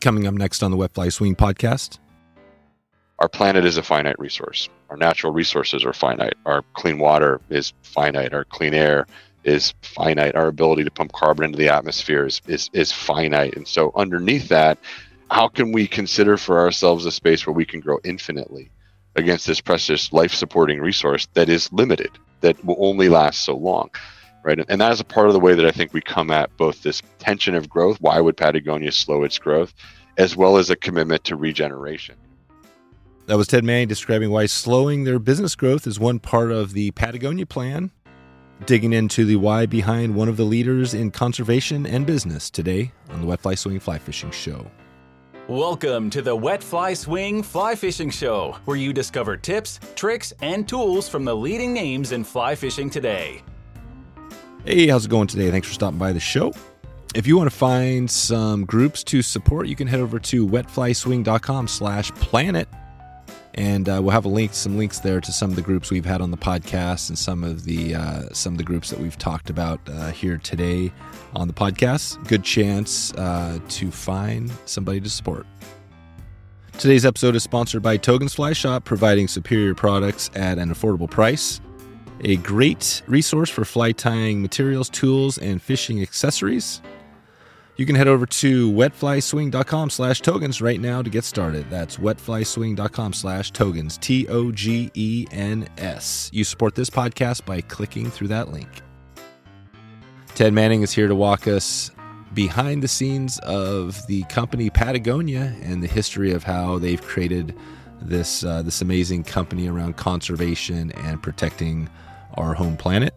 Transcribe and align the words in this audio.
Coming 0.00 0.26
up 0.26 0.34
next 0.34 0.62
on 0.62 0.70
the 0.70 0.76
Wet 0.76 0.92
Fly 0.92 1.08
Swing 1.08 1.34
podcast. 1.34 1.98
Our 3.18 3.28
planet 3.28 3.64
is 3.64 3.78
a 3.78 3.82
finite 3.82 4.18
resource. 4.18 4.68
Our 4.90 4.96
natural 4.96 5.32
resources 5.32 5.84
are 5.84 5.94
finite. 5.94 6.34
Our 6.44 6.62
clean 6.74 6.98
water 6.98 7.40
is 7.48 7.72
finite. 7.82 8.34
Our 8.34 8.44
clean 8.44 8.74
air 8.74 9.06
is 9.42 9.72
finite. 9.80 10.34
Our 10.34 10.48
ability 10.48 10.84
to 10.84 10.90
pump 10.90 11.12
carbon 11.12 11.46
into 11.46 11.58
the 11.58 11.70
atmosphere 11.70 12.26
is, 12.26 12.42
is, 12.46 12.68
is 12.74 12.92
finite. 12.92 13.56
And 13.56 13.66
so, 13.66 13.90
underneath 13.96 14.48
that, 14.48 14.78
how 15.30 15.48
can 15.48 15.72
we 15.72 15.86
consider 15.86 16.36
for 16.36 16.60
ourselves 16.60 17.06
a 17.06 17.10
space 17.10 17.46
where 17.46 17.54
we 17.54 17.64
can 17.64 17.80
grow 17.80 17.98
infinitely 18.04 18.70
against 19.16 19.46
this 19.46 19.62
precious 19.62 20.12
life 20.12 20.34
supporting 20.34 20.80
resource 20.80 21.26
that 21.32 21.48
is 21.48 21.72
limited, 21.72 22.10
that 22.42 22.62
will 22.64 22.76
only 22.78 23.08
last 23.08 23.44
so 23.44 23.56
long? 23.56 23.90
Right. 24.46 24.64
And 24.68 24.80
that 24.80 24.92
is 24.92 25.00
a 25.00 25.04
part 25.04 25.26
of 25.26 25.32
the 25.32 25.40
way 25.40 25.56
that 25.56 25.66
I 25.66 25.72
think 25.72 25.92
we 25.92 26.00
come 26.00 26.30
at 26.30 26.56
both 26.56 26.84
this 26.84 27.02
tension 27.18 27.56
of 27.56 27.68
growth. 27.68 28.00
Why 28.00 28.20
would 28.20 28.36
Patagonia 28.36 28.92
slow 28.92 29.24
its 29.24 29.40
growth? 29.40 29.74
As 30.18 30.36
well 30.36 30.56
as 30.56 30.70
a 30.70 30.76
commitment 30.76 31.24
to 31.24 31.34
regeneration. 31.34 32.14
That 33.26 33.36
was 33.36 33.48
Ted 33.48 33.64
Manning 33.64 33.88
describing 33.88 34.30
why 34.30 34.46
slowing 34.46 35.02
their 35.02 35.18
business 35.18 35.56
growth 35.56 35.84
is 35.84 35.98
one 35.98 36.20
part 36.20 36.52
of 36.52 36.74
the 36.74 36.92
Patagonia 36.92 37.44
plan. 37.44 37.90
Digging 38.66 38.92
into 38.92 39.24
the 39.24 39.34
why 39.34 39.66
behind 39.66 40.14
one 40.14 40.28
of 40.28 40.36
the 40.36 40.44
leaders 40.44 40.94
in 40.94 41.10
conservation 41.10 41.84
and 41.84 42.06
business 42.06 42.48
today 42.48 42.92
on 43.10 43.22
the 43.22 43.26
Wet 43.26 43.40
Fly 43.40 43.56
Swing 43.56 43.80
Fly 43.80 43.98
Fishing 43.98 44.30
Show. 44.30 44.70
Welcome 45.48 46.08
to 46.10 46.22
the 46.22 46.36
Wet 46.36 46.62
Fly 46.62 46.94
Swing 46.94 47.42
Fly 47.42 47.74
Fishing 47.74 48.10
Show, 48.10 48.56
where 48.64 48.76
you 48.76 48.92
discover 48.92 49.36
tips, 49.36 49.80
tricks, 49.96 50.32
and 50.40 50.68
tools 50.68 51.08
from 51.08 51.24
the 51.24 51.34
leading 51.34 51.72
names 51.72 52.12
in 52.12 52.22
fly 52.22 52.54
fishing 52.54 52.88
today. 52.88 53.42
Hey, 54.66 54.88
how's 54.88 55.04
it 55.04 55.10
going 55.10 55.28
today? 55.28 55.52
Thanks 55.52 55.68
for 55.68 55.74
stopping 55.74 56.00
by 56.00 56.12
the 56.12 56.18
show. 56.18 56.52
If 57.14 57.24
you 57.24 57.36
want 57.36 57.48
to 57.48 57.56
find 57.56 58.10
some 58.10 58.64
groups 58.64 59.04
to 59.04 59.22
support, 59.22 59.68
you 59.68 59.76
can 59.76 59.86
head 59.86 60.00
over 60.00 60.18
to 60.18 60.44
wetflyswing.com 60.44 61.68
slash 61.68 62.10
planet. 62.14 62.66
And 63.54 63.88
uh, 63.88 64.00
we'll 64.02 64.10
have 64.10 64.24
a 64.24 64.28
link, 64.28 64.54
some 64.54 64.76
links 64.76 64.98
there 64.98 65.20
to 65.20 65.30
some 65.30 65.50
of 65.50 65.56
the 65.56 65.62
groups 65.62 65.92
we've 65.92 66.04
had 66.04 66.20
on 66.20 66.32
the 66.32 66.36
podcast 66.36 67.10
and 67.10 67.16
some 67.16 67.44
of 67.44 67.62
the 67.62 67.94
uh, 67.94 68.22
some 68.32 68.54
of 68.54 68.58
the 68.58 68.64
groups 68.64 68.90
that 68.90 68.98
we've 68.98 69.16
talked 69.16 69.50
about 69.50 69.78
uh, 69.88 70.10
here 70.10 70.36
today 70.38 70.92
on 71.36 71.46
the 71.46 71.54
podcast. 71.54 72.26
Good 72.26 72.42
chance 72.42 73.14
uh, 73.14 73.60
to 73.68 73.92
find 73.92 74.50
somebody 74.64 75.00
to 75.00 75.08
support. 75.08 75.46
Today's 76.76 77.06
episode 77.06 77.36
is 77.36 77.44
sponsored 77.44 77.84
by 77.84 77.98
Togens 77.98 78.34
Fly 78.34 78.52
Shop, 78.52 78.84
providing 78.84 79.28
superior 79.28 79.76
products 79.76 80.28
at 80.34 80.58
an 80.58 80.74
affordable 80.74 81.08
price 81.08 81.60
a 82.20 82.36
great 82.36 83.02
resource 83.06 83.50
for 83.50 83.64
fly 83.64 83.92
tying 83.92 84.42
materials, 84.42 84.88
tools, 84.88 85.38
and 85.38 85.60
fishing 85.60 86.00
accessories. 86.02 86.80
You 87.76 87.84
can 87.84 87.94
head 87.94 88.08
over 88.08 88.24
to 88.24 88.72
wetflyswing.com 88.72 89.90
slash 89.90 90.22
togens 90.22 90.62
right 90.62 90.80
now 90.80 91.02
to 91.02 91.10
get 91.10 91.24
started. 91.24 91.68
That's 91.68 91.98
wetflyswing.com 91.98 93.12
slash 93.12 93.52
togens, 93.52 94.00
T 94.00 94.26
O 94.28 94.50
G 94.50 94.90
E 94.94 95.26
N 95.30 95.68
S. 95.76 96.30
You 96.32 96.44
support 96.44 96.74
this 96.74 96.88
podcast 96.88 97.44
by 97.44 97.60
clicking 97.60 98.10
through 98.10 98.28
that 98.28 98.50
link. 98.50 98.68
Ted 100.34 100.54
Manning 100.54 100.82
is 100.82 100.92
here 100.92 101.08
to 101.08 101.14
walk 101.14 101.46
us 101.46 101.90
behind 102.32 102.82
the 102.82 102.88
scenes 102.88 103.38
of 103.40 104.06
the 104.06 104.22
company 104.24 104.70
Patagonia 104.70 105.54
and 105.62 105.82
the 105.82 105.86
history 105.86 106.32
of 106.32 106.44
how 106.44 106.78
they've 106.78 107.00
created 107.00 107.54
this 108.00 108.44
uh, 108.44 108.62
this 108.62 108.80
amazing 108.80 109.24
company 109.24 109.68
around 109.68 109.96
conservation 109.96 110.92
and 110.92 111.22
protecting 111.22 111.88
our 112.34 112.54
home 112.54 112.76
planet. 112.76 113.14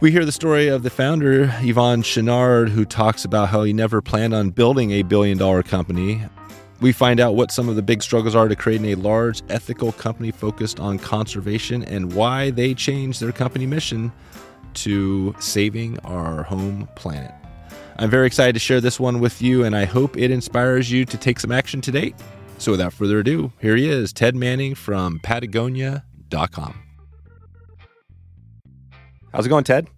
We 0.00 0.12
hear 0.12 0.24
the 0.24 0.32
story 0.32 0.68
of 0.68 0.84
the 0.84 0.90
founder, 0.90 1.46
Yvon 1.46 2.04
Chouinard, 2.04 2.68
who 2.68 2.84
talks 2.84 3.24
about 3.24 3.48
how 3.48 3.64
he 3.64 3.72
never 3.72 4.00
planned 4.00 4.32
on 4.32 4.50
building 4.50 4.92
a 4.92 5.02
billion 5.02 5.36
dollar 5.38 5.62
company. 5.62 6.24
We 6.80 6.92
find 6.92 7.18
out 7.18 7.34
what 7.34 7.50
some 7.50 7.68
of 7.68 7.74
the 7.74 7.82
big 7.82 8.04
struggles 8.04 8.36
are 8.36 8.46
to 8.46 8.54
creating 8.54 8.92
a 8.92 8.94
large 8.94 9.42
ethical 9.48 9.90
company 9.90 10.30
focused 10.30 10.78
on 10.78 11.00
conservation 11.00 11.82
and 11.82 12.12
why 12.12 12.50
they 12.50 12.74
changed 12.74 13.20
their 13.20 13.32
company 13.32 13.66
mission 13.66 14.12
to 14.74 15.34
saving 15.40 15.98
our 16.00 16.44
home 16.44 16.88
planet. 16.94 17.32
I'm 17.98 18.10
very 18.10 18.28
excited 18.28 18.52
to 18.52 18.60
share 18.60 18.80
this 18.80 19.00
one 19.00 19.18
with 19.18 19.42
you, 19.42 19.64
and 19.64 19.74
I 19.74 19.84
hope 19.84 20.16
it 20.16 20.30
inspires 20.30 20.88
you 20.92 21.04
to 21.06 21.16
take 21.16 21.40
some 21.40 21.50
action 21.50 21.80
today. 21.80 22.14
So, 22.58 22.72
without 22.72 22.92
further 22.92 23.20
ado, 23.20 23.52
here 23.60 23.76
he 23.76 23.88
is, 23.88 24.12
Ted 24.12 24.34
Manning 24.34 24.74
from 24.74 25.20
Patagonia.com. 25.20 26.82
How's 29.32 29.46
it 29.46 29.48
going, 29.48 29.64
Ted? 29.64 29.88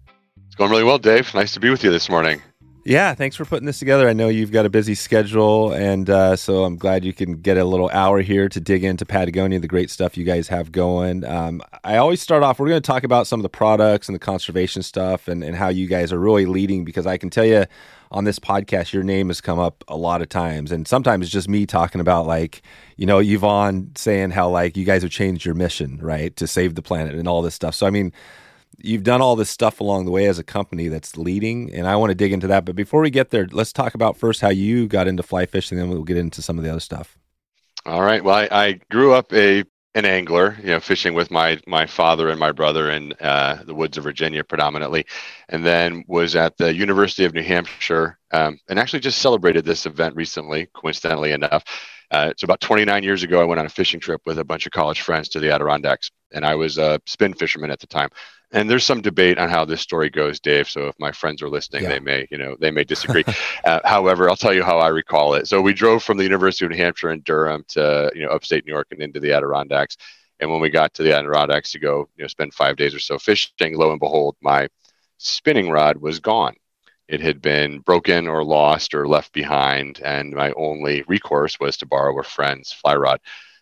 It's 0.45 0.55
going 0.55 0.69
really 0.69 0.83
well, 0.83 0.99
Dave. 0.99 1.33
Nice 1.33 1.53
to 1.53 1.59
be 1.59 1.69
with 1.69 1.83
you 1.83 1.89
this 1.89 2.09
morning. 2.09 2.41
Yeah, 2.83 3.13
thanks 3.13 3.35
for 3.35 3.45
putting 3.45 3.67
this 3.67 3.77
together. 3.77 4.09
I 4.09 4.13
know 4.13 4.27
you've 4.27 4.51
got 4.51 4.65
a 4.65 4.69
busy 4.69 4.95
schedule, 4.95 5.71
and 5.71 6.09
uh, 6.09 6.35
so 6.35 6.63
I'm 6.63 6.77
glad 6.77 7.05
you 7.05 7.13
can 7.13 7.33
get 7.33 7.57
a 7.57 7.63
little 7.63 7.89
hour 7.91 8.21
here 8.21 8.49
to 8.49 8.59
dig 8.59 8.83
into 8.83 9.05
Patagonia, 9.05 9.59
the 9.59 9.67
great 9.67 9.91
stuff 9.91 10.17
you 10.17 10.23
guys 10.23 10.47
have 10.47 10.71
going. 10.71 11.23
Um, 11.23 11.61
I 11.83 11.97
always 11.97 12.21
start 12.21 12.41
off, 12.41 12.59
we're 12.59 12.69
going 12.69 12.81
to 12.81 12.85
talk 12.85 13.03
about 13.03 13.27
some 13.27 13.39
of 13.39 13.43
the 13.43 13.49
products 13.49 14.07
and 14.07 14.15
the 14.15 14.19
conservation 14.19 14.81
stuff 14.81 15.27
and, 15.27 15.43
and 15.43 15.55
how 15.55 15.69
you 15.69 15.87
guys 15.87 16.11
are 16.11 16.19
really 16.19 16.47
leading 16.47 16.83
because 16.83 17.05
I 17.05 17.17
can 17.17 17.29
tell 17.29 17.45
you 17.45 17.65
on 18.11 18.25
this 18.25 18.39
podcast, 18.39 18.93
your 18.93 19.03
name 19.03 19.29
has 19.29 19.41
come 19.41 19.57
up 19.57 19.83
a 19.87 19.95
lot 19.95 20.21
of 20.21 20.29
times. 20.29 20.71
And 20.71 20.87
sometimes 20.87 21.25
it's 21.25 21.33
just 21.33 21.49
me 21.49 21.65
talking 21.65 22.01
about, 22.01 22.27
like, 22.27 22.61
you 22.97 23.05
know, 23.05 23.19
Yvon 23.19 23.97
saying 23.97 24.31
how, 24.31 24.49
like, 24.49 24.75
you 24.75 24.85
guys 24.85 25.01
have 25.01 25.11
changed 25.11 25.45
your 25.45 25.55
mission, 25.55 25.97
right, 26.01 26.35
to 26.35 26.45
save 26.45 26.75
the 26.75 26.81
planet 26.81 27.15
and 27.15 27.27
all 27.27 27.41
this 27.41 27.55
stuff. 27.55 27.73
So, 27.73 27.87
I 27.87 27.89
mean, 27.89 28.11
you've 28.77 29.03
done 29.03 29.21
all 29.21 29.35
this 29.35 29.49
stuff 29.49 29.79
along 29.79 30.05
the 30.05 30.11
way 30.11 30.25
as 30.25 30.39
a 30.39 30.43
company 30.43 30.89
that's 30.89 31.17
leading, 31.17 31.73
and 31.73 31.87
I 31.87 31.95
want 31.95 32.11
to 32.11 32.15
dig 32.15 32.33
into 32.33 32.47
that. 32.47 32.65
But 32.65 32.75
before 32.75 33.01
we 33.01 33.09
get 33.09 33.29
there, 33.29 33.47
let's 33.51 33.71
talk 33.71 33.95
about 33.95 34.17
first 34.17 34.41
how 34.41 34.49
you 34.49 34.87
got 34.87 35.07
into 35.07 35.23
fly 35.23 35.45
fishing, 35.45 35.77
then 35.77 35.89
we'll 35.89 36.03
get 36.03 36.17
into 36.17 36.41
some 36.41 36.57
of 36.57 36.63
the 36.63 36.69
other 36.69 36.79
stuff. 36.81 37.17
All 37.85 38.01
right. 38.01 38.23
Well, 38.23 38.35
I, 38.35 38.47
I 38.51 38.71
grew 38.91 39.13
up 39.13 39.33
a 39.33 39.63
an 39.93 40.05
angler, 40.05 40.57
you 40.61 40.67
know, 40.67 40.79
fishing 40.79 41.13
with 41.13 41.31
my 41.31 41.59
my 41.67 41.85
father 41.85 42.29
and 42.29 42.39
my 42.39 42.51
brother 42.51 42.91
in 42.91 43.13
uh, 43.19 43.61
the 43.65 43.75
woods 43.75 43.97
of 43.97 44.03
Virginia 44.03 44.43
predominantly, 44.43 45.05
and 45.49 45.65
then 45.65 46.03
was 46.07 46.35
at 46.35 46.57
the 46.57 46.73
University 46.73 47.25
of 47.25 47.33
New 47.33 47.43
Hampshire, 47.43 48.17
um, 48.31 48.57
and 48.69 48.79
actually 48.79 49.01
just 49.01 49.21
celebrated 49.21 49.65
this 49.65 49.85
event 49.85 50.15
recently, 50.15 50.67
coincidentally 50.73 51.31
enough. 51.31 51.63
Uh, 52.09 52.33
so 52.37 52.45
about 52.45 52.59
29 52.59 53.03
years 53.03 53.23
ago, 53.23 53.41
I 53.41 53.45
went 53.45 53.59
on 53.59 53.65
a 53.65 53.69
fishing 53.69 53.99
trip 53.99 54.21
with 54.25 54.39
a 54.39 54.43
bunch 54.43 54.65
of 54.65 54.71
college 54.71 55.01
friends 55.01 55.29
to 55.29 55.39
the 55.39 55.51
Adirondacks, 55.51 56.11
and 56.33 56.45
I 56.45 56.55
was 56.55 56.77
a 56.77 56.99
spin 57.05 57.33
fisherman 57.33 57.71
at 57.71 57.79
the 57.79 57.87
time 57.87 58.09
and 58.51 58.69
there's 58.69 58.85
some 58.85 59.01
debate 59.01 59.37
on 59.37 59.49
how 59.49 59.65
this 59.65 59.81
story 59.81 60.09
goes, 60.09 60.39
Dave. 60.39 60.69
So 60.69 60.87
if 60.87 60.99
my 60.99 61.11
friends 61.11 61.41
are 61.41 61.49
listening, 61.49 61.83
yeah. 61.83 61.89
they 61.89 61.99
may, 61.99 62.27
you 62.29 62.37
know, 62.37 62.55
they 62.59 62.71
may 62.71 62.83
disagree. 62.83 63.23
uh, 63.65 63.79
however, 63.85 64.29
I'll 64.29 64.35
tell 64.35 64.53
you 64.53 64.63
how 64.63 64.77
I 64.79 64.89
recall 64.89 65.35
it. 65.35 65.47
So 65.47 65.61
we 65.61 65.73
drove 65.73 66.03
from 66.03 66.17
the 66.17 66.23
University 66.23 66.65
of 66.65 66.71
New 66.71 66.77
Hampshire 66.77 67.11
in 67.11 67.21
Durham 67.21 67.63
to, 67.69 68.11
you 68.13 68.25
know, 68.25 68.31
upstate 68.31 68.65
New 68.65 68.73
York 68.73 68.87
and 68.91 69.01
into 69.01 69.19
the 69.19 69.31
Adirondacks. 69.31 69.97
And 70.39 70.51
when 70.51 70.59
we 70.59 70.69
got 70.69 70.93
to 70.95 71.03
the 71.03 71.15
Adirondacks 71.15 71.71
to 71.71 71.79
go, 71.79 72.09
you 72.17 72.23
know, 72.23 72.27
spend 72.27 72.53
five 72.53 72.75
days 72.75 72.93
or 72.93 72.99
so 72.99 73.17
fishing, 73.17 73.77
lo 73.77 73.91
and 73.91 73.99
behold, 73.99 74.35
my 74.41 74.67
spinning 75.17 75.69
rod 75.69 75.97
was 75.97 76.19
gone. 76.19 76.55
It 77.07 77.21
had 77.21 77.41
been 77.41 77.79
broken 77.79 78.27
or 78.27 78.43
lost 78.43 78.93
or 78.93 79.07
left 79.07 79.33
behind, 79.33 80.01
and 80.03 80.33
my 80.33 80.51
only 80.53 81.03
recourse 81.07 81.59
was 81.59 81.77
to 81.77 81.85
borrow 81.85 82.17
a 82.19 82.23
friend's 82.23 82.71
fly 82.71 82.95
rod. 82.95 83.19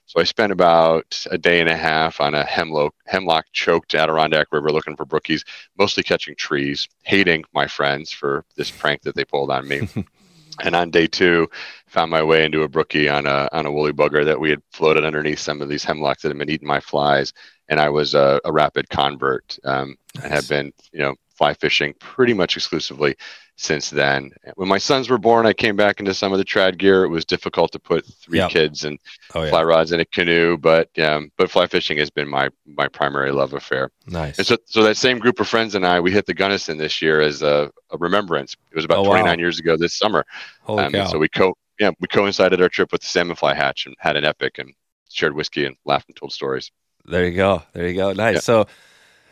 So 0.09 0.20
I 0.20 0.24
spent 0.24 0.52
about 0.52 1.24
a 1.30 1.38
day 1.38 1.59
and 1.59 1.70
a 1.70 1.75
half 1.75 2.20
on 2.20 2.34
a 2.34 2.44
hemlock, 2.44 2.96
hemlock 3.06 3.46
choked 3.53 3.94
Adirondack 3.94 4.47
River 4.52 4.72
looking 4.72 4.96
for 4.96 5.06
brookies, 5.06 5.46
mostly 5.78 6.02
catching 6.02 6.34
trees, 6.34 6.88
hating 7.03 7.44
my 7.53 7.68
friends 7.68 8.12
for 8.12 8.44
this 8.56 8.72
prank 8.72 9.03
that 9.03 9.14
they 9.14 9.24
pulled 9.24 9.52
on 9.52 9.68
me. 9.68 9.88
and 10.64 10.75
on 10.75 10.90
day 10.90 11.06
two, 11.06 11.47
found 11.86 12.09
my 12.09 12.24
way 12.24 12.44
into 12.44 12.64
a 12.64 12.68
brookie 12.68 13.08
on 13.08 13.28
a 13.28 13.47
on 13.52 13.68
a 13.68 13.72
woolly 13.72 13.94
bugger 13.94 14.25
that 14.25 14.40
we 14.40 14.50
had 14.50 14.64
floated 14.72 15.06
underneath 15.06 15.38
some 15.38 15.62
of 15.62 15.70
these 15.70 15.84
hemlocks 15.84 16.24
that 16.24 16.30
had 16.30 16.40
been 16.40 16.50
eating 16.50 16.68
my 16.68 16.80
flies. 16.80 17.31
And 17.68 17.80
I 17.80 17.90
was 17.90 18.16
a, 18.16 18.41
a 18.46 18.52
rapid 18.52 18.90
convert 18.90 19.59
um, 19.64 19.96
nice. 20.16 20.24
and 20.24 20.34
have 20.34 20.50
been, 20.50 20.74
you 20.91 21.02
know, 21.02 21.14
fly 21.36 21.53
fishing 21.53 21.94
pretty 22.00 22.34
much 22.34 22.58
exclusively 22.58 23.16
since 23.59 23.90
then. 23.90 24.31
When 24.56 24.70
my 24.70 24.78
sons 24.78 25.09
were 25.09 25.18
born, 25.18 25.46
I 25.46 25.52
came 25.52 25.75
back 25.75 26.00
into 26.00 26.14
some 26.14 26.32
of 26.32 26.38
the 26.38 26.46
trad 26.46 26.78
gear. 26.78 27.03
It 27.03 27.09
was 27.09 27.26
difficult 27.26 27.73
to 27.73 27.79
put 27.79 28.06
three 28.06 28.38
yep. 28.38 28.52
kids 28.52 28.85
and 28.85 28.97
oh, 29.35 29.44
yeah. 29.44 29.50
fly 29.50 29.64
rods 29.64 29.91
in 29.91 30.00
a 30.00 30.06
canoe, 30.06 30.58
but 30.58 30.97
um, 30.97 31.29
but 31.38 31.52
fly 31.52 31.67
fishing 31.67 31.97
has 31.97 32.09
been 32.09 32.28
my 32.28 32.50
my 32.66 32.88
primary 32.88 33.32
love 33.32 33.53
affair. 33.53 33.91
Nice. 34.08 34.38
And 34.38 34.47
so 34.47 34.58
so 34.66 34.84
that 34.84 34.96
same 34.96 35.20
group 35.20 35.41
of 35.41 35.47
friends 35.47 35.76
and 35.76 35.85
I, 35.85 36.00
we 36.00 36.11
hit 36.11 36.26
the 36.26 36.34
Gunnison 36.34 36.78
this 36.78 37.02
year 37.02 37.20
as 37.20 37.41
a, 37.41 37.70
a 37.91 37.97
remembrance. 37.97 38.56
It 38.72 38.76
was 38.76 38.85
about 38.85 39.00
oh, 39.00 39.06
29 39.06 39.26
wow. 39.26 39.40
years 39.40 39.59
ago 39.59 39.76
this 39.76 39.94
summer. 39.94 40.26
Holy 40.62 40.85
um, 40.85 40.94
cow. 40.94 41.08
So 41.08 41.20
we 41.20 41.28
co 41.28 41.53
yeah 41.79 41.91
we 42.00 42.08
coincided 42.08 42.62
our 42.62 42.70
trip 42.70 42.94
with 42.94 43.02
the 43.02 43.08
salmon 43.08 43.35
fly 43.35 43.53
hatch 43.53 43.85
and 43.85 43.96
had 44.00 44.16
an 44.16 44.23
epic 44.23 44.58
and 44.58 44.73
shared 45.09 45.35
whiskey 45.35 45.66
and 45.66 45.76
laughed 45.84 46.08
and 46.08 46.16
told 46.16 46.32
stories. 46.32 46.72
There 47.03 47.26
you 47.26 47.35
go. 47.35 47.64
There 47.73 47.88
you 47.88 47.96
go. 47.96 48.14
Nice. 48.14 48.35
Yeah. 48.35 48.40
So 48.41 48.67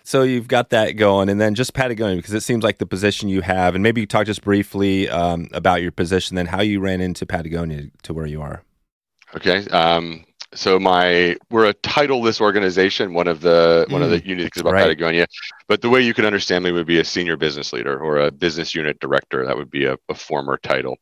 so 0.07 0.23
you've 0.23 0.47
got 0.47 0.69
that 0.69 0.93
going, 0.93 1.27
and 1.27 1.41
then 1.41 1.53
just 1.53 1.73
Patagonia 1.73 2.15
because 2.15 2.33
it 2.33 2.41
seems 2.41 2.63
like 2.63 2.77
the 2.77 2.85
position 2.85 3.27
you 3.27 3.41
have, 3.41 3.75
and 3.75 3.83
maybe 3.83 3.99
you 3.99 4.07
talk 4.07 4.25
just 4.25 4.41
briefly 4.41 5.09
um, 5.09 5.49
about 5.51 5.81
your 5.81 5.91
position, 5.91 6.35
then 6.35 6.45
how 6.45 6.61
you 6.61 6.79
ran 6.79 7.01
into 7.01 7.25
Patagonia 7.25 7.87
to 8.03 8.13
where 8.13 8.25
you 8.25 8.41
are. 8.41 8.63
Okay. 9.35 9.67
Um, 9.67 10.23
so 10.53 10.79
my 10.79 11.35
we're 11.49 11.65
a 11.65 11.73
titleless 11.73 12.39
organization. 12.39 13.13
One 13.13 13.27
of 13.27 13.41
the 13.41 13.85
mm, 13.89 13.91
one 13.91 14.01
of 14.01 14.09
the 14.09 14.21
mm, 14.21 14.27
unique 14.27 14.53
things 14.53 14.61
about 14.61 14.75
right. 14.75 14.83
Patagonia, 14.83 15.27
but 15.67 15.81
the 15.81 15.89
way 15.89 15.99
you 15.99 16.13
can 16.13 16.23
understand 16.23 16.63
me 16.63 16.71
would 16.71 16.87
be 16.87 16.99
a 16.99 17.05
senior 17.05 17.35
business 17.35 17.73
leader 17.73 17.99
or 17.99 18.19
a 18.19 18.31
business 18.31 18.73
unit 18.73 19.01
director. 19.01 19.45
That 19.45 19.57
would 19.57 19.69
be 19.69 19.87
a, 19.87 19.97
a 20.07 20.15
former 20.15 20.57
title 20.57 20.95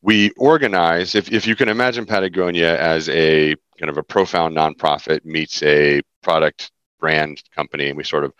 we 0.00 0.30
organize 0.36 1.14
if, 1.14 1.32
if 1.32 1.46
you 1.46 1.56
can 1.56 1.70
imagine 1.70 2.04
patagonia 2.04 2.78
as 2.78 3.08
a 3.08 3.56
kind 3.80 3.88
of 3.88 3.96
a 3.96 4.02
profound 4.02 4.54
nonprofit 4.54 5.24
meets 5.24 5.62
a 5.62 6.02
product 6.22 6.70
brand 7.04 7.42
company 7.54 7.88
and 7.88 7.96
we 7.96 8.04
sort 8.04 8.24
of 8.24 8.32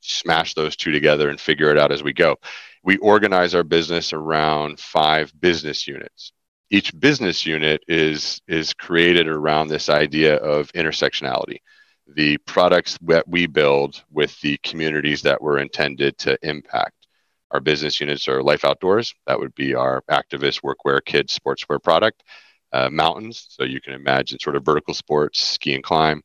smash 0.00 0.54
those 0.54 0.76
two 0.76 0.92
together 0.92 1.28
and 1.28 1.38
figure 1.38 1.70
it 1.70 1.78
out 1.78 1.92
as 1.92 2.02
we 2.02 2.12
go 2.12 2.36
we 2.82 2.96
organize 2.98 3.54
our 3.54 3.64
business 3.64 4.12
around 4.12 4.80
five 4.80 5.32
business 5.40 5.86
units 5.86 6.32
each 6.70 6.98
business 6.98 7.44
unit 7.44 7.82
is 7.88 8.40
is 8.48 8.72
created 8.72 9.26
around 9.28 9.68
this 9.68 9.88
idea 9.88 10.36
of 10.36 10.72
intersectionality 10.72 11.58
the 12.14 12.38
products 12.54 12.96
that 13.02 13.26
we 13.28 13.46
build 13.46 14.02
with 14.10 14.40
the 14.40 14.56
communities 14.62 15.22
that 15.22 15.42
we're 15.42 15.58
intended 15.58 16.16
to 16.16 16.38
impact 16.42 16.96
our 17.50 17.60
business 17.60 18.00
units 18.00 18.28
are 18.28 18.42
Life 18.42 18.64
Outdoors. 18.64 19.14
That 19.26 19.38
would 19.38 19.54
be 19.54 19.74
our 19.74 20.02
activist 20.10 20.62
workwear, 20.62 21.04
kids, 21.04 21.38
sportswear 21.38 21.82
product. 21.82 22.22
Uh, 22.72 22.90
mountains, 22.90 23.46
so 23.48 23.64
you 23.64 23.80
can 23.80 23.94
imagine 23.94 24.38
sort 24.40 24.56
of 24.56 24.64
vertical 24.64 24.92
sports, 24.92 25.40
ski 25.40 25.74
and 25.74 25.84
climb. 25.84 26.20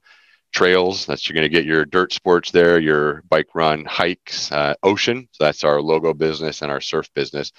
Trails, 0.52 1.06
that's 1.06 1.28
you're 1.28 1.36
going 1.36 1.50
to 1.50 1.56
get 1.56 1.66
your 1.66 1.86
dirt 1.86 2.14
sports 2.14 2.52
there, 2.52 2.80
your 2.80 3.24
bike 3.30 3.56
run, 3.56 3.86
hikes. 3.86 4.52
Uh, 4.52 4.74
ocean, 4.84 5.28
so 5.32 5.44
that's 5.44 5.64
our 5.64 5.82
logo 5.82 6.14
business 6.14 6.62
and 6.62 6.72
our 6.72 6.82
surf 6.82 7.10
business. 7.14 7.52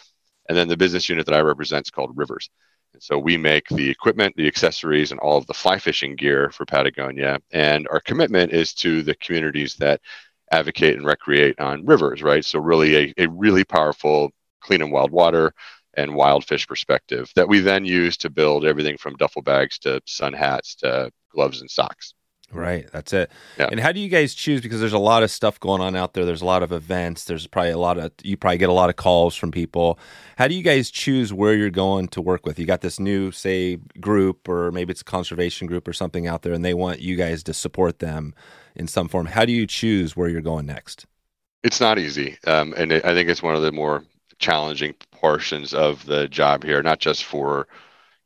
And 0.48 0.56
then 0.56 0.68
the 0.68 0.76
business 0.76 1.08
unit 1.08 1.26
that 1.26 1.34
I 1.34 1.40
represent 1.40 1.86
is 1.86 1.90
called 1.90 2.16
Rivers. 2.16 2.50
And 2.92 3.02
so 3.02 3.18
we 3.18 3.36
make 3.36 3.68
the 3.68 3.88
equipment, 3.88 4.34
the 4.36 4.46
accessories, 4.46 5.10
and 5.10 5.20
all 5.20 5.38
of 5.38 5.46
the 5.46 5.54
fly 5.54 5.78
fishing 5.78 6.14
gear 6.16 6.50
for 6.50 6.66
Patagonia. 6.66 7.40
And 7.50 7.88
our 7.88 8.00
commitment 8.00 8.52
is 8.52 8.74
to 8.74 9.02
the 9.02 9.14
communities 9.14 9.76
that 9.76 10.00
advocate 10.50 10.96
and 10.96 11.06
recreate 11.06 11.58
on 11.58 11.86
rivers, 11.86 12.22
right? 12.22 12.44
So 12.44 12.58
really 12.58 12.96
a, 12.96 13.24
a 13.24 13.28
really 13.28 13.64
powerful 13.64 14.30
clean 14.60 14.82
and 14.82 14.92
wild 14.92 15.10
water 15.10 15.54
and 15.94 16.14
wild 16.14 16.44
fish 16.44 16.66
perspective 16.66 17.30
that 17.34 17.48
we 17.48 17.60
then 17.60 17.84
use 17.84 18.16
to 18.18 18.30
build 18.30 18.64
everything 18.64 18.96
from 18.98 19.16
duffel 19.16 19.42
bags 19.42 19.78
to 19.80 20.00
sun 20.06 20.32
hats 20.32 20.74
to 20.76 21.10
gloves 21.30 21.60
and 21.60 21.70
socks. 21.70 22.14
Right, 22.52 22.86
that's 22.92 23.14
it. 23.14 23.30
Yeah. 23.58 23.68
And 23.70 23.80
how 23.80 23.92
do 23.92 24.00
you 24.00 24.10
guys 24.10 24.34
choose? 24.34 24.60
Because 24.60 24.78
there's 24.78 24.92
a 24.92 24.98
lot 24.98 25.22
of 25.22 25.30
stuff 25.30 25.58
going 25.58 25.80
on 25.80 25.96
out 25.96 26.12
there. 26.12 26.26
There's 26.26 26.42
a 26.42 26.46
lot 26.46 26.62
of 26.62 26.70
events. 26.70 27.24
There's 27.24 27.46
probably 27.46 27.70
a 27.70 27.78
lot 27.78 27.98
of 27.98 28.12
you 28.22 28.36
probably 28.36 28.58
get 28.58 28.68
a 28.68 28.74
lot 28.74 28.90
of 28.90 28.96
calls 28.96 29.34
from 29.34 29.50
people. 29.50 29.98
How 30.36 30.48
do 30.48 30.54
you 30.54 30.62
guys 30.62 30.90
choose 30.90 31.32
where 31.32 31.54
you're 31.54 31.70
going 31.70 32.08
to 32.08 32.20
work 32.20 32.44
with? 32.44 32.58
You 32.58 32.66
got 32.66 32.82
this 32.82 33.00
new, 33.00 33.30
say, 33.30 33.76
group, 34.00 34.48
or 34.48 34.70
maybe 34.70 34.90
it's 34.90 35.00
a 35.00 35.04
conservation 35.04 35.66
group 35.66 35.88
or 35.88 35.94
something 35.94 36.26
out 36.26 36.42
there, 36.42 36.52
and 36.52 36.64
they 36.64 36.74
want 36.74 37.00
you 37.00 37.16
guys 37.16 37.42
to 37.44 37.54
support 37.54 38.00
them 38.00 38.34
in 38.74 38.86
some 38.86 39.08
form. 39.08 39.26
How 39.26 39.46
do 39.46 39.52
you 39.52 39.66
choose 39.66 40.14
where 40.14 40.28
you're 40.28 40.42
going 40.42 40.66
next? 40.66 41.06
It's 41.62 41.80
not 41.80 41.98
easy, 41.98 42.36
um, 42.46 42.74
and 42.76 42.92
it, 42.92 43.04
I 43.04 43.14
think 43.14 43.30
it's 43.30 43.42
one 43.42 43.54
of 43.54 43.62
the 43.62 43.72
more 43.72 44.04
challenging 44.38 44.94
portions 45.12 45.72
of 45.72 46.04
the 46.04 46.28
job 46.28 46.64
here. 46.64 46.82
Not 46.82 46.98
just 46.98 47.24
for 47.24 47.66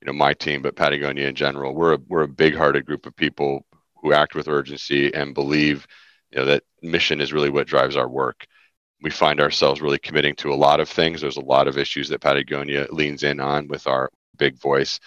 you 0.01 0.07
know 0.07 0.15
my 0.15 0.33
team, 0.35 0.63
but 0.63 0.75
Patagonia 0.75 1.29
in 1.29 1.35
general. 1.35 1.75
We're 1.75 1.95
a, 1.95 1.99
we're 2.09 2.23
a 2.23 2.29
big-hearted 2.29 2.87
group 2.87 3.07
of 3.07 3.15
people 3.15 3.67
who 4.07 4.13
act 4.13 4.35
with 4.35 4.49
urgency 4.49 5.13
and 5.13 5.35
believe 5.35 5.87
you 6.31 6.39
know 6.39 6.45
that 6.45 6.63
mission 6.81 7.21
is 7.21 7.33
really 7.33 7.51
what 7.51 7.67
drives 7.67 7.97
our 7.97 8.09
work. 8.09 8.47
We 9.03 9.11
find 9.11 9.41
ourselves 9.41 9.83
really 9.83 9.99
committing 9.99 10.37
to 10.37 10.53
a 10.53 10.55
lot 10.55 10.81
of 10.81 10.89
things. 10.89 11.21
There's 11.21 11.37
a 11.37 11.41
lot 11.41 11.67
of 11.67 11.77
issues 11.77 12.09
that 12.09 12.21
Patagonia 12.21 12.87
leans 12.91 13.25
in 13.25 13.41
on 13.41 13.69
with 13.69 13.87
our 13.87 14.11
big 14.39 14.59
voice. 14.59 15.01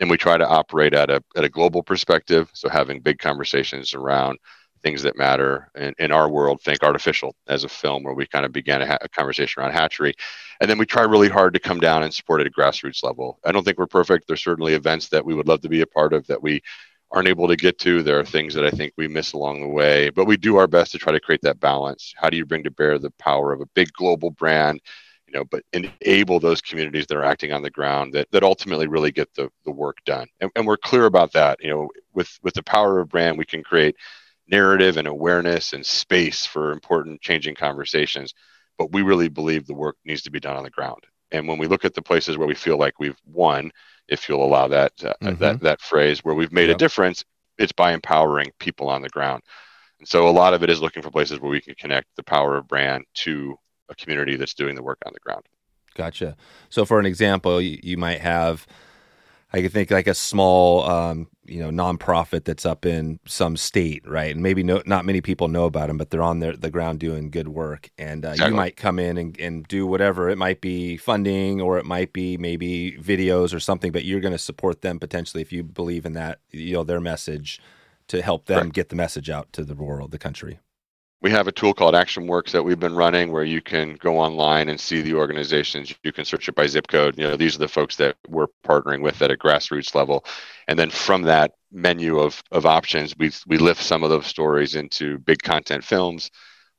And 0.00 0.10
we 0.10 0.16
try 0.16 0.36
to 0.36 0.48
operate 0.48 0.94
at 0.94 1.10
a 1.10 1.22
at 1.36 1.44
a 1.44 1.48
global 1.48 1.82
perspective. 1.82 2.50
So 2.52 2.68
having 2.68 3.00
big 3.00 3.18
conversations 3.18 3.94
around 3.94 4.38
things 4.82 5.02
that 5.02 5.16
matter 5.16 5.70
in, 5.74 5.94
in 5.98 6.10
our 6.10 6.28
world 6.28 6.60
think 6.62 6.80
Artifishal 6.80 7.32
as 7.46 7.64
a 7.64 7.68
film 7.68 8.02
where 8.02 8.14
we 8.14 8.26
kind 8.26 8.46
of 8.46 8.52
began 8.52 8.82
a, 8.82 8.86
ha- 8.86 8.98
a, 9.02 9.08
conversation 9.10 9.60
around 9.60 9.72
hatchery. 9.72 10.14
And 10.58 10.70
then 10.70 10.78
we 10.78 10.86
try 10.86 11.02
really 11.02 11.28
hard 11.28 11.52
to 11.52 11.60
come 11.60 11.80
down 11.80 12.02
and 12.02 12.12
support 12.12 12.40
at 12.40 12.46
a 12.46 12.50
grassroots 12.50 13.02
level. 13.02 13.38
I 13.44 13.52
don't 13.52 13.62
think 13.62 13.78
we're 13.78 13.86
perfect. 13.86 14.26
There's 14.26 14.42
certainly 14.42 14.72
events 14.72 15.08
that 15.08 15.24
we 15.24 15.34
would 15.34 15.48
love 15.48 15.60
to 15.62 15.68
be 15.68 15.82
a 15.82 15.86
part 15.86 16.14
of 16.14 16.26
that 16.28 16.42
we 16.42 16.62
aren't 17.12 17.28
able 17.28 17.48
to 17.48 17.56
get 17.56 17.78
to 17.78 18.02
there 18.02 18.18
are 18.18 18.24
things 18.24 18.54
that 18.54 18.64
i 18.64 18.70
think 18.70 18.92
we 18.96 19.08
miss 19.08 19.32
along 19.32 19.60
the 19.60 19.68
way 19.68 20.10
but 20.10 20.26
we 20.26 20.36
do 20.36 20.56
our 20.56 20.66
best 20.66 20.92
to 20.92 20.98
try 20.98 21.12
to 21.12 21.20
create 21.20 21.42
that 21.42 21.60
balance 21.60 22.14
how 22.16 22.30
do 22.30 22.36
you 22.36 22.46
bring 22.46 22.62
to 22.62 22.70
bear 22.70 22.98
the 22.98 23.10
power 23.12 23.52
of 23.52 23.60
a 23.60 23.66
big 23.74 23.92
global 23.92 24.30
brand 24.30 24.80
you 25.26 25.32
know 25.32 25.44
but 25.44 25.62
enable 25.72 26.40
those 26.40 26.60
communities 26.60 27.06
that 27.06 27.16
are 27.16 27.24
acting 27.24 27.52
on 27.52 27.62
the 27.62 27.70
ground 27.70 28.12
that, 28.12 28.30
that 28.30 28.42
ultimately 28.42 28.86
really 28.86 29.12
get 29.12 29.32
the, 29.34 29.48
the 29.64 29.70
work 29.70 29.96
done 30.04 30.26
and, 30.40 30.50
and 30.56 30.66
we're 30.66 30.76
clear 30.76 31.06
about 31.06 31.32
that 31.32 31.58
you 31.62 31.68
know 31.68 31.88
with 32.14 32.38
with 32.42 32.54
the 32.54 32.62
power 32.62 33.00
of 33.00 33.08
brand 33.08 33.36
we 33.38 33.44
can 33.44 33.62
create 33.62 33.96
narrative 34.50 34.96
and 34.96 35.06
awareness 35.06 35.72
and 35.72 35.86
space 35.86 36.44
for 36.44 36.72
important 36.72 37.20
changing 37.20 37.54
conversations. 37.54 38.34
But 38.78 38.92
we 38.92 39.02
really 39.02 39.28
believe 39.28 39.66
the 39.66 39.74
work 39.74 39.96
needs 40.04 40.22
to 40.22 40.30
be 40.30 40.40
done 40.40 40.56
on 40.56 40.64
the 40.64 40.70
ground. 40.70 41.06
And 41.32 41.46
when 41.46 41.58
we 41.58 41.66
look 41.66 41.84
at 41.84 41.94
the 41.94 42.02
places 42.02 42.36
where 42.36 42.48
we 42.48 42.54
feel 42.54 42.78
like 42.78 42.98
we've 42.98 43.20
won, 43.24 43.70
if 44.08 44.28
you'll 44.28 44.44
allow 44.44 44.68
that 44.68 44.92
uh, 45.04 45.14
mm-hmm. 45.22 45.36
that 45.36 45.60
that 45.60 45.80
phrase, 45.80 46.24
where 46.24 46.34
we've 46.34 46.52
made 46.52 46.68
yep. 46.68 46.76
a 46.76 46.78
difference, 46.78 47.24
it's 47.58 47.72
by 47.72 47.92
empowering 47.92 48.50
people 48.58 48.88
on 48.88 49.02
the 49.02 49.08
ground. 49.08 49.42
And 50.00 50.08
so 50.08 50.28
a 50.28 50.30
lot 50.30 50.54
of 50.54 50.62
it 50.62 50.70
is 50.70 50.80
looking 50.80 51.02
for 51.02 51.10
places 51.10 51.40
where 51.40 51.50
we 51.50 51.60
can 51.60 51.74
connect 51.74 52.08
the 52.16 52.22
power 52.22 52.56
of 52.56 52.66
brand 52.66 53.04
to 53.14 53.56
a 53.88 53.94
community 53.94 54.36
that's 54.36 54.54
doing 54.54 54.74
the 54.74 54.82
work 54.82 54.98
on 55.06 55.12
the 55.12 55.20
ground. 55.20 55.46
Gotcha. 55.94 56.36
So 56.70 56.84
for 56.84 56.98
an 56.98 57.06
example, 57.06 57.60
you, 57.60 57.78
you 57.82 57.96
might 57.96 58.20
have 58.20 58.66
I 59.52 59.62
could 59.62 59.72
think 59.72 59.90
like 59.90 60.06
a 60.06 60.14
small, 60.14 60.88
um, 60.88 61.28
you 61.44 61.60
know, 61.60 61.70
nonprofit 61.70 62.44
that's 62.44 62.64
up 62.64 62.86
in 62.86 63.18
some 63.26 63.56
state, 63.56 64.06
right? 64.08 64.32
And 64.32 64.42
maybe 64.42 64.62
no, 64.62 64.82
not 64.86 65.04
many 65.04 65.20
people 65.20 65.48
know 65.48 65.64
about 65.64 65.88
them, 65.88 65.98
but 65.98 66.10
they're 66.10 66.22
on 66.22 66.38
their, 66.38 66.56
the 66.56 66.70
ground 66.70 67.00
doing 67.00 67.30
good 67.30 67.48
work. 67.48 67.90
And 67.98 68.24
uh, 68.24 68.30
exactly. 68.30 68.52
you 68.52 68.56
might 68.56 68.76
come 68.76 69.00
in 69.00 69.18
and, 69.18 69.38
and 69.40 69.66
do 69.66 69.86
whatever. 69.86 70.30
It 70.30 70.38
might 70.38 70.60
be 70.60 70.96
funding, 70.96 71.60
or 71.60 71.78
it 71.78 71.84
might 71.84 72.12
be 72.12 72.36
maybe 72.36 72.96
videos 73.00 73.52
or 73.52 73.58
something. 73.58 73.90
But 73.90 74.04
you're 74.04 74.20
going 74.20 74.32
to 74.32 74.38
support 74.38 74.82
them 74.82 75.00
potentially 75.00 75.40
if 75.40 75.52
you 75.52 75.64
believe 75.64 76.06
in 76.06 76.12
that, 76.12 76.38
you 76.50 76.74
know, 76.74 76.84
their 76.84 77.00
message 77.00 77.60
to 78.06 78.22
help 78.22 78.46
them 78.46 78.64
right. 78.64 78.72
get 78.72 78.88
the 78.88 78.96
message 78.96 79.28
out 79.28 79.52
to 79.54 79.64
the 79.64 79.74
world, 79.74 80.12
the 80.12 80.18
country 80.18 80.60
we 81.22 81.30
have 81.30 81.48
a 81.48 81.52
tool 81.52 81.74
called 81.74 81.94
ActionWorks 81.94 82.50
that 82.52 82.62
we've 82.62 82.80
been 82.80 82.94
running 82.94 83.30
where 83.30 83.44
you 83.44 83.60
can 83.60 83.94
go 83.96 84.18
online 84.18 84.70
and 84.70 84.80
see 84.80 85.02
the 85.02 85.14
organizations. 85.14 85.94
You 86.02 86.12
can 86.12 86.24
search 86.24 86.48
it 86.48 86.54
by 86.54 86.66
zip 86.66 86.88
code. 86.88 87.18
You 87.18 87.28
know, 87.28 87.36
these 87.36 87.56
are 87.56 87.58
the 87.58 87.68
folks 87.68 87.96
that 87.96 88.16
we're 88.26 88.46
partnering 88.64 89.02
with 89.02 89.20
at 89.20 89.30
a 89.30 89.36
grassroots 89.36 89.94
level. 89.94 90.24
And 90.66 90.78
then 90.78 90.88
from 90.88 91.22
that 91.22 91.52
menu 91.70 92.20
of, 92.20 92.42
of 92.52 92.64
options, 92.64 93.14
we, 93.18 93.32
we 93.46 93.58
lift 93.58 93.82
some 93.82 94.02
of 94.02 94.08
those 94.08 94.26
stories 94.26 94.76
into 94.76 95.18
big 95.18 95.42
content 95.42 95.84
films, 95.84 96.30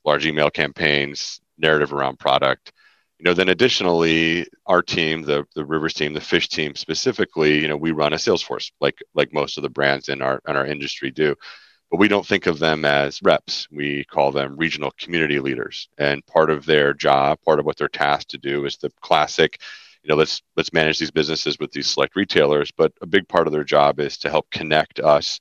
large 0.04 0.26
email 0.26 0.50
campaigns, 0.50 1.40
narrative 1.56 1.92
around 1.92 2.18
product. 2.18 2.72
You 3.20 3.24
know, 3.26 3.34
then 3.34 3.50
additionally, 3.50 4.48
our 4.66 4.82
team, 4.82 5.22
the, 5.22 5.44
the 5.54 5.64
Rivers 5.64 5.94
team, 5.94 6.12
the 6.12 6.20
fish 6.20 6.48
team 6.48 6.74
specifically, 6.74 7.60
you 7.60 7.68
know, 7.68 7.76
we 7.76 7.92
run 7.92 8.12
a 8.12 8.18
sales 8.18 8.42
force 8.42 8.72
like 8.80 8.98
like 9.14 9.32
most 9.32 9.56
of 9.56 9.62
the 9.62 9.70
brands 9.70 10.08
in 10.08 10.20
our 10.20 10.40
in 10.48 10.56
our 10.56 10.66
industry 10.66 11.12
do 11.12 11.36
but 11.92 11.98
we 11.98 12.08
don't 12.08 12.26
think 12.26 12.46
of 12.46 12.58
them 12.58 12.86
as 12.86 13.20
reps. 13.22 13.68
We 13.70 14.04
call 14.04 14.32
them 14.32 14.56
regional 14.56 14.92
community 14.92 15.40
leaders. 15.40 15.90
And 15.98 16.24
part 16.24 16.48
of 16.48 16.64
their 16.64 16.94
job, 16.94 17.38
part 17.44 17.60
of 17.60 17.66
what 17.66 17.76
they're 17.76 17.86
tasked 17.86 18.30
to 18.30 18.38
do 18.38 18.64
is 18.64 18.78
the 18.78 18.90
classic, 19.02 19.60
you 20.02 20.08
know, 20.08 20.16
let's 20.16 20.40
let's 20.56 20.72
manage 20.72 20.98
these 20.98 21.10
businesses 21.10 21.58
with 21.58 21.70
these 21.70 21.86
select 21.86 22.16
retailers. 22.16 22.70
But 22.70 22.94
a 23.02 23.06
big 23.06 23.28
part 23.28 23.46
of 23.46 23.52
their 23.52 23.62
job 23.62 24.00
is 24.00 24.16
to 24.18 24.30
help 24.30 24.50
connect 24.50 25.00
us 25.00 25.38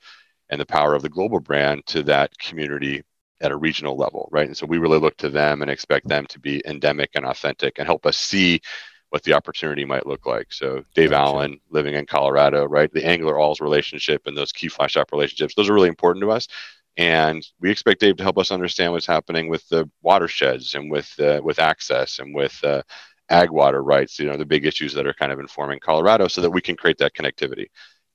and 0.50 0.60
the 0.60 0.66
power 0.66 0.94
of 0.94 1.04
the 1.04 1.10
global 1.10 1.40
brand 1.40 1.86
to 1.86 2.04
that 2.04 2.38
community 2.38 3.02
at 3.40 3.52
a 3.52 3.58
regional 3.58 3.96
level, 3.96 4.28
right? 4.30 4.48
And 4.48 4.58
so 4.58 4.66
we 4.66 4.78
really 4.78 5.00
look 5.00 5.16
to 5.20 5.30
them 5.30 5.62
and 5.62 5.72
expect 5.72 6.10
them 6.10 6.26
to 6.28 6.40
be 6.40 6.62
endemic 6.68 7.12
and 7.16 7.26
authentic 7.26 7.80
and 7.80 7.88
help 7.88 8.06
us 8.06 8.18
see 8.18 8.60
what 9.12 9.24
the 9.24 9.34
opportunity 9.34 9.84
might 9.84 10.08
look 10.08 10.26
like. 10.26 10.52
So 10.54 10.86
Dave 10.96 11.10
gotcha. 11.10 11.22
Allen 11.22 11.60
living 11.70 11.96
in 11.96 12.06
Colorado, 12.06 12.66
right? 12.66 12.92
The 12.92 13.06
Angler's 13.06 13.38
All 13.38 13.56
relationship 13.60 14.26
and 14.26 14.36
those 14.36 14.54
key 14.54 14.70
fly 14.70 14.88
shop 14.88 15.12
relationships, 15.12 15.54
those 15.54 15.70
are 15.70 15.74
really 15.74 15.90
important 15.90 16.24
to 16.24 16.32
us. 16.32 16.48
And 16.96 17.46
we 17.60 17.70
expect 17.70 18.00
Dave 18.00 18.16
to 18.18 18.24
help 18.24 18.38
us 18.38 18.52
understand 18.52 18.94
what's 18.94 19.06
happening 19.06 19.50
with 19.50 19.68
the 19.68 19.90
watersheds 20.02 20.76
and 20.76 20.90
with 20.90 21.14
uh, 21.20 21.42
with 21.44 21.60
access 21.60 22.20
and 22.20 22.34
with 22.34 22.58
uh, 22.64 22.84
ag 23.30 23.50
water 23.50 23.84
rights. 23.84 24.18
You 24.18 24.28
know, 24.28 24.38
the 24.38 24.46
big 24.46 24.66
issues 24.66 24.94
that 24.94 25.08
are 25.08 25.14
kind 25.14 25.32
of 25.32 25.40
informing 25.40 25.80
Colorado, 25.80 26.28
so 26.28 26.42
that 26.42 26.50
we 26.50 26.62
can 26.62 26.76
create 26.76 26.98
that 27.00 27.14
connectivity. 27.14 27.68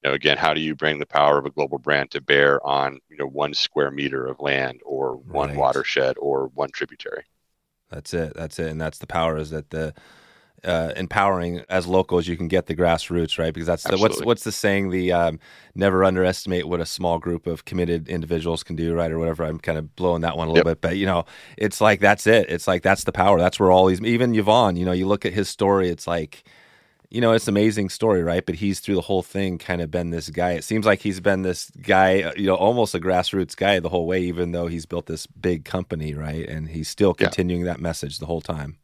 You 0.03 0.11
know, 0.11 0.13
again, 0.13 0.37
how 0.37 0.53
do 0.53 0.61
you 0.61 0.75
bring 0.75 0.99
the 0.99 1.07
power 1.07 1.39
of 1.39 1.47
a 1.47 1.51
global 1.51 1.79
brand 1.79 2.11
to 2.13 2.21
bear 2.21 2.65
on 2.67 3.01
you 3.09 3.17
know 3.17 3.27
one 3.27 3.55
square 3.55 3.91
meter 3.91 4.27
of 4.27 4.41
land 4.41 4.81
or 4.85 5.17
one 5.17 5.51
right. 5.51 5.59
watershed 5.59 6.17
or 6.19 6.51
one 6.55 6.71
tributary? 6.71 7.25
That's 7.91 8.13
it. 8.13 8.35
That's 8.35 8.59
it. 8.59 8.71
And 8.71 8.81
that's 8.81 8.99
the 8.99 9.07
power 9.07 9.39
is 9.39 9.51
that 9.51 9.71
the 9.71 9.95
uh, 10.65 10.93
empowering 10.97 11.63
as 11.69 11.87
local 11.87 12.19
as 12.19 12.27
you 12.27 12.37
can 12.37 12.49
get 12.49 12.67
the 12.67 12.75
grassroots, 12.75 13.39
right? 13.39 13.53
Because 13.53 13.67
that's 13.67 13.85
the, 13.85 13.97
what's 13.99 14.23
what's 14.25 14.45
the 14.45 14.53
saying? 14.53 14.91
The 14.91 15.13
um, 15.13 15.39
never 15.75 16.05
underestimate 16.05 16.67
what 16.67 16.81
a 16.81 16.87
small 16.87 17.19
group 17.19 17.47
of 17.47 17.65
committed 17.65 18.09
individuals 18.09 18.63
can 18.63 18.77
do, 18.77 18.95
right, 18.95 19.11
or 19.11 19.19
whatever. 19.19 19.45
I'm 19.45 19.59
kind 19.59 19.79
of 19.79 19.95
blowing 19.97 20.23
that 20.23 20.37
one 20.37 20.49
a 20.49 20.53
little 20.53 20.69
yep. 20.69 20.81
bit, 20.81 20.89
but 20.89 20.97
you 20.97 21.07
know, 21.07 21.25
it's 21.57 21.81
like 21.81 22.01
that's 22.01 22.27
it. 22.27 22.51
It's 22.51 22.67
like 22.67 22.83
that's 22.83 23.05
the 23.05 23.13
power. 23.13 23.39
That's 23.39 23.61
where 23.61 23.71
all 23.71 23.87
these, 23.87 24.01
even 24.01 24.33
Yvon, 24.33 24.77
you 24.77 24.85
know, 24.85 24.93
you 24.93 25.07
look 25.07 25.25
at 25.25 25.33
his 25.33 25.49
story, 25.49 25.89
it's 25.89 26.07
like. 26.07 26.45
You 27.09 27.21
know, 27.21 27.31
it's 27.31 27.47
an 27.47 27.55
amazing 27.55 27.91
story, 27.91 28.25
right? 28.25 28.45
But 28.45 28.57
he's 28.57 28.81
through 28.81 28.97
the 28.97 29.01
whole 29.01 29.23
thing 29.23 29.59
kind 29.59 29.81
of 29.81 29.93
been 29.93 30.11
this 30.11 30.29
guy. 30.29 30.53
It 30.53 30.65
seems 30.65 30.85
like 30.85 31.01
he's 31.01 31.21
been 31.21 31.43
this 31.43 31.71
guy, 31.81 32.23
uh, 32.23 32.33
you 32.37 32.47
know, 32.49 32.57
almost 32.57 32.97
a 32.97 33.01
grassroots 33.01 33.57
guy 33.57 33.79
the 33.79 33.89
whole 33.89 34.09
way, 34.09 34.23
even 34.23 34.51
though 34.51 34.67
he's 34.67 34.87
built 34.87 35.07
this 35.07 35.25
big 35.25 35.65
company, 35.65 36.15
right? 36.15 36.47
And 36.49 36.69
he's 36.69 36.89
still 36.89 37.15
continuing 37.15 37.65
yeah. 37.65 37.75
that 37.75 37.81
message 37.81 38.19
the 38.19 38.27
whole 38.27 38.41
time. 38.41 38.79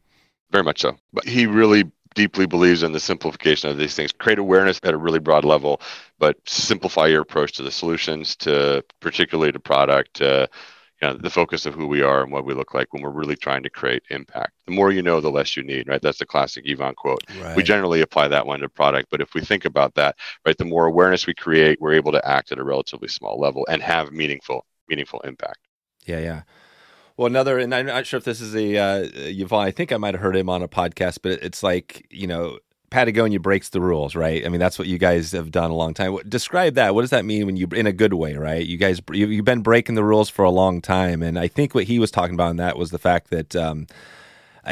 Very 0.53 0.63
much 0.63 0.81
so. 0.81 0.95
But 1.11 1.25
he 1.25 1.47
really 1.47 1.91
deeply 2.13 2.45
believes 2.45 2.83
in 2.83 2.91
the 2.91 2.99
simplification 2.99 3.71
of 3.71 3.77
these 3.77 3.95
things. 3.95 4.11
Create 4.11 4.37
awareness 4.37 4.79
at 4.83 4.93
a 4.93 4.97
really 4.97 5.19
broad 5.19 5.43
level, 5.43 5.81
but 6.19 6.37
simplify 6.45 7.07
your 7.07 7.21
approach 7.21 7.53
to 7.53 7.63
the 7.63 7.71
solutions, 7.71 8.35
to 8.37 8.85
particularly 9.01 9.51
to 9.51 9.59
product, 9.59 10.13
to 10.15 10.47
you 11.01 11.07
know, 11.07 11.15
the 11.15 11.29
focus 11.31 11.65
of 11.65 11.73
who 11.73 11.87
we 11.87 12.03
are 12.03 12.21
and 12.21 12.31
what 12.31 12.45
we 12.45 12.53
look 12.53 12.75
like 12.75 12.93
when 12.93 13.01
we're 13.01 13.09
really 13.09 13.35
trying 13.35 13.63
to 13.63 13.69
create 13.69 14.03
impact. 14.11 14.51
The 14.67 14.73
more 14.73 14.91
you 14.91 15.01
know, 15.01 15.19
the 15.19 15.31
less 15.31 15.57
you 15.57 15.63
need, 15.63 15.87
right? 15.87 16.01
That's 16.01 16.19
the 16.19 16.25
classic 16.25 16.65
Yvon 16.65 16.95
quote. 16.95 17.23
Right. 17.41 17.57
We 17.57 17.63
generally 17.63 18.01
apply 18.01 18.27
that 18.27 18.45
one 18.45 18.59
to 18.59 18.69
product, 18.69 19.09
but 19.09 19.21
if 19.21 19.33
we 19.33 19.41
think 19.41 19.65
about 19.65 19.95
that, 19.95 20.15
right, 20.45 20.57
the 20.57 20.65
more 20.65 20.85
awareness 20.85 21.25
we 21.25 21.33
create, 21.33 21.81
we're 21.81 21.93
able 21.93 22.11
to 22.11 22.25
act 22.25 22.51
at 22.51 22.59
a 22.59 22.63
relatively 22.63 23.07
small 23.07 23.39
level 23.39 23.65
and 23.69 23.81
have 23.81 24.11
meaningful, 24.11 24.67
meaningful 24.87 25.19
impact. 25.21 25.59
Yeah, 26.05 26.19
yeah. 26.19 26.41
Well, 27.15 27.27
another, 27.27 27.59
and 27.59 27.73
I'm 27.75 27.85
not 27.85 28.07
sure 28.07 28.17
if 28.17 28.23
this 28.23 28.41
is 28.41 28.55
a 28.55 28.77
uh, 28.77 29.05
Yvon. 29.05 29.59
I 29.59 29.71
think 29.71 29.91
I 29.91 29.97
might 29.97 30.15
have 30.15 30.21
heard 30.21 30.35
him 30.35 30.49
on 30.49 30.63
a 30.63 30.67
podcast, 30.67 31.19
but 31.21 31.33
it's 31.43 31.61
like 31.61 32.07
you 32.09 32.25
know, 32.25 32.57
Patagonia 32.89 33.39
breaks 33.39 33.69
the 33.69 33.81
rules, 33.81 34.15
right? 34.15 34.45
I 34.45 34.49
mean, 34.49 34.59
that's 34.59 34.79
what 34.79 34.87
you 34.87 34.97
guys 34.97 35.31
have 35.31 35.51
done 35.51 35.71
a 35.71 35.75
long 35.75 35.93
time. 35.93 36.15
Describe 36.27 36.75
that. 36.75 36.95
What 36.95 37.01
does 37.01 37.11
that 37.11 37.25
mean 37.25 37.45
when 37.45 37.57
you, 37.57 37.67
in 37.73 37.87
a 37.87 37.91
good 37.91 38.13
way, 38.13 38.35
right? 38.35 38.65
You 38.65 38.77
guys, 38.77 38.99
you've 39.11 39.45
been 39.45 39.61
breaking 39.61 39.95
the 39.95 40.03
rules 40.03 40.29
for 40.29 40.45
a 40.45 40.51
long 40.51 40.81
time, 40.81 41.23
and 41.23 41.37
I 41.37 41.47
think 41.47 41.73
what 41.73 41.85
he 41.85 41.99
was 41.99 42.11
talking 42.11 42.35
about 42.35 42.51
in 42.51 42.57
that 42.57 42.77
was 42.77 42.91
the 42.91 42.99
fact 42.99 43.29
that. 43.29 43.55
Um, 43.55 43.87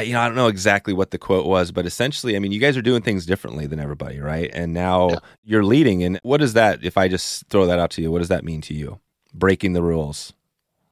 you 0.02 0.14
know, 0.14 0.20
I 0.20 0.26
don't 0.26 0.36
know 0.36 0.46
exactly 0.46 0.94
what 0.94 1.10
the 1.10 1.18
quote 1.18 1.44
was, 1.44 1.70
but 1.70 1.84
essentially, 1.84 2.34
I 2.34 2.38
mean, 2.38 2.50
you 2.50 2.58
guys 2.58 2.78
are 2.78 2.82
doing 2.82 3.02
things 3.02 3.26
differently 3.26 3.66
than 3.66 3.78
everybody, 3.78 4.20
right? 4.20 4.50
And 4.54 4.72
now 4.72 5.10
yeah. 5.10 5.18
you're 5.44 5.64
leading. 5.64 6.02
And 6.02 6.18
what 6.22 6.40
is 6.40 6.54
that? 6.54 6.82
If 6.82 6.96
I 6.96 7.08
just 7.08 7.46
throw 7.48 7.66
that 7.66 7.78
out 7.78 7.90
to 7.90 8.00
you, 8.00 8.10
what 8.10 8.20
does 8.20 8.28
that 8.28 8.42
mean 8.42 8.62
to 8.62 8.74
you? 8.74 9.00
Breaking 9.34 9.74
the 9.74 9.82
rules. 9.82 10.32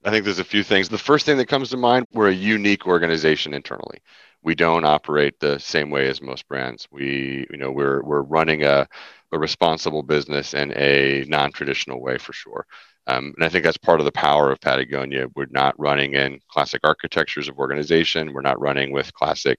I 0.05 0.11
think 0.11 0.25
there's 0.25 0.39
a 0.39 0.45
few 0.45 0.63
things. 0.65 0.89
The 0.89 0.99
first 0.99 1.27
thing 1.27 1.37
that 1.39 1.49
comes 1.49 1.71
to 1.71 1.77
mind, 1.77 2.07
we're 2.13 2.29
a 2.31 2.35
unique 2.35 2.87
organization 2.87 3.53
internally. 3.53 3.99
We 4.43 4.55
don't 4.55 4.85
operate 4.85 5.39
the 5.39 5.59
same 5.59 5.91
way 5.91 6.09
as 6.09 6.23
most 6.23 6.49
brands. 6.49 6.89
We, 6.91 7.47
you 7.51 7.59
know, 7.59 7.71
we're 7.71 8.03
we're 8.03 8.23
running 8.23 8.65
a, 8.65 8.89
a 9.33 9.39
responsible 9.39 10.03
business 10.03 10.55
in 10.55 10.73
a 10.77 11.25
non-traditional 11.29 12.01
way 12.01 12.17
for 12.17 12.33
sure. 12.33 12.67
Um, 13.07 13.35
and 13.37 13.45
I 13.45 13.51
think 13.51 13.65
that's 13.65 13.77
part 13.77 14.01
of 14.01 14.07
the 14.07 14.13
power 14.13 14.51
of 14.51 14.61
Patagonia. 14.61 15.27
We're 15.35 15.47
not 15.51 15.79
running 15.79 16.15
in 16.15 16.41
classic 16.49 16.81
architectures 16.85 17.49
of 17.49 17.59
organization. 17.59 18.33
We're 18.33 18.41
not 18.41 18.61
running 18.61 18.93
with 18.93 19.13
classic 19.13 19.59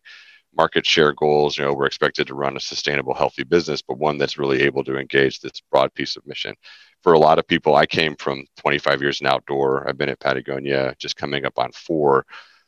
market 0.55 0.85
share 0.85 1.13
goals. 1.13 1.57
You 1.57 1.65
know, 1.65 1.73
we're 1.73 1.85
expected 1.85 2.27
to 2.27 2.35
run 2.35 2.57
a 2.57 2.59
sustainable, 2.59 3.13
healthy 3.13 3.43
business, 3.43 3.81
but 3.81 3.97
one 3.97 4.17
that's 4.17 4.37
really 4.37 4.61
able 4.61 4.83
to 4.85 4.97
engage 4.97 5.39
this 5.39 5.61
broad 5.71 5.93
piece 5.93 6.15
of 6.15 6.25
mission 6.25 6.55
for 7.03 7.13
a 7.13 7.19
lot 7.19 7.39
of 7.39 7.47
people, 7.47 7.75
I 7.75 7.85
came 7.85 8.15
from 8.15 8.45
25 8.57 9.01
years 9.01 9.21
in 9.21 9.27
outdoor. 9.27 9.87
I've 9.87 9.97
been 9.97 10.09
at 10.09 10.19
Patagonia 10.19 10.95
just 10.99 11.15
coming 11.15 11.45
up 11.45 11.57
on 11.57 11.71
four. 11.71 12.25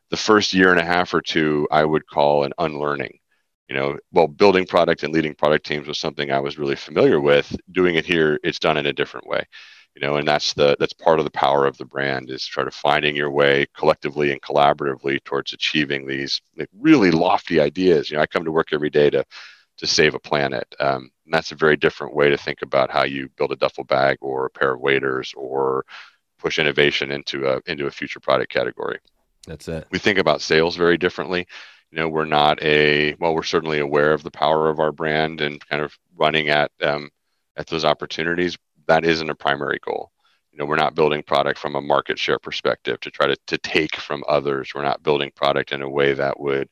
The 0.10 0.18
first 0.18 0.54
year 0.54 0.72
and 0.72 0.80
a 0.80 0.86
half 0.86 1.14
or 1.14 1.22
two, 1.22 1.68
I 1.72 1.86
would 1.86 2.08
call 2.08 2.44
an 2.44 2.54
unlearning. 2.58 3.20
You 3.70 3.76
know, 3.76 3.98
well, 4.12 4.28
building 4.28 4.66
product 4.66 5.04
and 5.04 5.14
leading 5.14 5.36
product 5.36 5.66
teams 5.66 5.88
was 5.88 6.00
something 6.00 6.32
I 6.32 6.40
was 6.40 6.58
really 6.58 6.76
familiar 6.76 7.20
with. 7.20 7.56
Doing 7.72 7.96
it 7.96 8.06
here, 8.06 8.40
it's 8.44 8.60
done 8.60 8.78
in 8.78 8.86
a 8.86 8.94
different 8.94 9.28
way. 9.28 9.46
You 9.96 10.02
know, 10.02 10.16
and 10.16 10.28
that's 10.28 10.54
the 10.54 10.76
that's 10.80 10.94
part 10.94 11.20
of 11.20 11.26
the 11.26 11.32
power 11.32 11.68
of 11.68 11.78
the 11.78 11.86
brand 11.86 12.32
is 12.32 12.44
sort 12.44 12.68
of 12.68 12.74
finding 12.74 13.16
your 13.16 13.30
way 13.30 13.68
collectively 13.78 14.32
and 14.32 14.42
collaboratively 14.42 15.24
towards 15.24 15.54
achieving 15.54 16.08
these 16.08 16.42
like, 16.58 16.70
really 16.80 17.12
lofty 17.12 17.60
ideas. 17.60 18.10
You 18.10 18.18
know, 18.18 18.24
I 18.24 18.28
come 18.28 18.44
to 18.46 18.52
work 18.52 18.70
every 18.74 18.90
day 18.90 19.10
to 19.12 19.24
to 19.78 19.88
save 19.88 20.16
a 20.16 20.20
planet. 20.20 20.76
Um, 20.80 21.12
and 21.26 21.34
that's 21.34 21.52
a 21.52 21.56
very 21.56 21.78
different 21.78 22.16
way 22.16 22.30
to 22.30 22.38
think 22.38 22.62
about 22.62 22.92
how 22.92 23.04
you 23.04 23.30
build 23.38 23.52
a 23.52 23.56
duffel 23.56 23.84
bag 23.84 24.18
or 24.22 24.46
a 24.46 24.50
pair 24.50 24.74
of 24.74 24.82
waders 24.82 25.34
or 25.36 25.86
push 26.38 26.60
innovation 26.60 27.12
into 27.12 27.48
a 27.48 27.62
into 27.66 27.88
a 27.88 27.92
future 27.92 28.20
product 28.20 28.52
category. 28.52 29.00
That's 29.48 29.68
it. 29.68 29.88
We 29.92 30.00
think 30.00 30.20
about 30.20 30.42
sales 30.42 30.76
very 30.76 30.98
differently. 30.98 31.48
You 31.92 32.00
know, 32.00 32.10
we're 32.10 32.26
not 32.26 32.62
a 32.64 33.16
well, 33.20 33.36
we're 33.36 33.44
certainly 33.44 33.80
aware 33.80 34.14
of 34.14 34.24
the 34.24 34.32
power 34.32 34.70
of 34.70 34.80
our 34.80 34.92
brand 34.92 35.42
and 35.42 35.66
kind 35.68 35.82
of 35.82 35.98
running 36.16 36.50
at 36.50 36.72
um, 36.82 37.10
at 37.56 37.68
those 37.68 37.86
opportunities. 37.86 38.58
That 38.88 39.06
isn't 39.06 39.30
a 39.30 39.36
primary 39.36 39.80
goal. 39.86 40.12
You 40.52 40.60
know, 40.60 40.66
we're 40.66 40.76
not 40.76 40.96
building 40.96 41.24
product 41.24 41.60
from 41.60 41.76
a 41.76 41.82
market 41.82 42.20
share 42.20 42.38
perspective 42.40 43.00
to 43.02 43.12
try 43.12 43.28
to, 43.28 43.36
to 43.48 43.58
take 43.58 43.96
from 43.96 44.24
others. 44.28 44.72
We're 44.74 44.84
not 44.84 45.04
building 45.04 45.32
product 45.36 45.72
in 45.72 45.82
a 45.82 45.90
way 45.90 46.14
that 46.14 46.40
would 46.40 46.70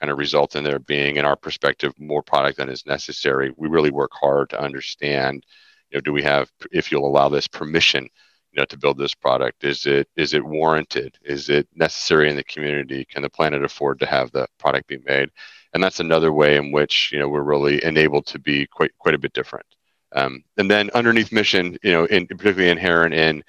kind 0.00 0.10
of 0.10 0.18
result 0.18 0.56
in 0.56 0.64
there 0.64 0.78
being, 0.78 1.16
in 1.16 1.24
our 1.24 1.36
perspective, 1.36 1.92
more 1.98 2.22
product 2.22 2.58
than 2.58 2.68
is 2.68 2.86
necessary. 2.86 3.52
We 3.56 3.68
really 3.68 3.90
work 3.90 4.12
hard 4.14 4.50
to 4.50 4.60
understand, 4.60 5.44
you 5.90 5.98
know, 5.98 6.00
do 6.00 6.12
we 6.12 6.22
have, 6.22 6.50
if 6.72 6.90
you'll 6.90 7.06
allow 7.06 7.28
this 7.28 7.48
permission, 7.48 8.04
you 8.04 8.60
know, 8.60 8.64
to 8.66 8.78
build 8.78 8.98
this 8.98 9.14
product? 9.14 9.64
Is 9.64 9.86
it 9.86 10.08
is 10.16 10.34
it 10.34 10.44
warranted? 10.44 11.16
Is 11.22 11.48
it 11.50 11.68
necessary 11.74 12.30
in 12.30 12.36
the 12.36 12.44
community? 12.44 13.04
Can 13.04 13.22
the 13.22 13.30
planet 13.30 13.64
afford 13.64 14.00
to 14.00 14.06
have 14.06 14.30
the 14.32 14.46
product 14.58 14.88
be 14.88 14.98
made? 15.04 15.30
And 15.74 15.82
that's 15.82 16.00
another 16.00 16.32
way 16.32 16.56
in 16.56 16.72
which 16.72 17.10
you 17.12 17.18
know 17.18 17.28
we're 17.28 17.42
really 17.42 17.84
enabled 17.84 18.26
to 18.28 18.38
be 18.38 18.66
quite 18.66 18.92
quite 18.98 19.14
a 19.14 19.18
bit 19.18 19.32
different. 19.34 19.66
Um, 20.14 20.42
and 20.56 20.70
then 20.70 20.90
underneath 20.94 21.32
mission, 21.32 21.76
you 21.82 21.92
know, 21.92 22.04
in, 22.06 22.26
particularly 22.26 22.70
inherent 22.70 23.14
in 23.14 23.42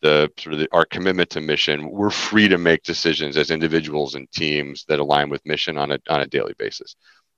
the 0.00 0.30
sort 0.38 0.54
of 0.54 0.60
the, 0.60 0.68
our 0.72 0.84
commitment 0.84 1.30
to 1.30 1.40
mission, 1.40 1.90
we're 1.90 2.10
free 2.10 2.48
to 2.48 2.58
make 2.58 2.82
decisions 2.82 3.36
as 3.36 3.50
individuals 3.50 4.14
and 4.14 4.30
teams 4.30 4.84
that 4.88 5.00
align 5.00 5.28
with 5.28 5.44
mission 5.44 5.76
on 5.76 5.92
a 5.92 5.98
on 6.08 6.20
a 6.20 6.26
daily 6.26 6.54
basis. 6.58 6.94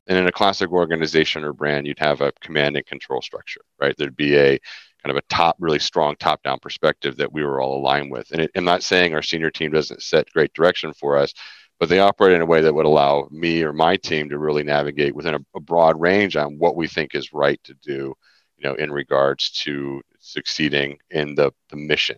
And 0.07 0.19
in 0.19 0.27
a 0.27 0.33
classic 0.33 0.71
organization 0.71 1.45
or 1.45 1.53
brand, 1.53 1.87
you'd 1.87 1.99
have 1.99 2.21
a 2.21 2.33
command 2.41 2.77
and 2.77 2.87
control 2.87 3.23
structure, 3.23 3.61
right? 3.81 3.95
There'd 3.97 4.17
be 4.17 4.37
a 4.37 4.59
kind 5.03 5.17
of 5.17 5.17
a 5.17 5.35
top, 5.35 5.57
really 5.59 5.79
strong 5.79 6.17
top-down 6.17 6.59
perspective 6.59 7.17
that 7.17 7.33
we 7.33 7.43
were 7.43 7.61
all 7.61 7.79
aligned 7.79 8.11
with. 8.11 8.31
And 8.33 8.43
it, 8.43 8.51
I'm 8.55 8.65
not 8.65 8.83
saying 8.83 9.15
our 9.15 9.23
senior 9.23 9.51
team 9.51 9.71
doesn't 9.71 10.03
set 10.03 10.31
great 10.33 10.53
direction 10.53 10.93
for 10.93 11.17
us, 11.17 11.33
but 11.79 11.89
they 11.89 12.01
operate 12.01 12.35
in 12.35 12.43
a 12.43 12.47
way 12.47 12.61
that 12.61 12.75
would 12.75 12.87
allow 12.87 13.29
me 13.31 13.63
or 13.63 13.73
my 13.73 13.97
team 13.97 14.29
to 14.29 14.39
really 14.39 14.63
navigate 14.63 15.15
within 15.15 15.35
a, 15.35 15.41
a 15.57 15.61
broad 15.61 15.99
range 15.99 16.37
on 16.37 16.59
what 16.59 16.77
we 16.77 16.87
think 16.87 17.15
is 17.15 17.33
right 17.33 17.61
to 17.65 17.75
do, 17.83 18.15
you 18.61 18.69
know, 18.69 18.75
in 18.75 18.93
regards 18.93 19.51
to 19.51 20.03
succeeding 20.19 20.99
in 21.11 21.35
the, 21.35 21.51
the 21.71 21.77
mission. 21.77 22.17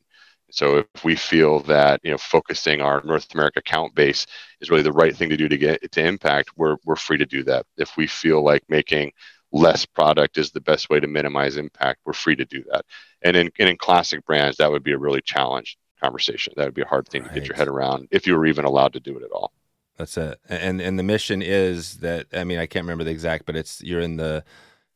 So 0.50 0.78
if 0.94 1.04
we 1.04 1.16
feel 1.16 1.60
that 1.60 2.00
you 2.02 2.10
know 2.10 2.18
focusing 2.18 2.82
our 2.82 3.02
North 3.04 3.32
America 3.34 3.60
account 3.60 3.94
base 3.94 4.26
is 4.60 4.70
really 4.70 4.82
the 4.82 4.92
right 4.92 5.16
thing 5.16 5.30
to 5.30 5.36
do 5.36 5.48
to 5.48 5.56
get 5.56 5.90
to 5.92 6.04
impact, 6.04 6.50
we're 6.56 6.76
we're 6.84 6.96
free 6.96 7.16
to 7.16 7.24
do 7.24 7.42
that. 7.44 7.64
If 7.78 7.96
we 7.96 8.06
feel 8.06 8.44
like 8.44 8.62
making 8.68 9.12
less 9.50 9.86
product 9.86 10.36
is 10.36 10.50
the 10.50 10.60
best 10.60 10.90
way 10.90 11.00
to 11.00 11.06
minimize 11.06 11.56
impact, 11.56 12.00
we're 12.04 12.12
free 12.12 12.36
to 12.36 12.44
do 12.44 12.62
that. 12.70 12.84
And 13.22 13.34
in 13.34 13.50
and 13.58 13.68
in 13.70 13.78
classic 13.78 14.26
brands, 14.26 14.58
that 14.58 14.70
would 14.70 14.82
be 14.82 14.92
a 14.92 14.98
really 14.98 15.22
challenged 15.22 15.78
conversation. 16.02 16.52
That 16.56 16.66
would 16.66 16.74
be 16.74 16.82
a 16.82 16.86
hard 16.86 17.08
thing 17.08 17.22
right. 17.22 17.32
to 17.32 17.40
get 17.40 17.48
your 17.48 17.56
head 17.56 17.68
around 17.68 18.08
if 18.10 18.26
you 18.26 18.36
were 18.36 18.44
even 18.44 18.66
allowed 18.66 18.92
to 18.92 19.00
do 19.00 19.16
it 19.16 19.22
at 19.22 19.30
all. 19.30 19.52
That's 19.96 20.18
it. 20.18 20.38
And 20.50 20.82
and 20.82 20.98
the 20.98 21.02
mission 21.02 21.40
is 21.40 21.98
that 21.98 22.26
I 22.32 22.44
mean 22.44 22.58
I 22.58 22.66
can't 22.66 22.84
remember 22.84 23.04
the 23.04 23.10
exact, 23.10 23.46
but 23.46 23.56
it's 23.56 23.82
you're 23.82 24.00
in 24.00 24.18
the 24.18 24.44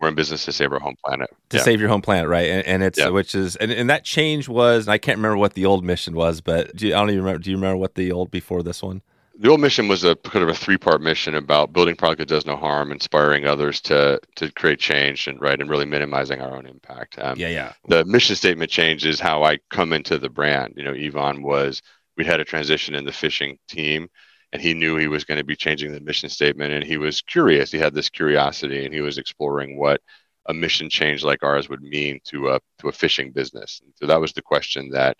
we're 0.00 0.08
in 0.08 0.14
business 0.14 0.44
to 0.44 0.52
save 0.52 0.72
our 0.72 0.78
home 0.78 0.96
planet. 1.04 1.30
To 1.50 1.56
yeah. 1.56 1.62
save 1.62 1.80
your 1.80 1.88
home 1.88 2.02
planet, 2.02 2.28
right? 2.28 2.48
And, 2.48 2.66
and 2.66 2.82
it's 2.82 2.98
yeah. 2.98 3.08
which 3.08 3.34
is 3.34 3.56
and, 3.56 3.70
and 3.70 3.88
that 3.90 4.04
change 4.04 4.48
was 4.48 4.88
I 4.88 4.98
can't 4.98 5.18
remember 5.18 5.38
what 5.38 5.54
the 5.54 5.66
old 5.66 5.84
mission 5.84 6.14
was, 6.14 6.40
but 6.40 6.80
you, 6.80 6.94
I 6.94 6.98
don't 6.98 7.10
even 7.10 7.22
remember. 7.22 7.42
Do 7.42 7.50
you 7.50 7.56
remember 7.56 7.78
what 7.78 7.94
the 7.94 8.12
old 8.12 8.30
before 8.30 8.62
this 8.62 8.82
one? 8.82 9.02
The 9.38 9.50
old 9.50 9.60
mission 9.60 9.86
was 9.86 10.02
a 10.02 10.16
kind 10.16 10.42
of 10.42 10.48
a 10.48 10.54
three 10.54 10.78
part 10.78 11.02
mission 11.02 11.34
about 11.34 11.72
building 11.72 11.94
product 11.94 12.20
that 12.20 12.28
does 12.28 12.46
no 12.46 12.56
harm, 12.56 12.90
inspiring 12.90 13.46
others 13.46 13.80
to 13.82 14.20
to 14.36 14.50
create 14.52 14.78
change 14.78 15.26
and 15.26 15.40
right 15.40 15.60
and 15.60 15.68
really 15.68 15.86
minimizing 15.86 16.40
our 16.40 16.56
own 16.56 16.66
impact. 16.66 17.18
Um, 17.18 17.38
yeah, 17.38 17.48
yeah. 17.48 17.72
The 17.88 18.04
mission 18.04 18.36
statement 18.36 18.70
change 18.70 19.04
is 19.04 19.20
how 19.20 19.44
I 19.44 19.58
come 19.70 19.92
into 19.92 20.18
the 20.18 20.30
brand. 20.30 20.74
You 20.76 20.84
know, 20.84 20.92
Yvon 20.92 21.42
was 21.42 21.82
we 22.16 22.24
had 22.24 22.40
a 22.40 22.44
transition 22.44 22.94
in 22.94 23.04
the 23.04 23.12
fishing 23.12 23.58
team 23.68 24.08
and 24.52 24.62
he 24.62 24.74
knew 24.74 24.96
he 24.96 25.08
was 25.08 25.24
going 25.24 25.38
to 25.38 25.44
be 25.44 25.56
changing 25.56 25.92
the 25.92 26.00
mission 26.00 26.28
statement 26.28 26.72
and 26.72 26.84
he 26.84 26.96
was 26.96 27.20
curious. 27.20 27.70
He 27.70 27.78
had 27.78 27.94
this 27.94 28.08
curiosity 28.08 28.84
and 28.84 28.94
he 28.94 29.00
was 29.00 29.18
exploring 29.18 29.78
what 29.78 30.00
a 30.46 30.54
mission 30.54 30.88
change 30.88 31.24
like 31.24 31.42
ours 31.42 31.68
would 31.68 31.82
mean 31.82 32.20
to 32.24 32.50
a 32.50 32.60
to 32.78 32.88
a 32.88 32.92
fishing 32.92 33.32
business. 33.32 33.80
And 33.84 33.92
so 33.96 34.06
that 34.06 34.20
was 34.20 34.32
the 34.32 34.42
question 34.42 34.90
that 34.90 35.16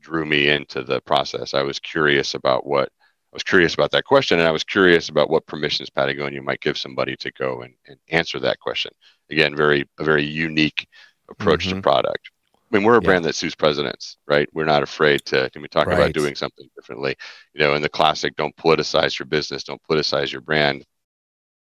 drew 0.00 0.24
me 0.24 0.48
into 0.48 0.82
the 0.82 1.00
process. 1.02 1.52
I 1.54 1.62
was 1.62 1.78
curious 1.78 2.34
about 2.34 2.66
what 2.66 2.88
i 3.32 3.36
was 3.36 3.42
curious 3.44 3.74
about 3.74 3.92
that 3.92 4.04
question 4.04 4.40
and 4.40 4.48
i 4.48 4.50
was 4.50 4.64
curious 4.64 5.08
about 5.08 5.30
what 5.30 5.46
permissions 5.46 5.88
patagonia 5.88 6.42
might 6.42 6.60
give 6.60 6.76
somebody 6.76 7.14
to 7.14 7.30
go 7.30 7.62
and, 7.62 7.74
and 7.86 7.96
answer 8.08 8.40
that 8.40 8.58
question. 8.58 8.90
Again 9.30 9.54
very 9.54 9.88
a 9.98 10.04
very 10.04 10.24
unique 10.24 10.88
approach 11.28 11.66
mm-hmm. 11.66 11.76
to 11.76 11.82
product 11.82 12.30
I 12.70 12.76
mean, 12.76 12.84
we're 12.84 12.98
a 12.98 13.02
yeah. 13.02 13.06
brand 13.06 13.24
that 13.24 13.34
sues 13.34 13.54
presidents, 13.54 14.16
right? 14.28 14.48
We're 14.52 14.64
not 14.64 14.82
afraid 14.82 15.24
to. 15.26 15.50
Can 15.50 15.62
we 15.62 15.68
talk 15.68 15.86
right. 15.86 15.98
about 15.98 16.12
doing 16.12 16.36
something 16.36 16.68
differently? 16.76 17.16
You 17.52 17.60
know, 17.60 17.74
in 17.74 17.82
the 17.82 17.88
classic, 17.88 18.36
don't 18.36 18.54
politicize 18.56 19.18
your 19.18 19.26
business, 19.26 19.64
don't 19.64 19.82
politicize 19.90 20.30
your 20.30 20.40
brand. 20.40 20.84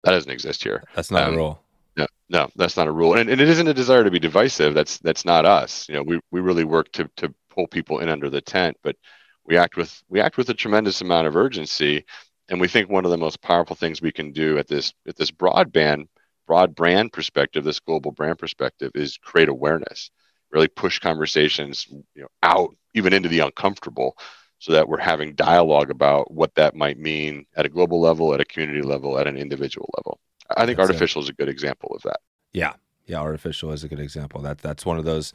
That 0.03 0.13
doesn't 0.13 0.31
exist 0.31 0.65
here. 0.65 0.83
That's 0.95 1.11
not 1.11 1.29
um, 1.29 1.35
a 1.35 1.37
rule. 1.37 1.63
No, 1.97 2.07
no, 2.29 2.51
that's 2.57 2.77
not 2.77 2.89
a 2.89 2.93
rule, 2.93 3.15
and, 3.15 3.31
and 3.31 3.41
it 3.41 3.49
isn't 3.49 3.69
a 3.69 3.75
desire 3.75 4.05
to 4.05 4.11
be 4.11 4.19
divisive. 4.19 4.75
That's 4.75 4.99
that's 4.99 5.25
not 5.25 5.47
us. 5.47 5.89
You 5.89 5.95
know, 5.95 6.03
we 6.03 6.21
we 6.31 6.41
really 6.41 6.65
work 6.65 6.91
to 6.93 7.09
to 7.17 7.33
pull 7.51 7.67
people 7.69 8.01
in 8.01 8.09
under 8.09 8.29
the 8.29 8.41
tent, 8.41 8.77
but 8.83 8.97
we 9.45 9.57
act 9.57 9.77
with 9.77 10.03
we 10.09 10.21
act 10.21 10.37
with 10.37 10.51
a 10.51 10.55
tremendous 10.55 11.01
amount 11.01 11.27
of 11.27 11.37
urgency, 11.37 12.05
and 12.49 12.61
we 12.61 12.69
think 12.69 12.91
one 12.91 13.05
of 13.05 13.11
the 13.13 13.17
most 13.17 13.41
powerful 13.41 13.77
things 13.77 14.03
we 14.03 14.13
can 14.13 14.33
do 14.33 14.59
at 14.59 14.67
this 14.67 14.93
at 15.09 15.17
this 15.17 15.31
broadband 15.31 16.09
broad 16.47 16.75
brand 16.75 17.13
perspective, 17.13 17.65
this 17.65 17.81
global 17.81 18.13
brand 18.13 18.39
perspective, 18.39 18.93
is 18.95 19.19
create 19.19 19.49
awareness 19.49 20.11
really 20.53 20.69
push 20.69 20.99
conversations 20.99 21.87
you 21.91 22.23
know, 22.23 22.29
out 22.43 22.75
even 22.95 23.13
into 23.13 23.29
the 23.29 23.41
uncomfortable 23.41 24.17
so 24.59 24.73
that 24.73 24.89
we're 24.89 24.99
having 24.99 25.35
dialogue 25.35 25.91
about 25.91 26.33
what 26.33 26.55
that 26.55 26.75
might 26.75 26.99
mean 26.99 27.45
at 27.57 27.67
a 27.67 27.69
global 27.69 28.01
level 28.01 28.33
at 28.33 28.41
a 28.41 28.45
community 28.45 28.83
level 28.83 29.19
at 29.19 29.27
an 29.27 29.37
individual 29.37 29.91
level 29.99 30.19
I 30.55 30.67
think 30.67 30.79
that's 30.79 30.91
Artifishal 30.91 31.19
it. 31.19 31.25
is 31.25 31.29
a 31.29 31.33
good 31.33 31.49
example 31.49 31.95
of 31.95 32.03
that. 32.03 32.21
Yeah, 32.53 32.75
yeah, 33.07 33.19
Artifishal 33.19 33.73
is 33.73 33.85
a 33.85 33.89
good 33.89 34.01
example. 34.01 34.43
That 34.43 34.59
that's 34.59 34.87
one 34.87 34.99
of 34.99 35.05
those 35.05 35.33